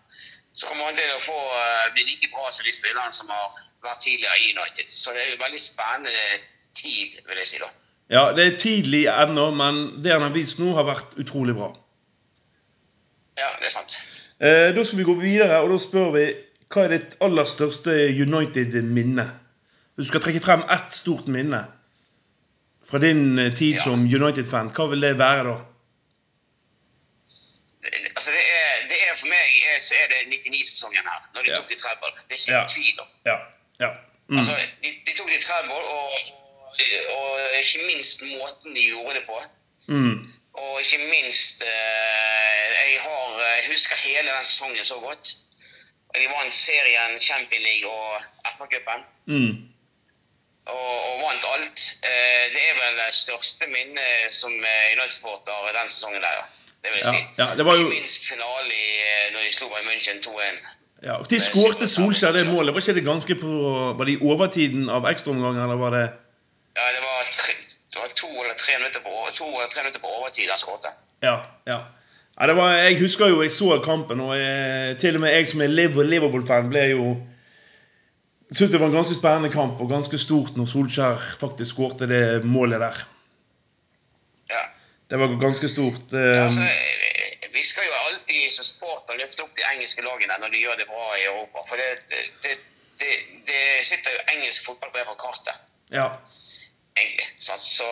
Så 0.54 0.66
kommer 0.68 0.84
han 0.90 0.96
til 0.98 1.10
å 1.16 1.20
få 1.24 1.36
eh, 1.58 1.92
bli 1.94 2.02
like 2.08 2.28
bra 2.34 2.50
som 2.52 2.66
de 2.68 2.72
spillerne 2.76 3.12
som 3.16 3.30
har 3.32 3.54
vært 3.86 4.02
tidligere 4.04 4.38
i 4.42 4.50
United. 4.56 4.90
Så 4.92 5.14
det 5.14 5.22
er 5.22 5.30
jo 5.32 5.38
en 5.38 5.44
veldig 5.46 5.60
spennende 5.62 6.26
tid, 6.76 7.18
vil 7.28 7.40
jeg 7.42 7.48
si 7.52 7.60
da. 7.62 7.70
ja, 8.12 8.24
det 8.36 8.44
er 8.46 8.58
tidlig 8.60 9.04
ennå, 9.12 9.46
men 9.56 9.78
det 10.04 10.12
han 10.12 10.22
har 10.26 10.34
vist 10.34 10.60
nå, 10.60 10.74
har 10.76 10.84
vært 10.88 11.14
utrolig 11.22 11.54
bra. 11.56 11.70
Ja, 13.40 13.48
det 13.58 13.66
er 13.70 13.72
sant. 13.74 13.96
Eh, 14.42 14.70
da 14.76 14.84
skal 14.84 14.98
vi 15.00 15.06
gå 15.08 15.14
videre, 15.20 15.60
og 15.64 15.70
da 15.72 15.78
spør 15.80 16.10
vi 16.16 16.24
hva 16.72 16.84
er 16.86 16.94
ditt 16.98 17.16
aller 17.24 17.48
største 17.48 17.94
United-minne? 18.20 19.24
Hvis 19.94 20.06
du 20.08 20.10
skal 20.12 20.22
trekke 20.24 20.40
frem 20.44 20.62
ett 20.72 20.94
stort 20.96 21.26
minne 21.32 21.62
fra 22.88 23.00
din 23.02 23.38
eh, 23.38 23.50
tid 23.56 23.76
Ja. 23.78 23.82
som 23.86 24.04
United-fan, 24.08 24.70
hva 24.76 24.86
vil 24.92 25.04
det 25.04 25.14
være 25.20 25.44
da? 25.48 25.56
Altså, 28.16 28.30
det 28.36 28.44
er, 28.58 28.88
det 28.88 28.98
er 29.08 29.14
for 29.16 29.26
meg 29.32 29.46
er, 29.72 29.78
så 29.80 29.94
er 30.02 30.06
det 30.12 30.20
99-sesongen 30.36 31.08
her, 31.10 31.20
når 31.34 31.42
de 31.42 31.54
tok 31.56 31.68
de 31.68 31.76
treble. 31.80 32.12
Det 32.28 32.36
er 32.36 32.40
ikke 32.40 32.58
Ja. 32.58 32.66
tvil 32.74 33.00
om. 33.00 33.08
Ja. 33.30 33.36
ja. 33.84 33.90
Mm. 34.28 34.38
Altså, 34.38 34.54
de, 34.82 34.90
de 35.06 35.16
tok 35.18 35.28
de 35.30 35.40
treble, 35.40 35.74
og, 35.74 36.12
og, 36.68 36.78
og 37.16 37.58
ikke 37.58 37.86
minst 37.86 38.22
måten 38.22 38.74
de 38.76 38.82
gjorde 38.90 39.14
det 39.18 39.24
på. 39.26 39.42
Mm. 39.88 40.24
Og 40.54 40.80
ikke 40.80 40.98
minst 41.10 41.62
eh, 41.62 42.66
jeg, 42.76 43.00
har, 43.00 43.40
jeg 43.56 43.64
husker 43.70 43.96
hele 44.08 44.28
den 44.28 44.44
sesongen 44.44 44.84
så 44.84 44.98
godt. 45.00 45.34
De 46.14 46.26
vant 46.28 46.54
serien, 46.54 47.20
Champions 47.20 47.64
League 47.64 47.90
og 47.90 48.20
FA-cupen. 48.58 49.04
Mm. 49.26 49.68
Og, 50.66 50.90
og 51.08 51.22
vant 51.22 51.46
alt. 51.54 51.80
Eh, 52.04 52.44
det 52.54 52.62
er 52.68 52.74
vel 52.82 52.98
det 53.00 53.14
største 53.16 53.66
minnet 53.66 54.34
som 54.34 54.52
eh, 54.52 54.92
United-sporter 54.96 55.72
den 55.78 55.88
sesongen 55.88 56.22
der, 56.22 56.36
ja. 56.42 56.44
Det 56.82 56.90
vil 56.92 57.00
jeg 57.04 57.14
si. 57.14 57.26
ja, 57.38 57.46
det 57.56 57.64
var 57.66 57.76
jo- 57.76 57.86
Ikke 57.88 58.00
minst 58.00 58.28
finale 58.28 58.70
i, 58.74 58.86
eh, 59.08 59.26
når 59.34 59.40
de 59.46 59.52
slo 59.54 59.68
Bayern 59.68 59.88
München 59.90 60.18
2-1. 60.26 60.58
Ja, 61.02 61.12
og 61.18 61.30
De 61.30 61.38
skårte 61.40 61.88
Solskjær 61.88 62.32
det 62.32 62.46
målet. 62.46 62.74
Var 62.74 62.80
ikke 62.80 62.94
det 62.94 63.04
ganske 63.04 63.34
på 63.34 63.52
Var 63.98 64.04
det 64.04 64.12
i 64.12 64.22
overtiden 64.22 64.90
av 64.90 65.06
ekstraomgangen? 65.10 65.62
eller 65.62 65.76
var 65.76 65.90
det 65.90 66.04
Ja, 66.76 66.86
det 66.94 67.02
var, 67.06 67.26
tre, 67.32 67.52
det 67.92 67.98
var 68.02 68.08
to, 68.16 68.28
eller 68.42 68.54
tre, 68.58 68.72
minutter 68.78 69.00
på, 69.00 69.10
to 69.34 69.44
eller 69.44 69.68
tre 69.72 69.82
minutter 69.82 70.00
på 70.00 70.06
overtid 70.18 70.48
han 70.50 70.58
skåret. 70.58 70.86
Ja. 71.22 71.36
ja. 71.66 71.78
ja 72.40 72.46
det 72.46 72.56
var, 72.56 72.72
jeg 72.72 73.00
husker 73.00 73.26
jo 73.28 73.42
jeg 73.42 73.50
så 73.52 73.80
kampen, 73.84 74.20
og 74.20 74.38
jeg, 74.38 74.98
til 74.98 75.14
og 75.14 75.20
med 75.20 75.30
jeg 75.30 75.48
som 75.48 75.60
er 75.60 75.66
Liverpool-fan, 75.66 76.70
ble 76.70 76.86
jo 76.90 77.16
Syns 78.52 78.70
det 78.70 78.80
var 78.80 78.86
en 78.86 78.92
ganske 78.94 79.14
spennende 79.14 79.48
kamp 79.52 79.80
og 79.80 79.88
ganske 79.88 80.18
stort 80.18 80.56
når 80.56 80.66
Solskjær 80.68 81.20
faktisk 81.40 81.70
skårte 81.70 82.08
det 82.08 82.44
målet 82.44 82.80
der. 82.80 82.98
Det 85.12 85.18
var 85.18 85.28
ganske 85.28 85.68
stort. 85.68 86.12
Ja, 86.12 86.18
eh, 86.18 86.44
altså, 86.44 86.62
vi 87.52 87.62
skal 87.62 87.84
jo 87.84 87.92
alltid 88.08 88.52
som 88.52 88.64
supporter 88.64 89.18
løfte 89.20 89.42
opp 89.44 89.50
de 89.58 89.64
engelske 89.74 90.00
lagene 90.06 90.38
når 90.40 90.54
de 90.54 90.60
gjør 90.62 90.78
det 90.80 90.86
bra 90.88 91.08
i 91.18 91.26
Europa. 91.26 91.64
For 91.68 91.76
det, 91.76 91.88
det, 92.08 92.54
det, 93.02 93.10
det, 93.50 93.58
sitter 93.84 94.14
jo 94.14 94.22
engelsk 94.32 94.64
fotball 94.70 94.94
på 94.94 95.16
kartet, 95.20 95.58
ja. 95.92 96.06
egentlig. 96.96 97.26
Så, 97.36 97.58
Så 97.60 97.90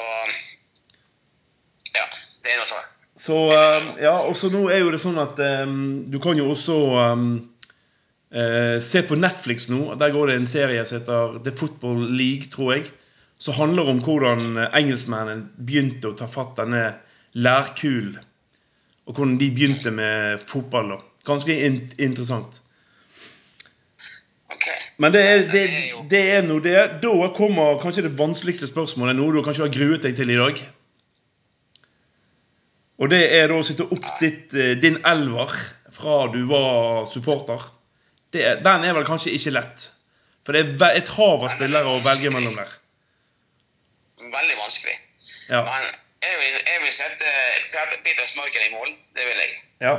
ja, 1.99 2.07
det 2.41 2.55
er 2.55 2.63
noe 2.63 2.71
sånn. 2.71 2.89
Så 3.27 3.37
eh, 3.59 3.91
Ja, 4.07 4.15
også 4.25 4.49
nå 4.57 4.65
er 4.73 4.81
jo 4.81 4.97
det 4.97 5.03
sånn 5.05 5.21
at 5.21 5.45
um, 5.69 5.77
du 6.09 6.17
kan 6.25 6.41
jo 6.41 6.49
også 6.55 6.79
um, 7.05 7.29
uh, 8.33 8.81
se 8.81 9.05
på 9.05 9.21
Netflix 9.21 9.69
nå. 9.69 9.83
Der 10.01 10.17
går 10.17 10.33
det 10.33 10.39
en 10.41 10.49
serie 10.49 10.89
som 10.89 11.03
heter 11.03 11.37
The 11.45 11.53
Football 11.53 12.09
League, 12.17 12.49
tror 12.49 12.79
jeg. 12.79 12.89
Som 13.37 13.61
handler 13.61 13.93
om 13.93 14.01
hvordan 14.09 14.57
engelskmennene 14.73 15.53
begynte 15.61 16.15
å 16.15 16.17
ta 16.17 16.33
fatt 16.33 16.57
denne 16.57 16.89
lærkulen. 17.33 18.19
Og 19.07 19.15
hvordan 19.15 19.39
de 19.41 19.51
begynte 19.51 19.91
med 19.91 20.43
fotball. 20.47 20.91
da. 20.95 20.99
Ganske 21.27 21.55
in 21.67 21.81
interessant. 21.99 22.61
Ok. 24.51 24.67
Men 24.99 25.13
det 25.13 25.23
er, 25.27 25.39
det, 25.51 25.63
er 25.65 26.03
det 26.11 26.21
er 26.35 26.43
nå 26.47 26.59
det. 26.65 26.77
Da 27.03 27.31
kommer 27.37 27.81
kanskje 27.83 28.07
det 28.07 28.19
vanskeligste 28.19 28.69
spørsmålet, 28.71 29.17
noe 29.17 29.33
du 29.35 29.43
kanskje 29.43 29.67
har 29.67 29.75
gruet 29.75 30.05
deg 30.07 30.17
til 30.19 30.31
i 30.31 30.39
dag. 30.39 30.63
Og 33.01 33.11
det 33.11 33.23
er 33.33 33.49
da 33.49 33.57
å 33.57 33.65
sitte 33.65 33.87
opp 33.89 34.09
ditt, 34.21 34.53
eh, 34.53 34.75
din 34.77 34.99
elver 35.09 35.55
fra 35.97 36.27
du 36.33 36.43
var 36.51 37.07
supporter. 37.09 37.63
Det, 38.31 38.45
den 38.65 38.85
er 38.85 38.95
vel 38.95 39.09
kanskje 39.09 39.33
ikke 39.35 39.55
lett. 39.57 39.89
For 40.45 40.57
det 40.57 40.77
er 40.77 40.99
et 41.01 41.09
hav 41.17 41.45
av 41.47 41.53
spillere 41.55 41.89
å 41.89 42.03
velge 42.05 42.33
mellom 42.33 42.55
der. 42.59 42.77
Veldig 44.21 44.59
vanskelig. 44.61 44.97
Ja. 45.49 45.65
Men 45.65 45.89
jeg 46.23 46.37
vil, 46.41 46.55
jeg 46.73 46.81
vil 46.83 46.93
sette 46.93 47.25
Peter- 47.73 48.03
Peter 48.05 48.67
i 48.67 48.71
mål. 48.73 48.89
Det 49.17 49.27
vil 49.27 49.37
jeg. 49.37 49.51
Ja, 49.81 49.95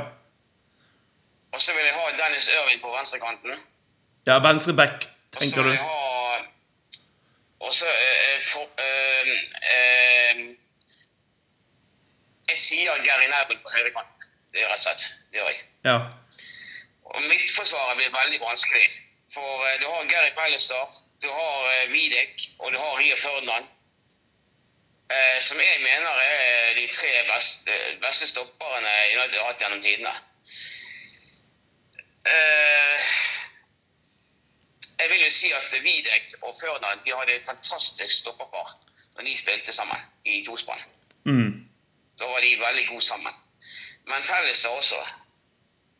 Og 1.52 1.60
så 1.62 1.72
vil 1.74 1.84
jeg 1.84 1.94
ha 1.94 2.10
Dennis 2.16 2.48
Ørvin 2.48 2.80
på 2.80 2.96
venstrekanten. 2.96 3.58
ja 4.26 4.38
venstre 4.38 4.72
back, 4.72 4.92
Og 4.92 5.08
så 5.34 5.38
tenker 5.40 5.62
vil 5.62 5.78
du. 5.78 5.82
Og 7.66 7.74
så 7.74 7.86
eh, 7.86 8.40
for, 8.42 8.68
eh, 8.78 9.28
eh, 9.74 10.38
Jeg 12.48 12.58
sier 12.58 12.96
Gary 13.04 13.26
Neville 13.30 13.62
på 13.62 13.70
høyrekanten. 13.76 14.26
Det 14.52 14.60
gjør 14.60 14.68
jeg 14.68 14.72
rett 14.72 14.78
og 14.78 14.84
slett. 14.86 15.04
Det 15.30 15.38
gjør 15.38 15.48
jeg. 15.48 15.60
Ja. 15.84 15.96
Og 17.04 17.22
Midtforsvaret 17.28 17.96
blir 17.96 18.10
veldig 18.16 18.40
vanskelig. 18.40 18.88
For 19.34 19.66
eh, 19.66 19.78
du 19.80 19.86
har 19.92 20.04
Gary 20.14 20.32
Pellestad, 20.38 20.86
du 21.22 21.28
har 21.30 21.70
eh, 21.74 21.86
Videk 21.92 22.48
og 22.58 22.72
du 22.72 22.78
har 22.78 22.98
Rio 22.98 23.16
Ferdinand. 23.16 23.70
Eh, 25.10 25.40
som 25.42 25.60
jeg 25.60 25.80
mener 25.82 26.20
er 26.24 26.74
de 26.74 26.86
tre 26.88 27.10
beste, 27.34 27.72
beste 28.00 28.28
stopperne 28.28 28.92
United 29.16 29.38
har 29.38 29.50
hatt 29.50 29.64
gjennom 29.64 29.82
tidene. 29.82 30.14
Eh, 32.26 33.10
jeg 35.02 35.10
vil 35.10 35.24
jo 35.24 35.30
si 35.34 35.50
at 35.52 35.74
Videk 35.82 36.34
og 36.40 36.54
Ferdinand 36.54 37.02
de 37.04 37.14
hadde 37.18 37.34
et 37.34 37.46
fantastisk 37.46 38.18
stopperpar 38.20 38.76
når 39.16 39.26
de 39.26 39.38
spilte 39.38 39.72
sammen 39.74 40.04
i 40.24 40.44
tospann. 40.46 40.84
Mm. 41.24 41.50
Da 42.18 42.28
var 42.30 42.40
de 42.40 42.52
veldig 42.60 42.86
gode 42.88 43.04
sammen. 43.04 43.34
Men 44.06 44.22
Pallister 44.28 44.70
også 44.70 45.00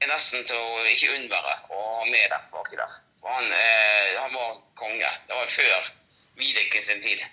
er 0.00 0.10
nesten 0.10 0.46
til 0.46 0.58
å 0.58 0.84
ikke 0.90 1.12
unnvære 1.16 1.56
å 1.74 1.82
ha 1.98 2.06
med 2.06 2.30
der 2.30 2.46
baki 2.54 2.78
der. 2.78 2.94
For 3.20 3.34
han, 3.36 3.52
eh, 3.52 4.20
han 4.20 4.34
var 4.34 4.56
konge. 4.78 5.10
Det 5.28 5.36
var 5.36 5.50
før 5.50 5.92
Videk 6.38 6.78
sin 6.82 7.02
tid. 7.02 7.26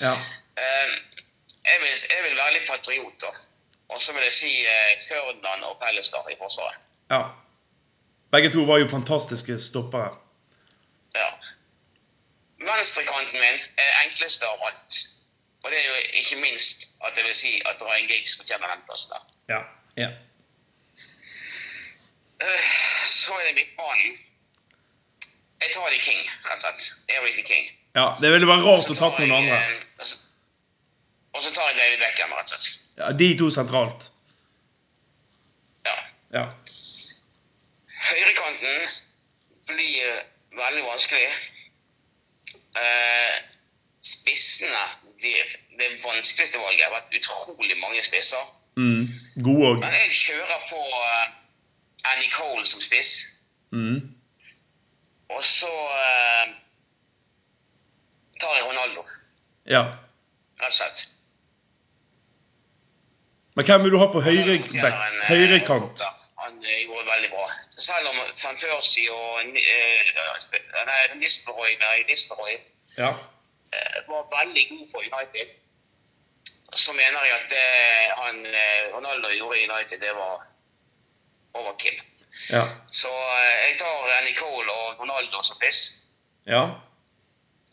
Ja. 0.00 0.14
Eh, 0.56 0.94
jeg, 1.66 1.78
vil, 1.82 1.92
jeg 2.14 2.22
vil 2.24 2.36
være 2.36 2.52
litt 2.56 2.68
patriot, 2.70 3.16
da. 3.22 3.32
Og 3.94 4.02
så 4.02 4.12
vil 4.12 4.22
jeg 4.26 4.32
si 4.32 4.52
eh, 4.66 4.92
Ferdinand 5.08 5.64
og 5.70 5.76
Pellestad 5.82 6.30
i 6.32 6.38
Forsvaret. 6.38 6.78
ja. 7.10 7.22
Begge 8.32 8.50
to 8.52 8.64
var 8.66 8.78
jo 8.78 8.88
fantastiske 8.90 9.58
stoppere. 9.58 10.16
Ja. 11.14 11.28
Venstrekanten 12.58 13.40
min 13.40 13.60
er 13.84 13.92
enkleste 14.04 14.46
av 14.46 14.64
alt. 14.66 14.96
Og 15.64 15.70
det 15.70 15.78
er 15.78 15.86
jo 15.86 15.94
ikke 16.20 16.36
minst 16.42 16.88
at 17.06 17.16
jeg 17.16 17.24
vil 17.24 17.34
si 17.34 17.52
at 17.70 17.82
Ryan 17.82 18.08
Giggs 18.10 18.36
fortjener 18.36 18.66
den 18.74 18.82
plassen 18.86 19.14
der. 19.14 19.22
Ja. 19.54 19.60
ja. 20.02 20.08
Eh, 22.42 22.60
så 23.22 23.32
er 23.38 23.46
det 23.48 23.54
midtbanen. 23.54 24.18
Jeg 25.62 25.70
tar 25.74 25.90
de 25.94 25.98
King, 26.08 26.22
rett 26.50 26.54
og 26.56 26.60
slett. 26.60 26.82
Eric 27.08 27.34
the 27.38 27.46
King. 27.52 27.70
ja. 27.94 28.08
Det 28.20 28.32
ville 28.32 28.46
vært 28.50 28.66
rart 28.66 28.90
å 28.90 28.98
tatt 28.98 29.16
tar 29.16 29.26
noen 29.26 29.38
andre. 29.38 29.85
Eh, 31.36 31.38
og 31.38 31.42
så- 31.44 31.54
tar 31.54 31.68
jeg 31.68 31.76
David 31.78 31.98
Beckham, 32.04 32.32
rett 32.32 32.52
og 32.52 32.60
slett. 32.60 32.82
Ja, 32.98 33.12
De 33.12 33.38
to 33.38 33.50
sentralt. 33.50 34.10
Ja. 35.86 35.96
Ja. 36.32 36.44
Høyrekanten 38.10 38.88
blir 39.66 40.20
veldig 40.56 40.82
vanskelig. 40.86 41.28
Eh, 42.76 43.36
spissene 44.04 44.82
blir 45.20 45.56
det 45.78 45.88
vanskeligste 46.04 46.58
valget. 46.60 46.78
Det 46.78 46.86
har 46.88 46.94
vært 47.00 47.16
utrolig 47.20 47.76
mange 47.80 48.02
spisser. 48.02 48.44
Mm. 48.76 49.06
God 49.44 49.62
òg. 49.70 49.80
Men 49.80 49.92
jeg 49.96 50.12
kjører 50.12 50.66
på 50.70 50.80
Annie 52.04 52.30
Cole 52.30 52.66
som 52.66 52.80
spiss. 52.84 53.12
Mm. 53.72 54.12
Og 55.28 55.44
så 55.44 55.72
eh, 56.00 56.52
tar 58.40 58.54
jeg 58.58 58.66
Ronaldo, 58.68 59.06
Ja. 59.66 59.82
rett 60.60 60.68
og 60.68 60.72
slett. 60.72 61.06
Men 63.56 63.64
hvem 63.64 63.82
vil 63.84 63.92
du 63.94 63.98
ha 63.98 64.06
på 64.12 64.20
høyre 64.20 64.56
back? 64.58 64.72
en, 64.84 65.20
eh, 65.20 65.28
Høyrekant? 65.30 66.02
Han 66.44 66.58
eh, 66.64 66.82
gjorde 66.84 67.06
veldig 67.12 67.30
bra. 67.32 67.46
selv 67.78 68.08
om 68.10 68.16
van 68.42 68.56
Persie 68.60 69.12
og 69.12 69.38
uh, 69.38 69.46
nei, 70.88 70.98
Nistelrooy, 71.20 71.72
nei, 71.80 71.96
Nistelrooy 72.08 72.56
Ja. 72.98 73.10
eh, 73.72 73.96
var 74.08 74.26
veldig 74.38 74.64
god 74.70 74.84
for 74.92 75.00
United, 75.08 75.54
så 76.74 76.92
mener 76.92 77.24
jeg 77.24 77.34
at 77.40 77.48
det 77.50 77.66
han 78.20 78.46
eh, 78.46 78.94
Ronaldo 78.94 79.28
gjorde 79.38 79.58
i 79.60 79.66
United, 79.70 80.00
det 80.00 80.12
var 80.16 80.46
overkill. 81.54 82.00
Ja. 82.52 82.62
Så 82.92 83.08
eh, 83.08 83.68
jeg 83.68 83.78
tar 83.80 84.12
Nicole 84.28 84.72
og 84.72 85.00
Ronaldo 85.00 85.42
som 85.42 85.56
piss. 85.60 85.80
ja. 86.46 86.66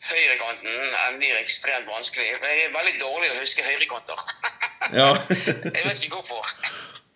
Høyrekanten 0.04 0.68
eh, 0.94 1.14
blir 1.18 1.38
ekstremt 1.40 1.86
vanskelig. 1.88 2.26
Jeg 2.34 2.64
er 2.66 2.74
veldig 2.74 2.94
dårlig 3.00 3.30
å 3.32 3.38
huske 3.40 3.64
høyrekanter. 3.64 4.20
Ja. 4.92 5.10
jeg 5.76 5.84
vet 5.86 6.02
ikke 6.04 6.18
hvorfor. 6.20 6.50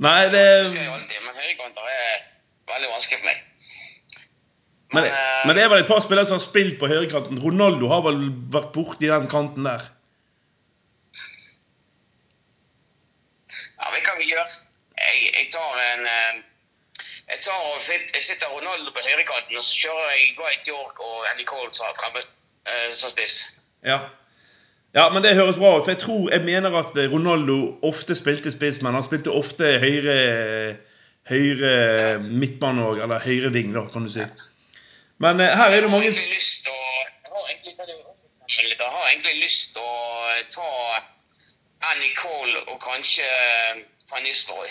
Nei, 0.04 0.22
det 0.32 0.44
husker 0.62 0.80
jeg 0.80 0.92
alltid, 0.94 1.20
men 1.26 1.36
høyrekanter 1.36 1.90
er 1.92 2.24
veldig 2.72 2.90
vanskelig 2.94 3.18
for 3.20 3.28
meg. 3.28 3.44
men, 4.94 5.02
det- 5.04 5.12
eh, 5.12 5.42
men 5.46 5.56
det 5.58 5.64
er 5.66 5.68
vel 5.74 5.82
et 5.84 5.90
par 5.90 6.00
spillere 6.04 6.24
som 6.30 6.38
har 6.38 6.44
spilt 6.46 6.78
på 6.80 6.88
høyrekanten. 6.88 7.40
Ronaldo 7.44 7.90
har 7.92 8.02
vel 8.08 8.22
vært 8.56 8.72
borti 8.76 9.10
den 9.10 9.28
kanten 9.32 9.68
der. 9.68 9.84
Ja, 13.78 13.90
hva 13.92 14.00
kan 14.06 14.18
vi 14.20 14.30
gjøre? 14.32 14.48
Jeg, 14.98 15.28
jeg 15.36 15.50
tar 15.54 15.76
en 15.84 16.06
eh, 16.10 16.40
Jeg 17.28 17.42
tar 17.44 17.60
og 17.68 17.84
jeg 17.84 18.24
sitter 18.24 18.48
Ronaldo 18.56 18.90
på 18.96 19.04
høyrekanten, 19.04 19.56
og 19.60 19.64
så 19.66 19.76
kjører 19.84 20.10
jeg 20.16 20.34
Dwight 20.40 20.68
York 20.72 21.00
og 21.04 21.28
Andy 21.34 21.44
Cole 21.48 21.70
som 21.76 21.92
fremme 22.00 22.22
eh, 22.24 22.34
som 22.94 23.10
spiss. 23.10 23.38
Ja. 23.84 23.98
ja, 24.94 25.08
men 25.14 25.22
det 25.22 25.36
høres 25.38 25.56
bra 25.60 25.76
ut. 25.78 25.84
For 25.84 25.94
jeg 25.94 26.02
tror, 26.02 26.30
jeg 26.30 26.44
mener 26.44 26.74
at 26.78 26.96
eh, 26.98 27.10
Ronaldo 27.12 27.78
ofte 27.82 28.16
spilte 28.18 28.52
spiss, 28.54 28.82
men 28.82 28.94
han 28.98 29.06
spilte 29.06 29.34
ofte 29.34 29.78
høyre 29.82 30.16
Høyre 31.28 32.22
midtbane 32.24 32.86
òg, 32.88 33.02
eller 33.04 33.20
høyre 33.20 33.50
ving, 33.52 33.74
da, 33.74 33.82
kan 33.92 34.06
du 34.06 34.08
si. 34.08 34.22
Men 35.20 35.42
eh, 35.44 35.50
her 35.60 35.74
er 35.76 35.82
det 35.84 35.90
Jeg 35.90 35.92
har 35.92 36.06
egentlig 36.08 36.30
lyst 36.32 36.62
til 36.64 36.72
å 36.72 36.78
Jeg 36.88 37.32
har 37.34 39.10
egentlig, 39.10 39.50
til 39.74 39.82
å 39.82 39.92
ta 40.54 40.70
Annie 41.90 42.14
Cole 42.16 42.62
og 42.72 42.78
kanskje 42.82 43.26
eh, 43.28 43.82
Van 44.10 44.24
Nistelrooy. 44.24 44.70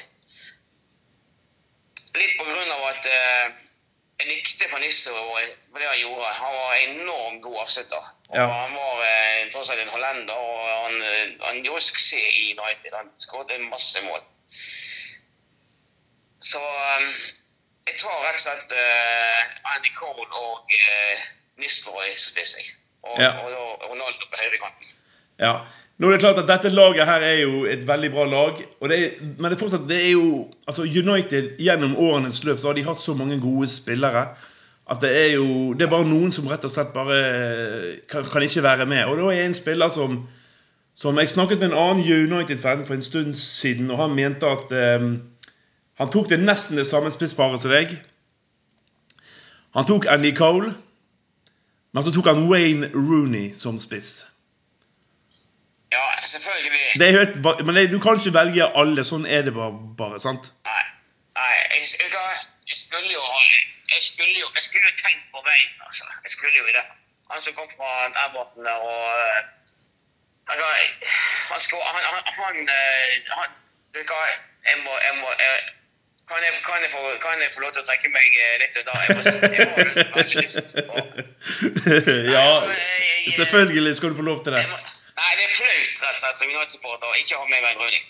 Litt 2.18 2.34
på 2.40 2.48
grunn 2.48 2.74
av 2.74 2.88
at 2.90 3.10
eh, 3.12 3.54
jeg 4.20 4.28
likte 4.28 4.66
Van 4.72 4.82
Nistelrooy 4.82 5.46
for 5.72 5.80
det 5.82 5.88
han 5.88 6.00
gjorde. 6.02 6.30
Han 6.40 6.54
var 6.56 6.74
enormt 6.76 7.42
god 7.44 7.58
avslutter. 7.64 8.08
Og 8.30 8.38
Ja. 8.38 8.46
Han 8.48 8.74
var 8.76 9.04
eh, 9.06 9.52
tross 9.52 9.70
alt 9.70 9.82
en 9.82 9.94
hollender, 9.94 10.34
og 10.34 10.64
han, 10.84 11.02
eh, 11.02 11.36
han 11.46 11.64
gjorde 11.66 11.82
suksess 11.82 12.34
i 12.42 12.48
United. 12.58 12.96
Han 12.98 13.12
skåret 13.22 13.62
masse 13.70 14.02
mål. 14.08 14.24
Så 16.40 16.60
eh, 16.60 17.06
jeg 17.88 17.96
tar 18.02 18.18
rett 18.26 18.36
og 18.36 18.42
slett 18.44 18.74
uh, 18.76 19.72
Andy 19.76 19.92
Cole 19.96 20.26
og 20.36 20.74
uh, 20.76 21.22
Nistelrooy 21.62 22.10
spiser 22.20 22.60
jeg. 22.60 22.74
Og, 23.08 23.22
Ja. 23.22 23.30
og, 23.40 23.54
og 23.54 23.90
Ronaldo 23.94 24.28
på 24.28 24.42
høyrekanten. 24.42 24.90
Ja. 25.40 25.54
Nå 25.98 26.08
er 26.08 26.14
det 26.14 26.22
klart 26.22 26.38
at 26.38 26.50
Dette 26.50 26.70
laget 26.70 27.08
her 27.10 27.24
er 27.26 27.40
jo 27.42 27.64
et 27.66 27.88
veldig 27.88 28.12
bra 28.14 28.26
lag. 28.30 28.60
Det 28.90 28.98
er, 28.98 29.16
men 29.24 29.50
det 29.50 29.56
er 29.58 29.62
fortsatt, 29.64 29.88
det 29.90 29.98
er 29.98 30.12
jo 30.12 30.46
altså 30.68 30.86
United 30.86 31.56
gjennom 31.58 31.98
årenes 31.98 32.44
løp 32.46 32.62
så 32.62 32.70
har 32.70 32.78
de 32.78 32.86
hatt 32.86 33.02
så 33.02 33.16
mange 33.18 33.40
gode 33.42 33.70
spillere 33.74 34.28
at 34.88 35.02
det 35.02 35.10
er 35.12 35.32
jo 35.36 35.74
Det 35.74 35.84
er 35.84 35.92
bare 35.92 36.08
noen 36.08 36.32
som 36.32 36.48
rett 36.48 36.64
og 36.64 36.72
slett 36.72 36.94
bare 36.94 37.18
kan, 38.08 38.24
kan 38.24 38.46
ikke 38.46 38.64
være 38.64 38.86
med. 38.86 39.04
Og 39.06 39.18
da 39.20 39.32
er 39.34 39.46
en 39.46 39.58
spiller 39.58 39.90
som 39.90 40.22
som 40.98 41.18
Jeg 41.18 41.30
snakket 41.30 41.60
med 41.60 41.68
en 41.68 41.78
annen 41.78 42.32
United-fan 42.34 42.86
for 42.86 42.94
en 42.94 43.04
stund 43.04 43.34
siden, 43.34 43.92
og 43.92 43.98
han 43.98 44.16
mente 44.16 44.46
at 44.46 45.02
um, 45.02 45.22
Han 46.00 46.10
tok 46.10 46.30
det 46.30 46.40
nesten 46.40 46.78
det 46.78 46.88
samme 46.88 47.12
spissparet 47.12 47.62
som 47.62 47.72
deg. 47.72 47.94
Han 49.74 49.86
tok 49.86 50.06
Andy 50.10 50.32
Cole, 50.36 50.74
men 51.94 52.04
så 52.04 52.12
tok 52.14 52.26
han 52.26 52.50
Wayne 52.50 52.90
Rooney 52.94 53.52
som 53.56 53.78
spiss. 53.82 54.26
Selvfølgelig. 56.24 57.00
Det 57.00 57.08
er 57.08 57.12
helt, 57.20 57.66
men 57.66 57.92
du 57.92 58.00
kan 58.04 58.20
ikke 58.20 58.34
velge 58.34 58.70
alle. 58.82 59.06
Sånn 59.06 59.26
er 59.26 59.46
det 59.48 59.54
bare. 59.54 59.74
bare 60.00 60.20
sant? 60.20 60.52
Nei, 60.68 60.84
nei 61.38 61.52
jeg, 61.76 61.84
jeg, 62.02 62.12
jeg 62.72 62.78
skulle 62.84 63.12
jo 63.14 63.22
ha 63.22 63.42
jeg 63.96 64.04
skulle 64.10 64.40
jo, 64.44 64.48
jeg 64.58 64.64
skulle 64.68 64.90
tenkt 65.04 65.26
på 65.34 65.40
veien, 65.50 65.74
altså. 65.88 66.06
Jeg 66.24 66.32
skulle 66.36 66.58
jo 66.62 66.66
det. 66.78 66.86
Han 67.32 67.42
som 67.44 67.54
kom 67.60 67.70
fra 67.78 67.90
Everton 68.24 68.62
der 68.68 68.80
og 68.90 69.04
eh, 69.24 69.40
Han 70.50 70.58
Han, 70.64 71.60
han, 72.12 72.24
han, 72.40 72.56
eh, 72.76 73.14
han 73.38 73.50
Vet 73.94 74.06
du 74.08 74.14
hva, 74.14 74.22
jeg 74.70 74.78
må, 74.86 74.94
jeg 75.08 75.16
må 75.22 75.28
jeg, 75.44 75.56
kan, 76.30 76.38
jeg, 76.46 76.54
kan, 76.68 76.78
jeg 76.84 76.92
få, 76.96 77.02
kan 77.24 77.42
jeg 77.44 77.52
få 77.56 77.62
lov 77.64 77.72
til 77.74 77.82
å 77.84 77.88
trekke 77.90 78.10
meg 78.18 78.28
eh, 78.44 78.54
litt 78.62 78.76
da? 78.90 78.96
Jeg, 79.04 79.16
må, 79.18 79.22
jeg 79.56 79.68
har 79.68 80.14
veldig 80.20 80.44
lyst 80.44 80.76
på 80.90 80.96
ja, 82.36 82.44
altså, 82.44 82.76
selvfølgelig 83.40 83.96
skal 83.98 84.14
du 84.14 84.20
få 84.22 84.28
lov 84.32 84.44
til 84.44 84.56
det. 84.58 84.64
må, 84.72 84.78
Nei, 85.18 85.32
det 85.40 85.46
er 85.48 85.54
rett 86.26 86.38
som 86.38 86.48
United-supporter 86.48 87.08
ikke 87.22 87.36
ha 87.40 87.46
med 87.52 87.64
Wayne 87.66 87.80
Rooney. 87.82 88.04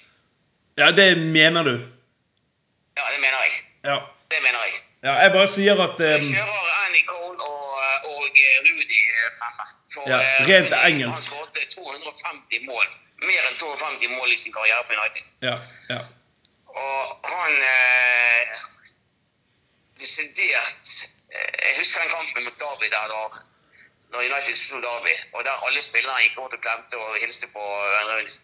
Ja, 0.77 0.91
det 0.91 1.07
mener 1.17 1.63
du. 1.63 1.75
Ja, 2.97 3.03
det 3.13 3.19
mener 3.21 3.39
jeg. 3.45 3.53
Ja, 3.83 3.97
Det 4.31 4.39
mener 4.43 4.59
jeg. 4.65 4.73
ja 5.03 5.13
jeg 5.23 5.31
bare 5.33 5.47
sier 5.47 5.79
at 5.83 5.95
Så 6.01 6.07
jeg 6.09 6.21
um, 6.23 6.29
kjører 6.33 6.71
Annie 6.85 7.05
Cole 7.07 7.37
og, 7.43 7.65
og 8.11 8.23
eh, 8.43 8.57
Rudy 8.67 9.01
fremme. 9.39 9.65
For, 9.93 10.09
Ja, 10.11 10.17
eh, 10.19 10.47
rent 10.49 10.71
Rooney, 10.73 10.87
engelsk. 10.89 11.13
Han 11.13 11.23
skåret 11.23 11.75
250 11.75 12.65
mål. 12.69 12.87
Mer 13.27 13.41
enn 13.49 13.57
250 13.61 14.09
mål 14.17 14.31
i 14.31 14.37
sin 14.37 14.53
karriere 14.53 14.83
på 14.87 14.93
United. 14.97 15.29
Ja, 15.47 15.55
ja. 15.93 15.99
Og 16.67 17.29
han 17.33 17.53
eh, 17.73 18.57
Desidert 19.99 20.89
eh, 21.33 21.53
Jeg 21.67 21.77
husker 21.79 22.01
den 22.03 22.11
kampen 22.13 22.43
mot 22.45 22.59
David 22.61 22.91
der 22.93 23.07
da 23.13 23.21
når 24.11 24.19
United 24.29 24.55
slo 24.55 24.81
Derby, 24.81 25.13
og 25.33 25.43
der 25.45 25.63
alle 25.67 25.81
spillerne 25.81 26.21
gikk 26.23 26.37
over 26.39 26.53
og 26.55 26.61
klemte 26.61 26.97
og 26.97 27.15
hilste 27.21 27.47
på 27.53 27.63
Rooney. 28.09 28.35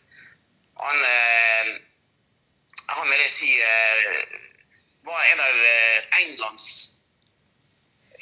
Han 0.86 0.98
eh, 1.14 1.74
Han 2.90 3.10
vil 3.10 3.22
jeg 3.22 3.32
si 3.32 3.52
eh, 3.62 4.40
var 5.08 5.22
en 5.34 5.40
av 5.40 5.62
eh, 5.74 6.22
Englands 6.22 6.66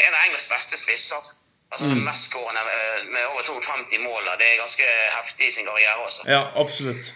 en 0.02 0.14
av 0.14 0.26
Englands 0.26 0.48
beste 0.50 0.78
spisser. 0.78 1.24
Altså 1.72 1.86
Mm. 1.86 1.92
mest 1.92 2.06
Mestskårende 2.06 2.62
eh, 2.62 3.06
med 3.14 3.26
over 3.32 3.42
250 3.42 4.00
mål. 4.00 4.24
Det 4.39 4.48
er 4.48 4.58
ganske 4.60 4.84
heftig 5.18 5.48
i 5.48 5.52
sin 5.52 5.66
karriere 5.66 5.96
også. 6.06 6.22
ja, 6.28 6.42
absolutt. 6.62 7.14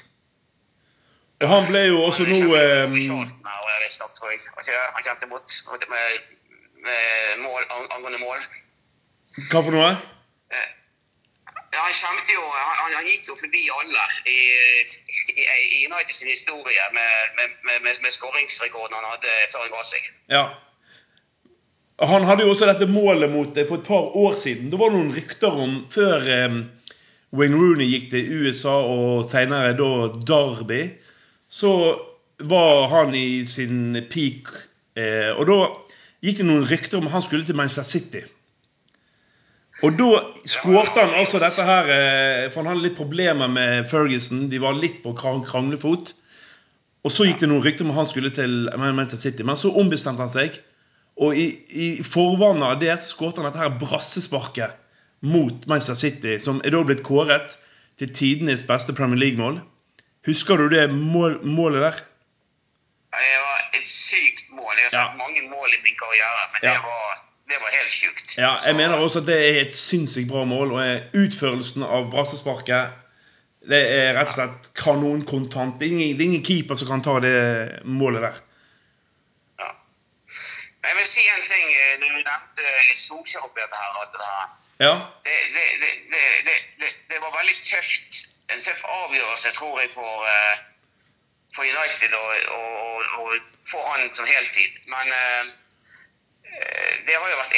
Og 1.42 1.50
han 1.50 1.66
ble 1.68 1.80
jo 1.80 1.98
også 2.04 2.24
nå 2.24 2.36
um, 2.36 2.94
Han 4.96 5.04
kjente 5.04 5.26
mot 5.28 5.48
med, 5.90 6.20
med 6.88 7.38
mål, 7.44 7.64
angående 7.92 8.20
mål. 8.20 8.38
Hva 9.52 9.60
for 9.66 9.72
noe? 9.76 9.90
Han 11.76 11.94
kjempet 11.94 12.32
jo 12.32 12.42
han, 12.42 12.94
han- 12.96 13.08
gikk 13.08 13.28
jo 13.30 13.36
forbi 13.40 13.64
alle 13.76 14.04
i, 14.32 14.38
i, 15.36 15.82
i 15.84 16.14
sin 16.14 16.30
historie 16.32 16.86
med, 16.96 17.34
med, 17.38 17.58
med, 17.84 18.00
med, 18.02 18.12
skåringsrekorden 18.14 18.96
han 18.96 19.10
hadde 19.16 19.34
før 19.52 19.66
han 19.66 19.74
ga 19.74 19.84
seg. 19.90 20.08
Ja. 20.32 20.46
Han 22.00 22.26
hadde 22.28 22.44
jo 22.44 22.52
også 22.54 22.68
dette 22.68 22.88
målet 22.92 23.32
mot 23.32 23.58
eh, 23.58 23.68
for 23.68 23.80
et 23.80 23.88
par 23.88 24.16
år 24.20 24.34
siden. 24.40 24.72
Da 24.72 24.80
var 24.80 24.92
det 24.92 24.98
noen 25.00 25.14
rykter 25.16 25.60
om 25.66 25.76
Før 25.92 26.26
eh, 26.28 26.58
Wayne 27.36 27.60
Rooney 27.60 27.88
gikk 27.92 28.10
til 28.12 28.32
USA 28.46 28.76
og 28.84 29.30
senere 29.32 29.76
da 29.80 29.92
Derby, 30.28 30.82
så 31.52 31.72
var 32.40 32.88
han 32.92 33.16
i 33.16 33.46
sin 33.48 33.96
peak. 34.12 34.52
Eh, 35.00 35.32
og 35.36 35.48
da 35.48 35.60
gikk 36.26 36.42
det 36.42 36.48
noen 36.50 36.68
rykter 36.68 37.00
om 37.00 37.12
han 37.12 37.24
skulle 37.24 37.48
til 37.48 37.56
Manchester 37.60 37.88
City. 37.88 38.24
Og 39.84 39.98
da 40.00 40.06
skårte 40.48 41.02
han 41.02 41.14
altså 41.20 41.40
dette 41.42 41.64
her 41.68 41.90
eh, 41.92 42.46
For 42.52 42.62
han 42.62 42.70
hadde 42.72 42.86
litt 42.86 42.96
problemer 42.96 43.50
med 43.52 43.90
Ferguson. 43.90 44.46
De 44.50 44.60
var 44.64 44.78
litt 44.80 45.02
på 45.04 45.12
kranglefot. 45.18 46.14
Og 47.06 47.12
så 47.12 47.28
gikk 47.28 47.40
det 47.44 47.50
noen 47.52 47.62
rykter 47.66 47.86
om 47.86 47.92
han 47.94 48.08
skulle 48.10 48.32
til 48.34 48.70
Manchester 48.80 49.20
City, 49.30 49.44
men 49.46 49.60
så 49.60 49.70
ombestemte 49.78 50.24
han 50.24 50.32
seg. 50.32 50.56
Og 51.22 51.36
i, 51.38 51.44
i 51.70 51.90
forvannet 52.04 52.66
av 52.66 52.80
det 52.82 52.96
skåret 53.06 53.38
han 53.38 53.46
dette 53.50 53.62
her 53.62 53.76
brassesparket 53.82 54.74
mot 55.26 55.68
Manchester 55.70 56.00
City, 56.00 56.40
som 56.42 56.64
er 56.66 56.74
da 56.74 56.82
blitt 56.88 57.04
kåret 57.06 57.58
til 58.02 58.10
tidenes 58.16 58.64
beste 58.68 58.96
Premier 58.98 59.20
League-mål. 59.22 59.60
Husker 60.26 60.58
du 60.58 60.66
det 60.74 60.88
mål, 60.92 61.38
målet 61.46 61.86
der? 61.86 62.02
Det 63.16 63.38
var 63.44 63.62
et 63.78 63.86
sykt 63.88 64.50
mål. 64.58 64.74
Jeg 64.82 64.90
har 64.90 64.98
Ja. 64.98 65.06
sett 65.06 65.22
mange 65.22 65.46
mål 65.52 65.70
i 65.78 65.80
min 65.86 65.96
karriere, 66.02 66.44
men 66.56 66.60
Ja. 66.66 66.74
det, 66.74 66.82
var, 66.90 67.22
det 67.50 67.58
var 67.62 67.70
helt 67.78 67.94
sjukt. 67.94 68.38
Ja, 68.38 68.56
jeg 68.66 68.76
mener 68.76 68.98
også 68.98 69.20
at 69.22 69.28
det 69.30 69.36
er 69.50 69.62
et 69.62 69.76
sinnssykt 69.78 70.28
bra 70.32 70.44
mål. 70.50 70.72
Og 70.72 71.18
utførelsen 71.24 71.84
av 71.84 72.10
brassesparket 72.12 73.02
Det 73.66 73.80
er 73.98 74.12
rett 74.14 74.30
og 74.30 74.36
slett 74.36 74.68
kanonkontant. 74.78 75.80
Det 75.80 75.88
er 75.88 75.94
ingen, 75.96 76.18
det 76.18 76.22
er 76.22 76.30
ingen 76.32 76.46
keeper 76.46 76.78
som 76.78 76.88
kan 76.92 77.02
ta 77.06 77.16
det 77.24 77.38
målet 77.86 78.22
der. 78.22 78.36
Ja. 79.62 79.72
Men 80.82 80.92
jeg 80.92 80.98
vil 81.00 81.08
si 81.10 81.24
en 81.34 81.48
ting. 81.50 81.66
eh, 81.74 81.96
Du 82.02 82.06
nevnte 82.14 82.70
Solskjær 82.96 83.48
oppi 83.48 83.62
dette 83.64 83.82
her. 83.82 83.98
Alt 84.02 84.14
det 84.14 84.22
her. 84.30 84.46
Ja, 84.86 84.94
Det, 85.26 85.36
det, 85.66 86.92
det, 87.10 87.18
var 87.24 87.32
veldig 87.40 87.58
tøft. 87.64 88.22
En 88.54 88.62
tøff 88.64 88.84
avgjørelse, 88.86 89.52
tror 89.58 89.80
jeg, 89.82 89.90
for, 89.98 90.26
eh, 90.30 90.58
for 91.56 91.64
United 91.66 92.14
å 92.14 93.26
få 93.72 93.82
han 93.90 94.14
som 94.14 94.26
heltid. 94.30 94.78
Men 94.94 95.10
eh, 95.10 95.54
det 97.06 97.16
har 97.16 97.30
jo 97.30 97.38
vært 97.38 97.56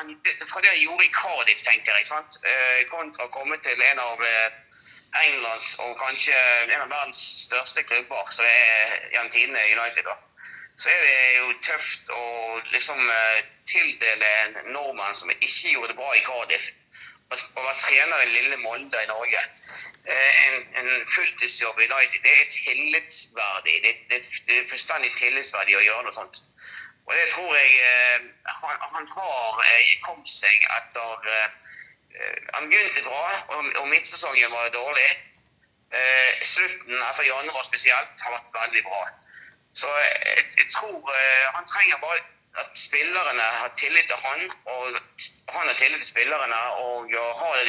en, 0.00 0.12
det, 0.24 0.34
Fra 0.48 0.62
det 0.64 0.70
han 0.70 0.80
gjorde 0.80 1.04
i 1.04 1.12
Cardiff, 1.14 1.62
tenker 1.64 1.98
jeg, 1.98 2.06
sant? 2.08 2.38
Eh, 2.44 2.86
kontra 2.92 3.26
å 3.26 3.34
komme 3.34 3.58
til 3.64 3.82
en 3.90 4.00
av 4.02 4.22
eh, 4.24 4.78
Englands 5.24 5.74
og 5.84 5.96
kanskje 6.00 6.36
en 6.36 6.80
av 6.80 6.88
verdens 6.90 7.20
største 7.46 7.84
klubber, 7.88 8.24
som 8.32 8.48
er 8.48 8.96
gjennom 9.12 9.32
tidene 9.32 9.66
United, 9.74 10.08
da. 10.08 10.16
så 10.76 10.90
er 10.92 11.04
det 11.04 11.20
jo 11.38 11.52
tøft 11.68 12.10
å 12.12 12.24
liksom 12.72 13.04
eh, 13.18 13.44
tildele 13.68 14.32
en 14.42 14.58
nordmann 14.72 15.16
som 15.16 15.32
ikke 15.36 15.74
gjorde 15.74 15.92
det 15.94 16.00
bra 16.00 16.10
i 16.16 16.24
Cardiff, 16.26 16.72
å 17.26 17.62
være 17.62 17.78
trener 17.82 18.22
i 18.22 18.34
lille 18.34 18.58
Molde 18.62 19.02
i 19.02 19.08
Norge. 19.10 19.40
Eh, 20.06 20.42
en, 20.48 20.60
en 20.80 21.06
fulltidsjobb 21.10 21.80
i 21.80 21.88
United, 21.90 22.20
det 22.22 22.34
er 22.40 22.52
tillitsverdig. 22.54 23.80
Det, 23.82 23.94
det, 24.10 24.20
det 24.46 24.60
er 24.60 24.68
fullstendig 24.70 25.10
tillitsverdig 25.18 25.74
å 25.80 25.86
gjøre 25.88 26.06
noe 26.06 26.14
sånt. 26.14 26.44
Og 27.06 27.14
det 27.14 27.26
tror 27.30 27.50
jeg 27.54 27.70
eh, 27.88 28.20
han, 28.60 28.76
han 28.94 29.06
har 29.16 29.60
eh, 29.62 29.90
kommet 30.06 30.30
seg 30.30 30.64
etter 30.78 31.28
eh, 31.34 31.50
Han 32.56 32.68
begynte 32.70 33.04
bra, 33.04 33.24
og, 33.54 33.66
og 33.80 33.88
midtsesongen 33.92 34.52
var 34.52 34.70
dårlig. 34.72 35.08
Slutten 36.48 36.96
etter 36.96 37.26
januar 37.28 37.66
spesielt 37.66 38.22
har 38.24 38.32
vært 38.32 38.56
veldig 38.56 38.82
bra. 38.86 39.02
Så 39.76 39.90
jeg, 40.00 40.46
jeg 40.56 40.70
tror 40.72 41.12
han 41.52 41.68
trenger 41.68 42.00
bare 42.00 42.22
at 42.62 42.72
spillerne 42.80 43.50
har 43.60 43.76
tillit 43.76 44.08
til 44.08 44.24
han, 44.24 44.48
og 44.72 44.96
han 45.52 45.68
har 45.68 45.76
tillit 45.76 46.00
til 46.00 46.08
spillerne. 46.08 46.62
Og 46.86 47.12
har, 47.42 47.60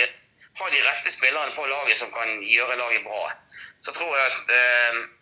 har 0.62 0.72
de 0.78 0.82
rette 0.88 1.12
spillerne 1.12 1.56
på 1.60 1.68
laget 1.68 2.00
som 2.00 2.16
kan 2.16 2.40
gjøre 2.48 2.80
laget 2.80 3.04
bra. 3.04 3.28
Så 3.84 4.00
tror 4.00 4.16
jeg 4.16 4.32
at 4.32 4.56
Eh, 4.88 5.17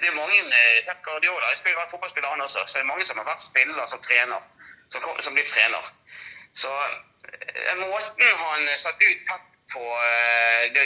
det 0.00 0.08
er 0.08 0.16
mange 0.16 0.38
eh, 0.38 0.84
Pep 0.86 1.02
Guardiola 1.04 1.48
jeg 1.48 1.56
spiller 1.62 1.90
fotballspiller 1.90 2.28
han 2.28 2.40
også, 2.40 2.64
så 2.66 2.78
det 2.78 2.84
er 2.84 2.92
mange 2.92 3.04
som 3.04 3.18
har 3.20 3.28
vært 3.30 3.42
spiller 3.42 3.86
som 3.92 4.02
trener, 4.08 4.42
som, 4.92 5.00
som 5.20 5.34
blir 5.34 5.48
trener. 5.48 5.88
Så 6.62 6.72
eh, 6.72 7.74
måten 7.80 8.42
han 8.42 8.68
satte 8.76 9.10
ut 9.10 9.24
Pep 9.28 9.52
på 9.72 9.84
det, 10.74 10.82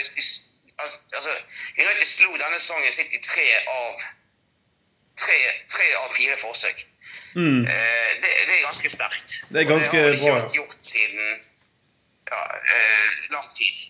altså, 1.13 1.33
United 1.77 2.07
slo 2.07 2.31
denne 2.33 2.57
sesongen 2.57 2.95
sitt 2.95 3.13
i 3.13 3.21
tre 3.21 3.45
av 3.69 3.99
tre, 5.21 5.37
tre 5.69 5.91
av 5.99 6.15
fire 6.15 6.37
forsøk. 6.41 6.81
Mm. 7.35 7.61
Det, 7.61 8.31
det, 8.47 8.55
er 8.55 8.63
ganske 8.65 8.89
sterkt. 8.89 9.35
Det 9.51 9.61
er 9.61 9.69
ganske 9.69 9.91
bra. 9.91 10.01
Det 10.01 10.07
har 10.07 10.17
ikke 10.17 10.33
vært 10.39 10.57
gjort 10.57 10.79
siden 10.81 11.43
ja, 12.31 12.41
lang 13.35 13.47
tid. 13.57 13.83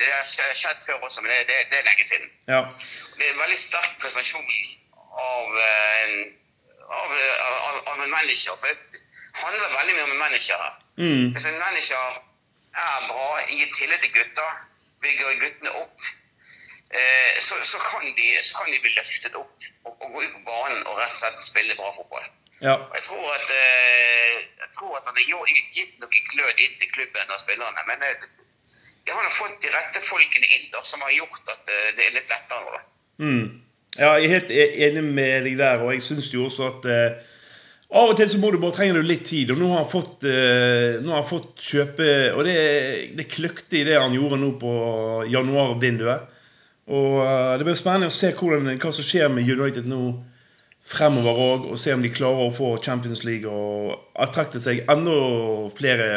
Det 0.00 0.08
har 0.08 0.26
skjedd 0.56 0.80
før 0.86 1.06
også, 1.06 1.22
men 1.22 1.30
det, 1.48 1.60
det 1.70 1.78
er 1.78 1.88
lenge 1.90 2.06
siden. 2.08 2.32
Ja 2.48 2.64
det 3.20 3.28
er 3.28 3.34
en 3.34 3.42
veldig 3.42 3.58
sterk 3.60 3.96
prestasjon 4.00 4.46
av, 5.20 5.56
eh, 5.62 6.12
av, 6.88 7.10
av, 7.12 7.80
av 7.92 8.00
en 8.04 8.14
manager. 8.14 8.56
For 8.56 8.72
det 8.72 9.02
handler 9.42 9.74
veldig 9.76 9.96
mye 9.96 10.06
om 10.06 10.14
en 10.14 10.22
manager 10.22 10.62
her. 10.62 10.78
Mm. 11.02 11.26
Hvis 11.34 11.48
en 11.50 11.58
manager 11.60 12.16
er 12.86 13.08
bra, 13.10 13.28
gir 13.50 13.76
tillit 13.76 14.00
til 14.06 14.14
gutta, 14.14 14.46
bygger 15.04 15.36
guttene 15.42 15.74
opp, 15.82 16.08
eh, 16.96 17.36
så, 17.44 17.60
så, 17.72 17.82
kan 17.90 18.08
de, 18.08 18.30
så, 18.40 18.56
kan 18.56 18.72
de, 18.72 18.80
bli 18.80 18.94
løftet 18.96 19.36
opp 19.36 19.68
og, 19.84 19.92
og, 19.92 20.06
gå 20.14 20.24
ut 20.24 20.34
på 20.38 20.44
banen 20.48 20.86
og 20.86 20.96
rett 21.02 21.12
og 21.12 21.20
slett 21.20 21.44
spille 21.44 21.76
bra 21.76 21.92
fotball. 21.98 22.24
Ja. 22.60 22.76
Jeg, 22.96 23.02
tror 23.08 23.26
at, 23.34 23.54
eh, 23.56 24.36
jeg 24.64 24.70
tror 24.76 24.98
at 24.98 25.08
han 25.08 25.16
har 25.16 25.54
gitt 25.76 25.96
noe 26.02 26.22
glød 26.34 26.64
inn 26.66 26.76
til 26.80 26.92
klubben 26.92 27.32
og 27.32 27.40
spillerne. 27.40 27.86
Men 27.88 28.04
de 28.04 29.16
har 29.16 29.32
fått 29.34 29.58
de 29.64 29.72
rette 29.74 30.04
folkene 30.04 30.46
inn 30.46 30.70
da, 30.74 30.84
som 30.84 31.02
har 31.06 31.16
gjort 31.16 31.52
at 31.56 31.74
det 31.96 32.06
er 32.06 32.16
litt 32.18 32.32
lettere. 32.32 32.84
Mm. 33.20 33.44
Ja, 33.98 34.14
jeg 34.16 34.28
er 34.28 34.34
helt 34.36 34.50
e- 34.54 34.72
enig 34.86 35.02
med 35.04 35.44
deg 35.48 35.58
der, 35.58 35.82
og 35.82 35.94
jeg 35.94 36.04
syns 36.06 36.30
jo 36.32 36.46
også 36.46 36.68
at 36.68 36.86
eh, 36.88 37.30
av 37.90 38.12
og 38.12 38.18
til 38.20 38.28
så 38.30 38.38
må 38.38 38.52
du 38.54 38.60
bare 38.62 38.76
trenger 38.76 39.00
du 39.00 39.06
litt 39.08 39.24
tid. 39.26 39.50
Og 39.50 39.58
nå 39.58 39.70
har 39.72 39.82
han 39.82 39.90
fått, 39.90 40.22
eh, 40.28 41.00
har 41.02 41.16
han 41.16 41.26
fått 41.26 41.64
kjøpe 41.66 42.10
Og 42.36 42.44
det, 42.46 42.58
det 43.18 43.26
kløkte 43.32 43.80
i 43.80 43.86
det 43.88 43.98
han 43.98 44.14
gjorde 44.14 44.38
nå 44.38 44.52
på 44.60 44.74
januarvinduet. 45.32 46.28
Og 46.90 47.16
eh, 47.24 47.54
det 47.58 47.66
blir 47.66 47.78
spennende 47.78 48.12
å 48.12 48.14
se 48.14 48.30
hvordan, 48.36 48.70
hva 48.78 48.92
som 48.94 49.06
skjer 49.06 49.32
med 49.34 49.50
United 49.50 49.90
nå 49.90 50.04
fremover 50.86 51.42
òg, 51.44 51.66
og 51.72 51.78
se 51.78 51.92
om 51.94 52.02
de 52.02 52.12
klarer 52.12 52.48
å 52.48 52.54
få 52.54 52.70
Champions 52.84 53.24
League 53.24 53.50
og 53.50 53.98
attrakte 54.18 54.62
seg 54.62 54.86
enda 54.90 55.18
flere 55.76 56.08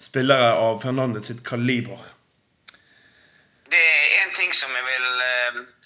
spillere 0.00 0.54
av 0.56 0.80
Fernandes 0.82 1.28
sitt 1.28 1.44
kaliber. 1.46 2.00
Det 3.70 3.78
er 3.78 4.24
én 4.24 4.32
ting 4.34 4.54
som 4.56 4.72
jeg 4.74 4.86
vil 4.86 5.10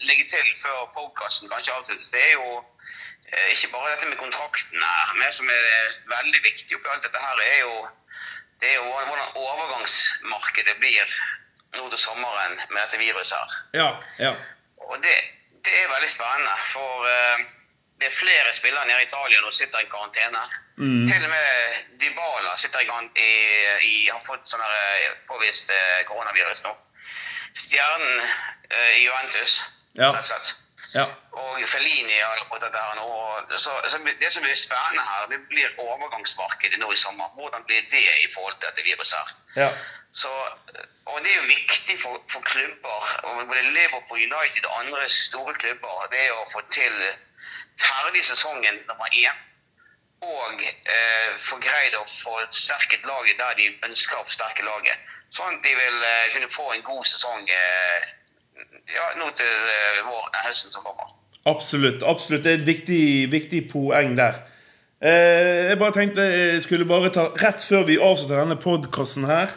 legge 0.09 0.27
til 0.31 0.47
før 0.59 0.89
podkasten 0.95 1.51
kanskje 1.53 1.75
avsluttes, 1.75 2.11
det 2.15 2.23
er 2.23 2.33
jo 2.37 2.49
eh, 2.61 3.51
ikke 3.55 3.73
bare 3.75 3.93
dette 3.95 4.11
med 4.11 4.21
kontraktene. 4.21 4.93
Men 5.21 5.33
som 5.33 5.51
er 5.51 5.95
veldig 6.11 6.43
viktig 6.45 6.79
oppi 6.79 6.93
alt 6.93 7.07
dette 7.07 7.23
her, 7.27 7.43
er 7.45 7.61
jo, 7.63 7.75
det 8.63 8.73
er 8.73 8.77
jo 8.81 8.89
hvordan 8.91 9.39
overgangsmarkedet 9.43 10.77
blir 10.83 11.17
nå 11.79 11.89
til 11.91 11.99
sommeren 12.01 12.57
med 12.71 12.81
dette 12.81 13.03
viruset 13.03 13.37
her. 13.39 13.59
Ja, 13.81 13.89
ja. 14.23 14.33
Og 14.89 14.97
det, 15.03 15.15
det, 15.65 15.75
er 15.81 15.93
veldig 15.93 16.11
spennende, 16.13 16.57
for 16.71 17.09
uh, 17.09 17.47
det 18.05 18.11
er 18.11 18.17
flere 18.21 18.53
spillere 18.53 18.87
nede 18.87 19.01
i 19.01 19.07
Italia 19.09 19.41
nå 19.41 19.51
sitter 19.51 19.81
i 19.81 19.87
karantene. 19.89 20.43
Mm. 20.77 21.07
Til 21.09 21.25
og 21.25 21.31
med 21.31 21.79
Dybala 22.01 22.57
sitter 22.61 22.85
i, 22.85 22.89
i, 23.17 23.31
i 23.89 23.95
har 24.11 24.21
fått 24.27 24.51
sånn 24.51 24.65
påvist 25.31 25.73
koronavirus 26.11 26.67
nå. 26.67 26.75
Stjernen 27.55 28.21
uh, 28.21 28.93
i 28.99 29.07
Juventus 29.07 29.57
ja. 29.97 30.11
Ja. 30.95 31.05
Og 31.33 31.63
Felini 31.71 32.19
har 32.19 32.45
fått 32.45 32.61
dette 32.67 32.83
her 32.83 32.99
nå. 32.99 33.09
Så, 33.57 33.73
så, 33.89 33.99
det 34.05 34.31
som 34.35 34.45
blir 34.45 34.59
spennende 34.59 35.03
her, 35.09 35.27
det 35.33 35.41
blir 35.49 35.81
overgangsmarkedet 35.81 36.83
nå 36.83 36.93
i 36.93 37.01
sommer. 37.01 37.33
Hvordan 37.39 37.65
blir 37.65 37.87
det 37.91 38.05
i 38.05 38.29
forhold 38.35 38.59
til 38.59 38.69
dette 38.69 38.85
viruset 38.85 39.17
her? 39.17 39.33
Ja. 39.65 39.71
Så, 40.13 40.31
og 41.09 41.23
det 41.25 41.33
er 41.33 41.41
jo 41.41 41.49
viktig 41.49 41.97
for, 42.03 42.21
for 42.31 42.45
klubber, 42.47 43.15
og 43.23 43.47
både 43.49 43.65
Liverpool 43.75 44.21
United 44.21 44.69
og 44.69 44.81
andre 44.85 45.09
store 45.09 45.55
klubber, 45.55 46.05
det 46.13 46.27
er 46.29 46.37
å 46.37 46.51
få 46.53 46.63
til 46.75 47.01
ferdig 47.81 48.25
sesongen 48.25 48.81
nummer 48.89 49.11
én. 49.13 49.43
Og 50.25 50.63
eh, 50.65 51.33
få 51.39 51.59
greid 51.61 51.97
å 51.99 52.05
få 52.09 52.39
sterket 52.51 53.05
laget 53.09 53.41
der 53.41 53.59
de 53.59 53.67
ønsker 53.89 54.17
å 54.17 54.25
forsterke 54.25 54.65
laget. 54.65 55.13
Sånn 55.35 55.59
at 55.59 55.67
de 55.67 55.75
vil 55.77 56.07
eh, 56.09 56.31
kunne 56.33 56.53
få 56.53 56.71
en 56.73 56.87
god 56.87 57.05
sesong. 57.11 57.45
Eh, 57.51 58.07
ja, 58.95 59.11
nå 59.21 59.29
til 59.37 59.69
eh, 59.75 60.01
vår, 60.07 60.31
høsten 60.47 60.73
som 60.73 60.87
kommer. 60.87 61.13
Absolutt. 61.45 62.03
absolutt. 62.03 62.45
Det 62.45 62.53
er 62.53 62.63
et 62.63 62.67
viktig, 62.67 63.05
viktig 63.33 63.67
poeng 63.73 64.17
der. 64.17 64.41
Eh, 65.05 65.69
jeg 65.69 65.79
bare 65.79 65.93
tenkte 65.93 66.25
jeg 66.25 66.63
skulle 66.65 66.89
bare 66.89 67.11
ta 67.13 67.27
Rett 67.43 67.61
før 67.61 67.85
vi 67.91 68.01
avslutter 68.01 68.41
denne 68.41 68.57
podkasten 68.57 69.27
her, 69.29 69.53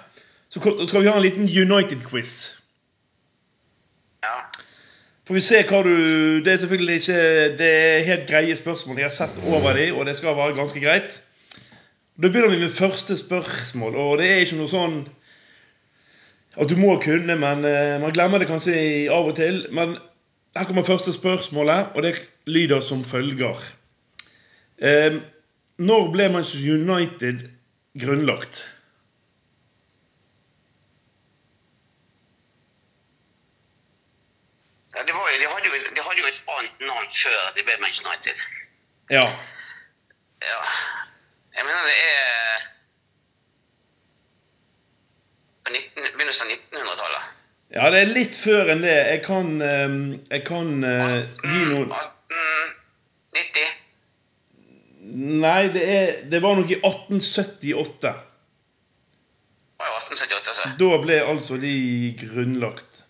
så 0.51 0.59
skal 0.59 1.03
vi 1.03 1.07
ha 1.07 1.15
en 1.15 1.23
liten 1.23 1.47
United-quiz. 1.47 2.33
Ja. 4.25 4.41
Får 5.27 5.35
vi 5.35 5.41
se 5.43 5.57
hva 5.67 5.81
du 5.83 5.95
Det 6.39 6.53
er 6.53 6.59
selvfølgelig 6.61 6.95
ikke 7.01 7.21
Det 7.59 7.67
er 7.67 8.05
helt 8.07 8.27
greie 8.29 8.55
spørsmål. 8.55 8.99
Jeg 9.01 9.09
har 9.09 9.15
sett 9.15 9.39
over 9.43 9.73
dem, 9.75 9.95
og 9.95 10.05
det 10.07 10.15
skal 10.15 10.37
være 10.37 10.55
ganske 10.55 10.79
greit. 10.79 11.21
Da 12.15 12.29
begynner 12.31 12.53
vi 12.55 12.61
med 12.61 12.71
første 12.71 13.17
spørsmål, 13.17 13.95
og 13.95 14.17
det 14.17 14.29
er 14.31 14.39
ikke 14.41 14.57
noe 14.61 14.71
sånn 14.71 14.95
at 16.57 16.71
du 16.71 16.77
må 16.79 16.95
kunne, 17.03 17.35
men 17.37 17.59
uh, 17.61 17.99
man 18.01 18.15
glemmer 18.15 18.41
det 18.41 18.47
kanskje 18.49 18.77
av 19.13 19.27
og 19.29 19.35
til. 19.37 19.59
Men 19.69 19.97
her 20.57 20.65
kommer 20.65 20.87
første 20.87 21.13
spørsmålet, 21.13 21.91
og 21.93 22.07
det 22.07 22.15
lyder 22.47 22.79
som 22.81 23.03
følger. 23.05 23.59
Når 25.77 26.09
ble 26.15 26.31
Manchester 26.33 26.79
United 26.79 27.45
grunnlagt? 27.99 28.63
Ja, 34.97 35.03
de, 35.03 35.13
var, 35.13 35.25
de, 35.41 35.47
hadde 35.53 35.67
jo, 35.67 35.73
de, 35.95 36.01
hadde 36.01 36.21
jo, 36.21 36.25
et 36.25 36.43
annet 36.49 36.66
navn 36.85 37.07
før 37.13 37.53
de 37.55 37.63
ble 37.65 37.77
Manchester 37.81 38.11
United. 38.11 38.43
Ja. 39.09 39.23
ja. 40.43 40.59
Jeg 41.57 41.65
mener 41.65 41.87
det 41.87 41.97
er 42.03 42.67
på 45.67 45.73
19, 45.73 46.11
begynnelsen 46.13 46.47
av 46.47 46.53
1900-tallet? 46.53 47.33
Ja, 47.75 47.89
det 47.91 47.99
er 47.99 48.13
litt 48.13 48.37
før 48.39 48.71
enn 48.71 48.83
det. 48.85 48.95
Jeg 48.95 49.23
kan, 49.25 49.49
ehm, 49.63 50.03
jeg 50.31 50.45
kan 50.47 50.69
uh, 50.85 51.17
gi 51.43 51.63
noen 51.67 51.91
1890? 51.91 53.73
Nei, 55.43 55.63
det, 55.73 55.83
er, 55.83 56.13
det 56.31 56.39
var 56.43 56.55
nok 56.59 56.71
i 56.71 56.79
1878. 56.79 58.13
Var 59.77 59.91
det 59.91 59.97
1878, 59.97 60.53
altså? 60.53 60.71
Da 60.79 61.01
ble 61.03 61.19
altså 61.33 61.59
de 61.61 61.75
grunnlagt. 62.21 63.03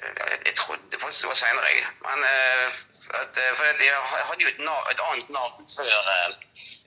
Jeg, 0.00 0.29
som 1.12 1.28
det 1.28 1.32
var 1.34 1.40
seinere. 1.42 1.74
Men 2.06 2.24
uh, 2.24 2.80
at, 3.18 3.38
eh, 3.38 3.54
for 3.56 3.64
jeg 3.66 3.94
hadde 4.28 4.44
jo 4.44 4.50
et, 4.50 4.60
et 4.92 5.00
annet 5.08 5.30
navn 5.34 5.66
før 5.66 5.88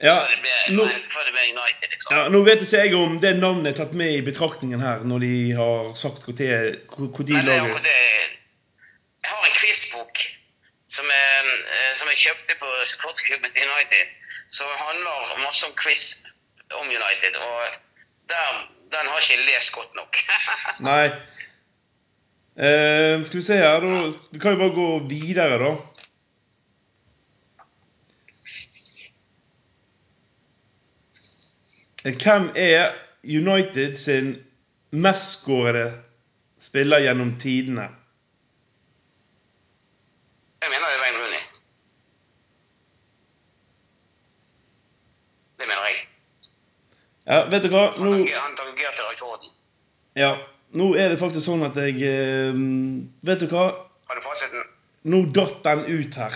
ja, 0.04 0.14
før, 0.20 0.30
det 0.32 0.40
ble, 0.44 0.54
nå, 0.78 0.86
før 1.12 1.26
det 1.28 1.34
ble 1.36 1.44
United. 1.52 1.90
Liksom. 1.90 2.16
Ja, 2.16 2.22
nå 2.32 2.44
vet 2.48 2.64
ikke 2.64 2.84
jeg 2.86 2.96
om 2.98 3.18
det 3.24 3.34
navnet 3.40 3.74
er 3.74 3.78
tatt 3.82 3.96
med 3.98 4.16
i 4.18 4.24
betraktningen 4.26 4.84
her, 4.84 5.04
når 5.08 5.26
de 5.26 5.34
har 5.58 5.92
sagt 6.00 6.26
hvor, 6.28 6.38
det, 6.40 6.54
hvor 6.94 7.28
de 7.28 7.40
lager 7.40 7.90
Jeg 7.90 9.32
har 9.32 9.48
en 9.48 9.58
quizbok 9.60 10.24
som, 10.94 11.10
jeg, 11.10 11.56
eh, 11.78 11.92
som 12.00 12.12
jeg 12.12 12.22
kjøpte 12.28 12.60
på 12.62 12.74
supporterklubben 12.94 13.56
til 13.56 13.70
United, 13.70 14.12
som 14.54 14.70
handler 14.80 15.40
masse 15.44 15.68
om 15.68 15.76
quiz 15.80 16.06
om 16.74 16.88
United. 16.88 17.40
Og 17.40 17.58
der, 18.32 18.60
den 18.96 19.10
har 19.12 19.24
ikke 19.24 19.48
lest 19.48 19.74
godt 19.76 19.96
nok. 20.00 20.20
Nei. 20.90 21.08
Eh, 22.58 23.24
skal 23.26 23.38
vi 23.39 23.41
se 23.41 23.58
her, 23.58 23.80
da. 23.82 24.12
Vi 24.32 24.39
kan 24.39 24.51
jo 24.54 24.58
bare 24.58 24.76
gå 24.76 24.88
videre, 25.10 25.58
da. 25.64 25.72
Eh, 32.06 32.14
Hvem 32.24 32.51
er 32.56 32.91
United 33.24 33.95
sin 33.95 34.36
mestskårede 34.91 35.93
spiller 36.60 36.99
gjennom 36.99 37.36
tidene? 37.39 37.89
jeg 40.64 40.70
mener 40.72 40.88
det 40.88 40.95
er 40.95 41.01
Wayne 41.04 41.18
Rooney. 41.24 41.43
Det 45.60 45.66
mener 45.68 45.86
jeg. 45.89 45.97
Ja, 47.28 47.39
vet 47.51 47.64
du 47.64 47.68
hva? 47.74 47.82
Nå, 47.99 48.12
han 48.12 48.56
tangerte 48.60 49.04
rekorden. 49.12 49.49
ja, 50.16 50.32
nå 50.74 50.94
er 50.98 51.12
det 51.14 51.20
faktisk 51.22 51.46
sånn 51.46 51.66
at 51.68 51.78
jeg 51.78 52.00
eh, 52.08 52.58
Vet 53.28 53.44
du 53.44 53.52
hva? 53.52 53.68
Har 54.10 54.18
du 54.18 54.26
fasiten? 54.26 54.66
Nå 55.14 55.26
datt 55.36 55.60
den 55.66 55.84
ut 55.86 56.18
her. 56.18 56.36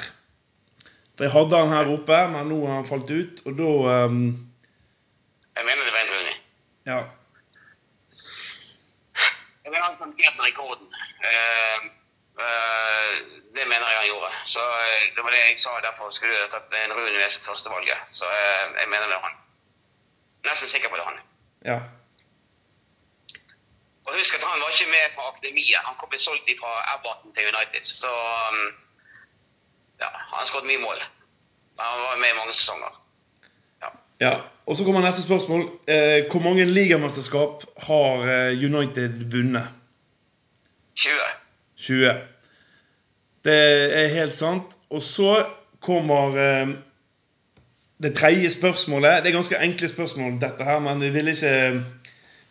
For 1.17 1.25
jeg 1.25 1.33
hadde 1.33 1.53
den 1.55 1.73
her 1.73 1.89
oppe, 1.89 2.17
men 2.33 2.49
nå 2.51 2.57
har 2.67 2.81
den 2.81 2.89
falt 2.89 3.09
ut, 3.09 3.39
og 3.49 3.55
da 3.57 3.69
um... 4.05 4.19
Jeg 5.57 5.65
mener 5.65 5.87
det 5.87 5.93
var 5.95 6.03
en 6.03 6.11
Rooney. 6.13 6.35
Ja. 6.85 6.97
Jeg 9.63 9.71
mener 9.71 9.85
han 9.87 9.97
tangerte 9.97 10.45
rekorden. 10.45 10.91
Uh, 11.25 11.87
uh, 12.37 13.15
det 13.57 13.65
mener 13.65 13.89
jeg 13.89 13.97
han 14.03 14.09
gjorde. 14.11 14.29
Så 14.53 14.61
uh, 14.61 15.07
det 15.15 15.25
var 15.25 15.33
det 15.33 15.41
jeg 15.41 15.57
sa. 15.63 15.73
Derfor 15.87 16.13
skulle 16.13 16.37
jeg 16.37 16.51
tatt 16.53 16.77
en 16.83 16.93
Rooney 16.99 17.17
første 17.23 17.41
førstevalget. 17.47 18.13
Så 18.19 18.29
jeg 18.29 18.87
mener 18.93 19.09
det 19.09 19.17
er 19.17 19.25
han. 19.25 19.39
Nesten 20.51 20.69
sikker 20.75 20.93
på 20.93 20.99
det 20.99 21.07
er 21.07 21.09
han. 21.13 21.23
ja. 21.71 21.79
Og 24.07 24.15
husk 24.19 24.35
at 24.37 24.43
han 24.47 24.61
var 24.63 24.69
ikke 24.71 24.91
med 24.95 25.05
fra 25.15 25.23
akademiet. 25.31 25.79
Han 25.87 25.95
kom 25.99 26.09
ble 26.11 26.19
solgt 26.19 26.51
fra 26.61 26.71
Everton 26.93 27.33
til 27.35 27.49
United. 27.51 27.83
Så 28.03 28.11
um, 28.49 28.61
ja, 30.01 30.09
han 30.29 30.37
har 30.39 30.45
skåret 30.47 30.69
mye 30.69 30.83
mål. 30.87 31.01
Han 31.79 32.05
var 32.05 32.21
med 32.21 32.31
i 32.31 32.37
mange 32.39 32.53
sesonger. 32.53 32.93
Ja. 33.83 33.89
Ja, 34.25 34.33
og 34.65 34.77
så 34.77 34.83
kommer 34.83 35.03
neste 35.03 35.23
spørsmål. 35.27 35.61
Eh, 35.87 36.31
hvor 36.31 36.41
mange 36.47 36.65
ligamesterskap 36.65 37.67
har 37.87 38.13
eh, 38.31 38.63
United 38.69 39.11
vunnet? 39.31 39.67
20. 40.95 41.11
20. 41.77 42.15
Det 43.45 43.61
er 44.01 44.07
helt 44.07 44.35
sant. 44.35 44.77
Og 44.89 45.01
så 45.01 45.45
kommer 45.81 46.39
eh, 46.45 46.67
det 48.03 48.15
tredje 48.15 48.51
spørsmålet. 48.51 49.23
Det 49.23 49.29
er 49.29 49.39
ganske 49.39 49.63
enkle 49.63 49.89
spørsmål, 49.89 50.39
dette 50.41 50.63
her, 50.63 50.79
men 50.79 51.01
vi 51.01 51.09
vil 51.09 51.27
ikke 51.27 51.83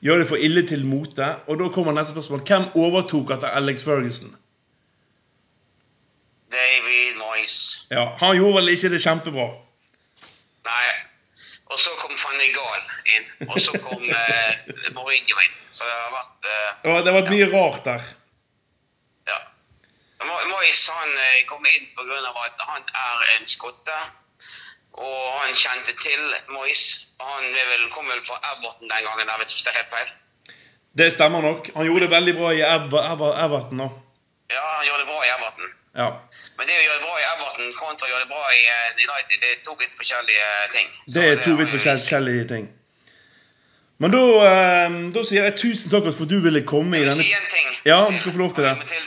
gjøre 0.07 0.23
det 0.25 0.29
for 0.31 0.41
ille 0.49 0.63
til 0.69 0.85
mote. 0.87 1.29
Og 1.51 1.59
da 1.61 1.69
kommer 1.75 1.95
neste 1.97 2.15
spørsmål. 2.17 2.43
Hvem 2.49 2.67
overtok 2.83 3.31
etter 3.37 3.53
Alex 3.59 3.85
Ferguson? 3.87 4.33
David 6.53 7.17
Moyes. 7.19 7.57
Ja, 7.91 8.05
Han 8.21 8.37
gjorde 8.39 8.61
vel 8.61 8.69
ikke 8.75 8.91
det 8.93 9.01
kjempebra? 9.03 9.47
Nei. 10.67 10.85
Og 11.67 11.81
så 11.83 11.91
kom 11.99 12.15
van 12.15 12.39
Gahl 12.55 12.85
inn. 13.17 13.27
Og 13.51 13.59
så 13.61 13.75
kom 13.83 14.05
eh, 14.21 14.61
Mourinho 14.95 15.41
inn. 15.43 15.57
Så 15.75 15.85
det 15.89 15.97
har 15.97 16.13
vært 16.15 16.47
eh, 16.53 16.69
Ja, 16.87 16.95
det 17.03 17.11
har 17.13 17.19
vært 17.21 17.33
mye 17.35 17.49
rart 17.53 17.83
der. 17.89 18.07
Ja. 19.27 19.41
Mo- 20.23 20.45
Moyes 20.53 20.85
han 20.95 21.17
eh, 21.25 21.41
kom 21.51 21.67
inn 21.67 21.89
pga. 21.99 22.21
at 22.47 22.63
han 22.71 22.87
er 23.03 23.27
en 23.37 23.51
skotte. 23.51 23.99
Og 24.97 25.41
han 25.43 25.55
kjente 25.55 25.93
til 26.01 26.23
Moyes. 26.49 26.83
Han 27.21 27.45
vel, 27.71 27.91
kom 27.95 28.09
vel 28.09 28.23
fra 28.29 28.37
Everton 28.53 28.89
den 28.89 29.03
gangen, 29.09 29.27
der, 29.29 29.37
hvis 29.43 29.65
det 29.65 29.73
er 29.73 29.79
helt 29.81 29.93
feil. 29.93 30.13
Det 30.99 31.13
stemmer 31.13 31.41
nok. 31.45 31.71
Han 31.77 31.85
gjorde 31.87 32.07
det 32.07 32.11
veldig 32.11 32.35
bra 32.41 32.53
i 32.57 32.63
Ever 32.65 33.01
Ever 33.13 33.33
Everton. 33.45 33.79
da. 33.79 33.89
Ja, 34.57 34.65
han 34.79 34.87
gjorde 34.87 35.03
det 35.05 35.09
bra 35.13 35.19
i 35.25 35.31
Everton. 35.35 35.69
Ja. 35.97 36.09
Men 36.57 36.69
det 36.69 36.79
å 36.79 36.83
gjøre 36.87 36.97
det 36.99 37.05
bra 37.09 37.19
i 37.21 37.27
Everton 37.33 37.77
kontra 37.81 38.09
å 38.09 38.11
gjøre 38.13 38.25
det 38.25 38.33
bra 38.33 38.43
i 38.53 38.63
eh, 38.73 39.05
United, 39.05 39.37
det 39.45 39.53
er 39.53 39.63
to 39.69 39.77
vidt 39.81 39.95
forskjellige 40.01 40.49
ting. 40.77 40.91
Så 41.07 41.15
Det 41.19 41.29
er 41.33 41.45
to 41.45 41.55
vidt 41.61 41.73
forskjellige 41.77 42.49
ting. 42.55 42.67
Men 43.99 44.13
da, 44.13 44.25
eh, 44.49 44.97
da 45.17 45.25
sier 45.25 45.49
jeg 45.49 45.57
tusen 45.61 45.93
takk 45.93 46.09
for 46.09 46.25
at 46.29 46.33
du 46.33 46.39
ville 46.45 46.63
komme 46.69 46.99
i 46.99 47.01
Jeg 47.01 47.09
vil 47.09 47.13
denne 47.15 47.29
si 47.29 47.37
en 47.37 47.51
ting. 47.53 47.69
Ja, 47.89 48.01
du 48.13 48.19
skal 48.21 48.33
få 48.37 48.43
lov 48.45 48.55
til 48.57 48.65
det. 48.65 48.75
Jeg. 48.93 49.05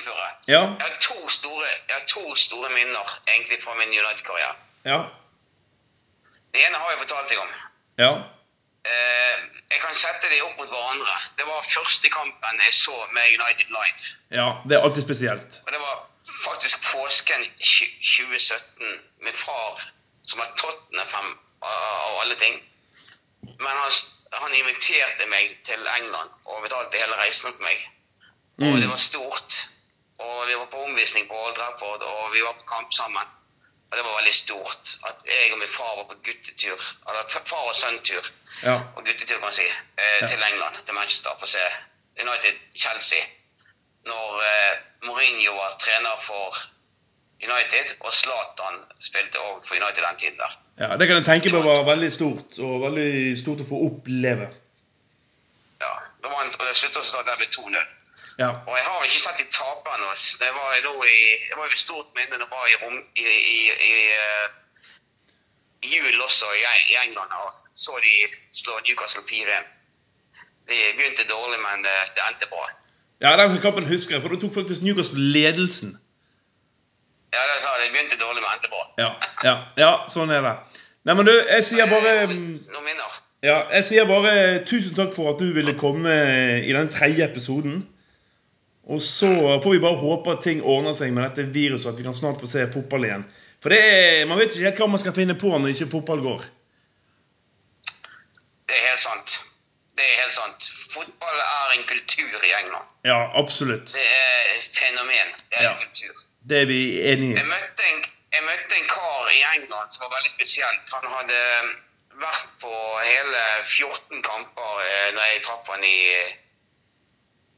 Ja. 0.50 0.62
Jeg 0.62 0.86
har 0.86 0.98
to 1.02 1.30
store, 1.30 1.66
jeg 1.90 1.96
har 1.98 2.06
to 2.10 2.36
store 2.36 2.70
minner 2.74 3.18
egentlig 3.28 3.60
fra 3.64 3.76
min 3.78 3.92
United-karriere. 3.94 4.56
Ja. 4.86 5.02
Det 6.54 6.66
ene 6.66 6.78
har 6.82 6.89
jeg 6.91 7.00
fortalt 7.00 7.30
deg 7.30 7.39
om. 7.43 7.50
Ja. 7.97 8.12
Eh, 8.89 9.38
jeg 9.72 9.80
kan 9.84 9.95
sette 9.95 10.30
de 10.32 10.41
opp 10.41 10.58
mot 10.58 10.70
hverandre. 10.72 11.16
Det 11.38 11.45
var 11.47 11.62
første 11.68 12.10
kampen 12.10 12.62
jeg 12.66 12.74
så 12.74 12.95
med 13.14 13.34
United 13.41 13.70
live. 13.70 14.14
ja. 14.32 14.47
Det 14.68 14.78
er 14.78 14.82
alltid 14.86 15.04
spesielt. 15.04 15.60
Og 15.66 15.72
det 15.76 15.80
var 15.80 16.06
faktisk 16.45 16.84
påsken 16.93 17.45
2017. 17.60 19.02
Min 19.22 19.34
far, 19.34 19.82
som 20.28 20.39
var 20.39 20.54
Tottenham 20.58 21.39
av 21.62 22.20
alle 22.22 22.36
ting. 22.36 22.56
Men 23.60 23.68
han, 23.82 23.91
han 24.32 24.54
inviterte 24.56 25.26
meg 25.28 25.58
til 25.68 25.88
England 25.97 26.30
og 26.45 26.62
betalte 26.64 26.97
hele 27.02 27.18
reisen 27.22 27.52
opp 27.54 27.60
meg. 27.62 27.78
Og 28.60 28.66
Mm. 28.74 28.80
det 28.82 28.89
var 28.89 28.97
stort. 28.97 29.54
Og 30.20 30.47
vi 30.47 30.54
var 30.56 30.66
på 30.72 30.82
omvisning 30.84 31.28
på 31.30 31.36
Old 31.45 31.56
Trafford, 31.56 32.02
og 32.04 32.34
vi 32.34 32.41
var 32.43 32.54
på 32.54 32.66
kamp 32.68 32.93
sammen. 32.93 33.28
Og 33.90 33.98
det 33.98 34.04
var 34.06 34.16
veldig 34.20 34.34
stort 34.38 34.92
at 35.10 35.24
jeg 35.26 35.54
og 35.54 35.60
min 35.60 35.72
far 35.74 35.96
var 35.98 36.06
på 36.12 36.18
guttetur, 36.28 36.82
eller 37.10 37.30
far 37.50 37.70
og 37.72 37.76
sønn-tur, 37.76 38.26
Ja. 38.64 38.76
og 38.96 39.06
guttetur 39.06 39.36
kan 39.40 39.48
man 39.48 39.54
si, 39.58 39.66
eh, 39.98 40.28
til 40.28 40.44
England, 40.52 40.76
til 40.86 40.94
Manchester, 40.94 41.32
for 41.40 41.48
å 41.50 41.54
se 41.56 41.64
United-Chelsea. 42.22 43.24
Når 44.06 44.44
eh, 44.50 44.78
Mourinho 45.08 45.56
var 45.58 45.74
trener 45.82 46.22
for 46.22 46.58
United, 47.42 47.96
og 48.00 48.14
Zlatan 48.14 48.82
spilte 49.02 49.40
òg 49.40 49.66
for 49.68 49.76
United 49.76 50.04
den 50.04 50.18
tiden 50.22 50.38
der. 50.38 50.58
ja. 50.80 50.98
Det 50.98 51.08
kan 51.08 51.16
jeg 51.18 51.26
tenke 51.26 51.52
meg 51.52 51.64
var 51.66 51.84
veldig 51.88 52.12
stort, 52.14 52.60
og 52.60 52.82
veldig 52.86 53.38
stort 53.42 53.64
å 53.64 53.70
få 53.70 53.80
oppleve. 53.90 54.50
Ja, 55.82 55.94
da 56.24 56.28
vant, 56.36 56.60
og 56.60 56.66
det 56.68 56.76
da 56.94 57.22
det 57.32 57.38
ble 57.40 57.48
2-0. 57.58 57.88
Ja. 58.40 58.50
Og 58.70 58.74
jeg 58.78 58.86
har 58.88 59.04
ikke 59.04 59.22
sett 59.22 59.40
de 59.42 59.48
tape 59.52 59.96
ennå. 59.96 60.12
Det 60.44 60.52
var 60.56 60.76
jo 60.86 60.94
i, 61.04 61.20
det 61.72 61.80
stort 61.80 62.10
minne 62.16 62.40
jeg 62.40 62.52
var 62.54 62.66
i, 62.72 62.76
rom, 62.82 63.00
i, 63.20 63.26
i, 63.56 63.60
i, 63.92 63.96
eh, 64.16 64.48
i 65.84 65.90
jul 65.98 66.22
også 66.28 66.48
i, 66.56 66.64
i 66.94 66.96
England 67.04 67.36
og 67.42 67.50
så 67.84 68.00
de 68.06 68.14
slå 68.62 68.80
Newcastle 68.88 69.24
4-1. 69.32 69.68
Det 70.72 70.80
begynte 70.98 71.28
dårlig, 71.36 71.60
men 71.68 71.86
eh, 71.92 72.06
det 72.16 72.22
endte 72.30 72.48
bra. 72.54 72.64
ja, 73.24 73.36
den 73.38 73.62
kampen 73.62 73.88
husker 73.88 74.16
jeg, 74.16 74.22
for 74.22 74.30
du 74.32 74.40
tok 74.40 74.54
faktisk 74.54 74.82
Newcastle 74.88 75.20
ledelsen. 75.36 76.00
Ja, 77.34 77.44
det 77.50 77.62
sa 77.64 77.76
jeg. 77.76 77.86
Det 77.86 77.92
begynte 77.96 78.18
dårlig, 78.24 78.42
men 78.44 78.52
endte 78.56 78.72
bra. 78.72 78.84
Ja. 79.04 79.12
Ja, 79.44 79.56
ja 79.84 79.92
sånn 80.12 80.32
er 80.32 80.44
det. 80.48 80.56
Nei, 81.08 81.16
men 81.16 81.28
du, 81.28 81.36
jeg 81.36 81.64
sier 81.68 81.92
bare 81.92 82.28
mm, 82.32 82.50
Noen 82.72 82.88
minner. 82.88 83.20
Ja, 83.44 83.62
jeg 83.76 83.86
sier 83.88 84.08
bare 84.08 84.34
tusen 84.68 84.96
takk 84.96 85.14
for 85.16 85.32
at 85.32 85.40
du 85.40 85.52
ville 85.56 85.76
komme 85.80 86.16
i 86.60 86.76
den 86.76 86.92
tredje 86.92 87.28
episoden. 87.28 87.80
Og 88.90 89.02
så 89.06 89.28
får 89.64 89.72
vi 89.76 89.80
bare 89.84 90.00
håpe 90.02 90.32
at 90.34 90.42
ting 90.44 90.64
ordner 90.66 90.96
seg 90.98 91.12
med 91.14 91.28
dette 91.30 91.46
viruset, 91.54 91.92
at 91.92 92.00
vi 92.00 92.06
kan 92.08 92.16
snart 92.18 92.40
få 92.42 92.48
se 92.50 92.64
fotball 92.74 93.06
igjen. 93.06 93.26
For 93.62 93.70
det 93.74 93.80
er, 93.86 94.26
man 94.26 94.40
vet 94.40 94.56
ikke 94.56 94.66
helt 94.70 94.80
hva 94.82 94.88
man 94.90 95.02
skal 95.04 95.14
finne 95.14 95.36
på 95.38 95.52
når 95.52 95.76
ikke 95.76 95.90
fotball 95.92 96.24
går. 96.26 96.48
Det 98.70 98.76
er 98.78 98.86
helt 98.90 99.04
sant. 99.04 99.36
Det 99.98 100.06
er 100.08 100.16
helt 100.24 100.34
sant. 100.36 100.70
Fotball 100.94 101.38
er 101.44 101.76
en 101.76 101.86
kultur 101.90 102.46
i 102.50 102.52
England. 102.62 102.88
Ja, 103.06 103.20
absolutt. 103.42 103.94
Det 103.94 104.06
er 104.06 104.50
et 104.56 104.70
fenomen. 104.80 105.30
Det 105.50 105.60
er 105.60 105.64
Ja. 105.68 105.72
en 105.76 105.84
kultur. 105.86 106.16
Det 106.50 106.62
er 106.62 106.66
vi 106.66 106.82
enige 107.12 107.36
Jeg 107.36 107.46
i. 107.46 107.50
møtte, 107.54 107.84
en, 107.94 108.04
jeg 108.34 108.44
møtte 108.48 108.74
en 108.80 108.88
kar 108.96 109.30
i 109.38 109.42
England 109.56 109.92
som 109.92 110.06
var 110.06 110.16
veldig 110.18 110.32
spesielt. 110.38 110.86
Han 110.96 111.06
hadde 111.16 111.40
vært 112.26 112.48
på 112.62 112.74
hele 113.06 113.42
14 113.64 114.24
kamper 114.30 114.72
eh, 114.86 115.10
når 115.16 115.24
jeg 115.34 115.44
traff 115.46 115.68
han 115.74 115.84
i, 115.84 116.00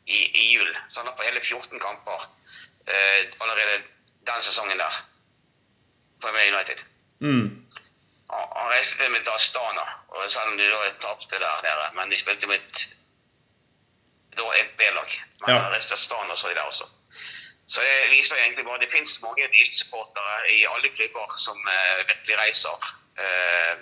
i, 0.08 0.20
i 0.42 0.54
jul. 0.54 0.78
Så 0.90 1.00
han 1.00 1.08
er 1.12 1.16
på 1.18 1.24
hele 1.24 1.42
14 1.42 1.80
kamper 1.80 2.26
eh, 2.88 3.26
allerede 3.42 3.82
den 4.28 4.42
sesongen 4.42 4.80
der. 4.80 5.02
For 6.22 6.32
meg 6.32 6.54
United. 6.54 6.84
Mm. 7.20 7.66
Han, 8.32 8.48
han 8.58 8.72
reiste 8.72 9.04
til 9.04 9.12
mitt 9.12 9.28
Astana, 9.28 9.86
og 10.10 10.32
selv 10.32 10.52
om 10.52 10.58
de 10.58 10.70
da 10.70 10.90
tapte 11.02 11.40
der 11.42 11.62
nede. 11.66 11.88
Men 11.98 12.12
de 12.12 12.20
spilte 12.20 12.48
med 12.48 12.60
da 14.38 14.48
et 14.62 14.74
B-lag. 14.78 15.22
Men 15.42 15.50
Ja. 15.56 15.62
han 15.62 15.72
reiste 15.74 15.90
til 15.90 16.00
Astana 16.00 16.36
så 16.36 16.50
de 16.50 16.56
der 16.56 16.62
også. 16.72 16.86
Så 17.68 17.82
det 17.82 18.12
viser 18.12 18.36
egentlig 18.36 18.66
bare 18.66 18.80
Det 18.80 18.92
finnes 18.92 19.22
mange 19.24 19.48
Lille-supportere 19.48 20.52
i 20.52 20.66
alle 20.74 20.90
klubber 20.96 21.36
som 21.40 21.58
eh, 21.68 22.08
virkelig 22.08 22.38
reiser 22.38 22.96
eh, 23.24 23.78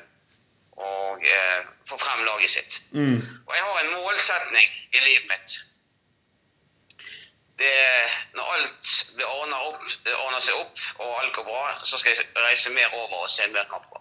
og 0.77 1.23
eh, 1.25 1.63
får 1.89 1.97
frem 1.97 2.23
laget 2.25 2.49
sitt. 2.49 2.77
Mm. 2.93 3.21
Og 3.47 3.55
jeg 3.55 3.63
har 3.63 3.79
en 3.79 3.93
målsetning 3.93 4.69
i 4.93 4.99
livet 5.07 5.25
mitt. 5.31 5.57
Det 7.59 7.75
Når 8.33 8.51
alt 8.55 8.91
blir 9.15 9.27
ordnet 9.27 9.59
opp, 9.67 9.87
seg 10.43 10.59
opp 10.61 10.83
og 11.03 11.15
alt 11.21 11.33
går 11.35 11.47
bra, 11.49 11.63
så 11.83 11.97
skal 11.99 12.15
jeg 12.15 12.27
reise 12.45 12.71
mer 12.75 12.93
over 12.95 13.23
og 13.23 13.31
se 13.33 13.47
mer 13.53 13.67
kamper. 13.71 13.97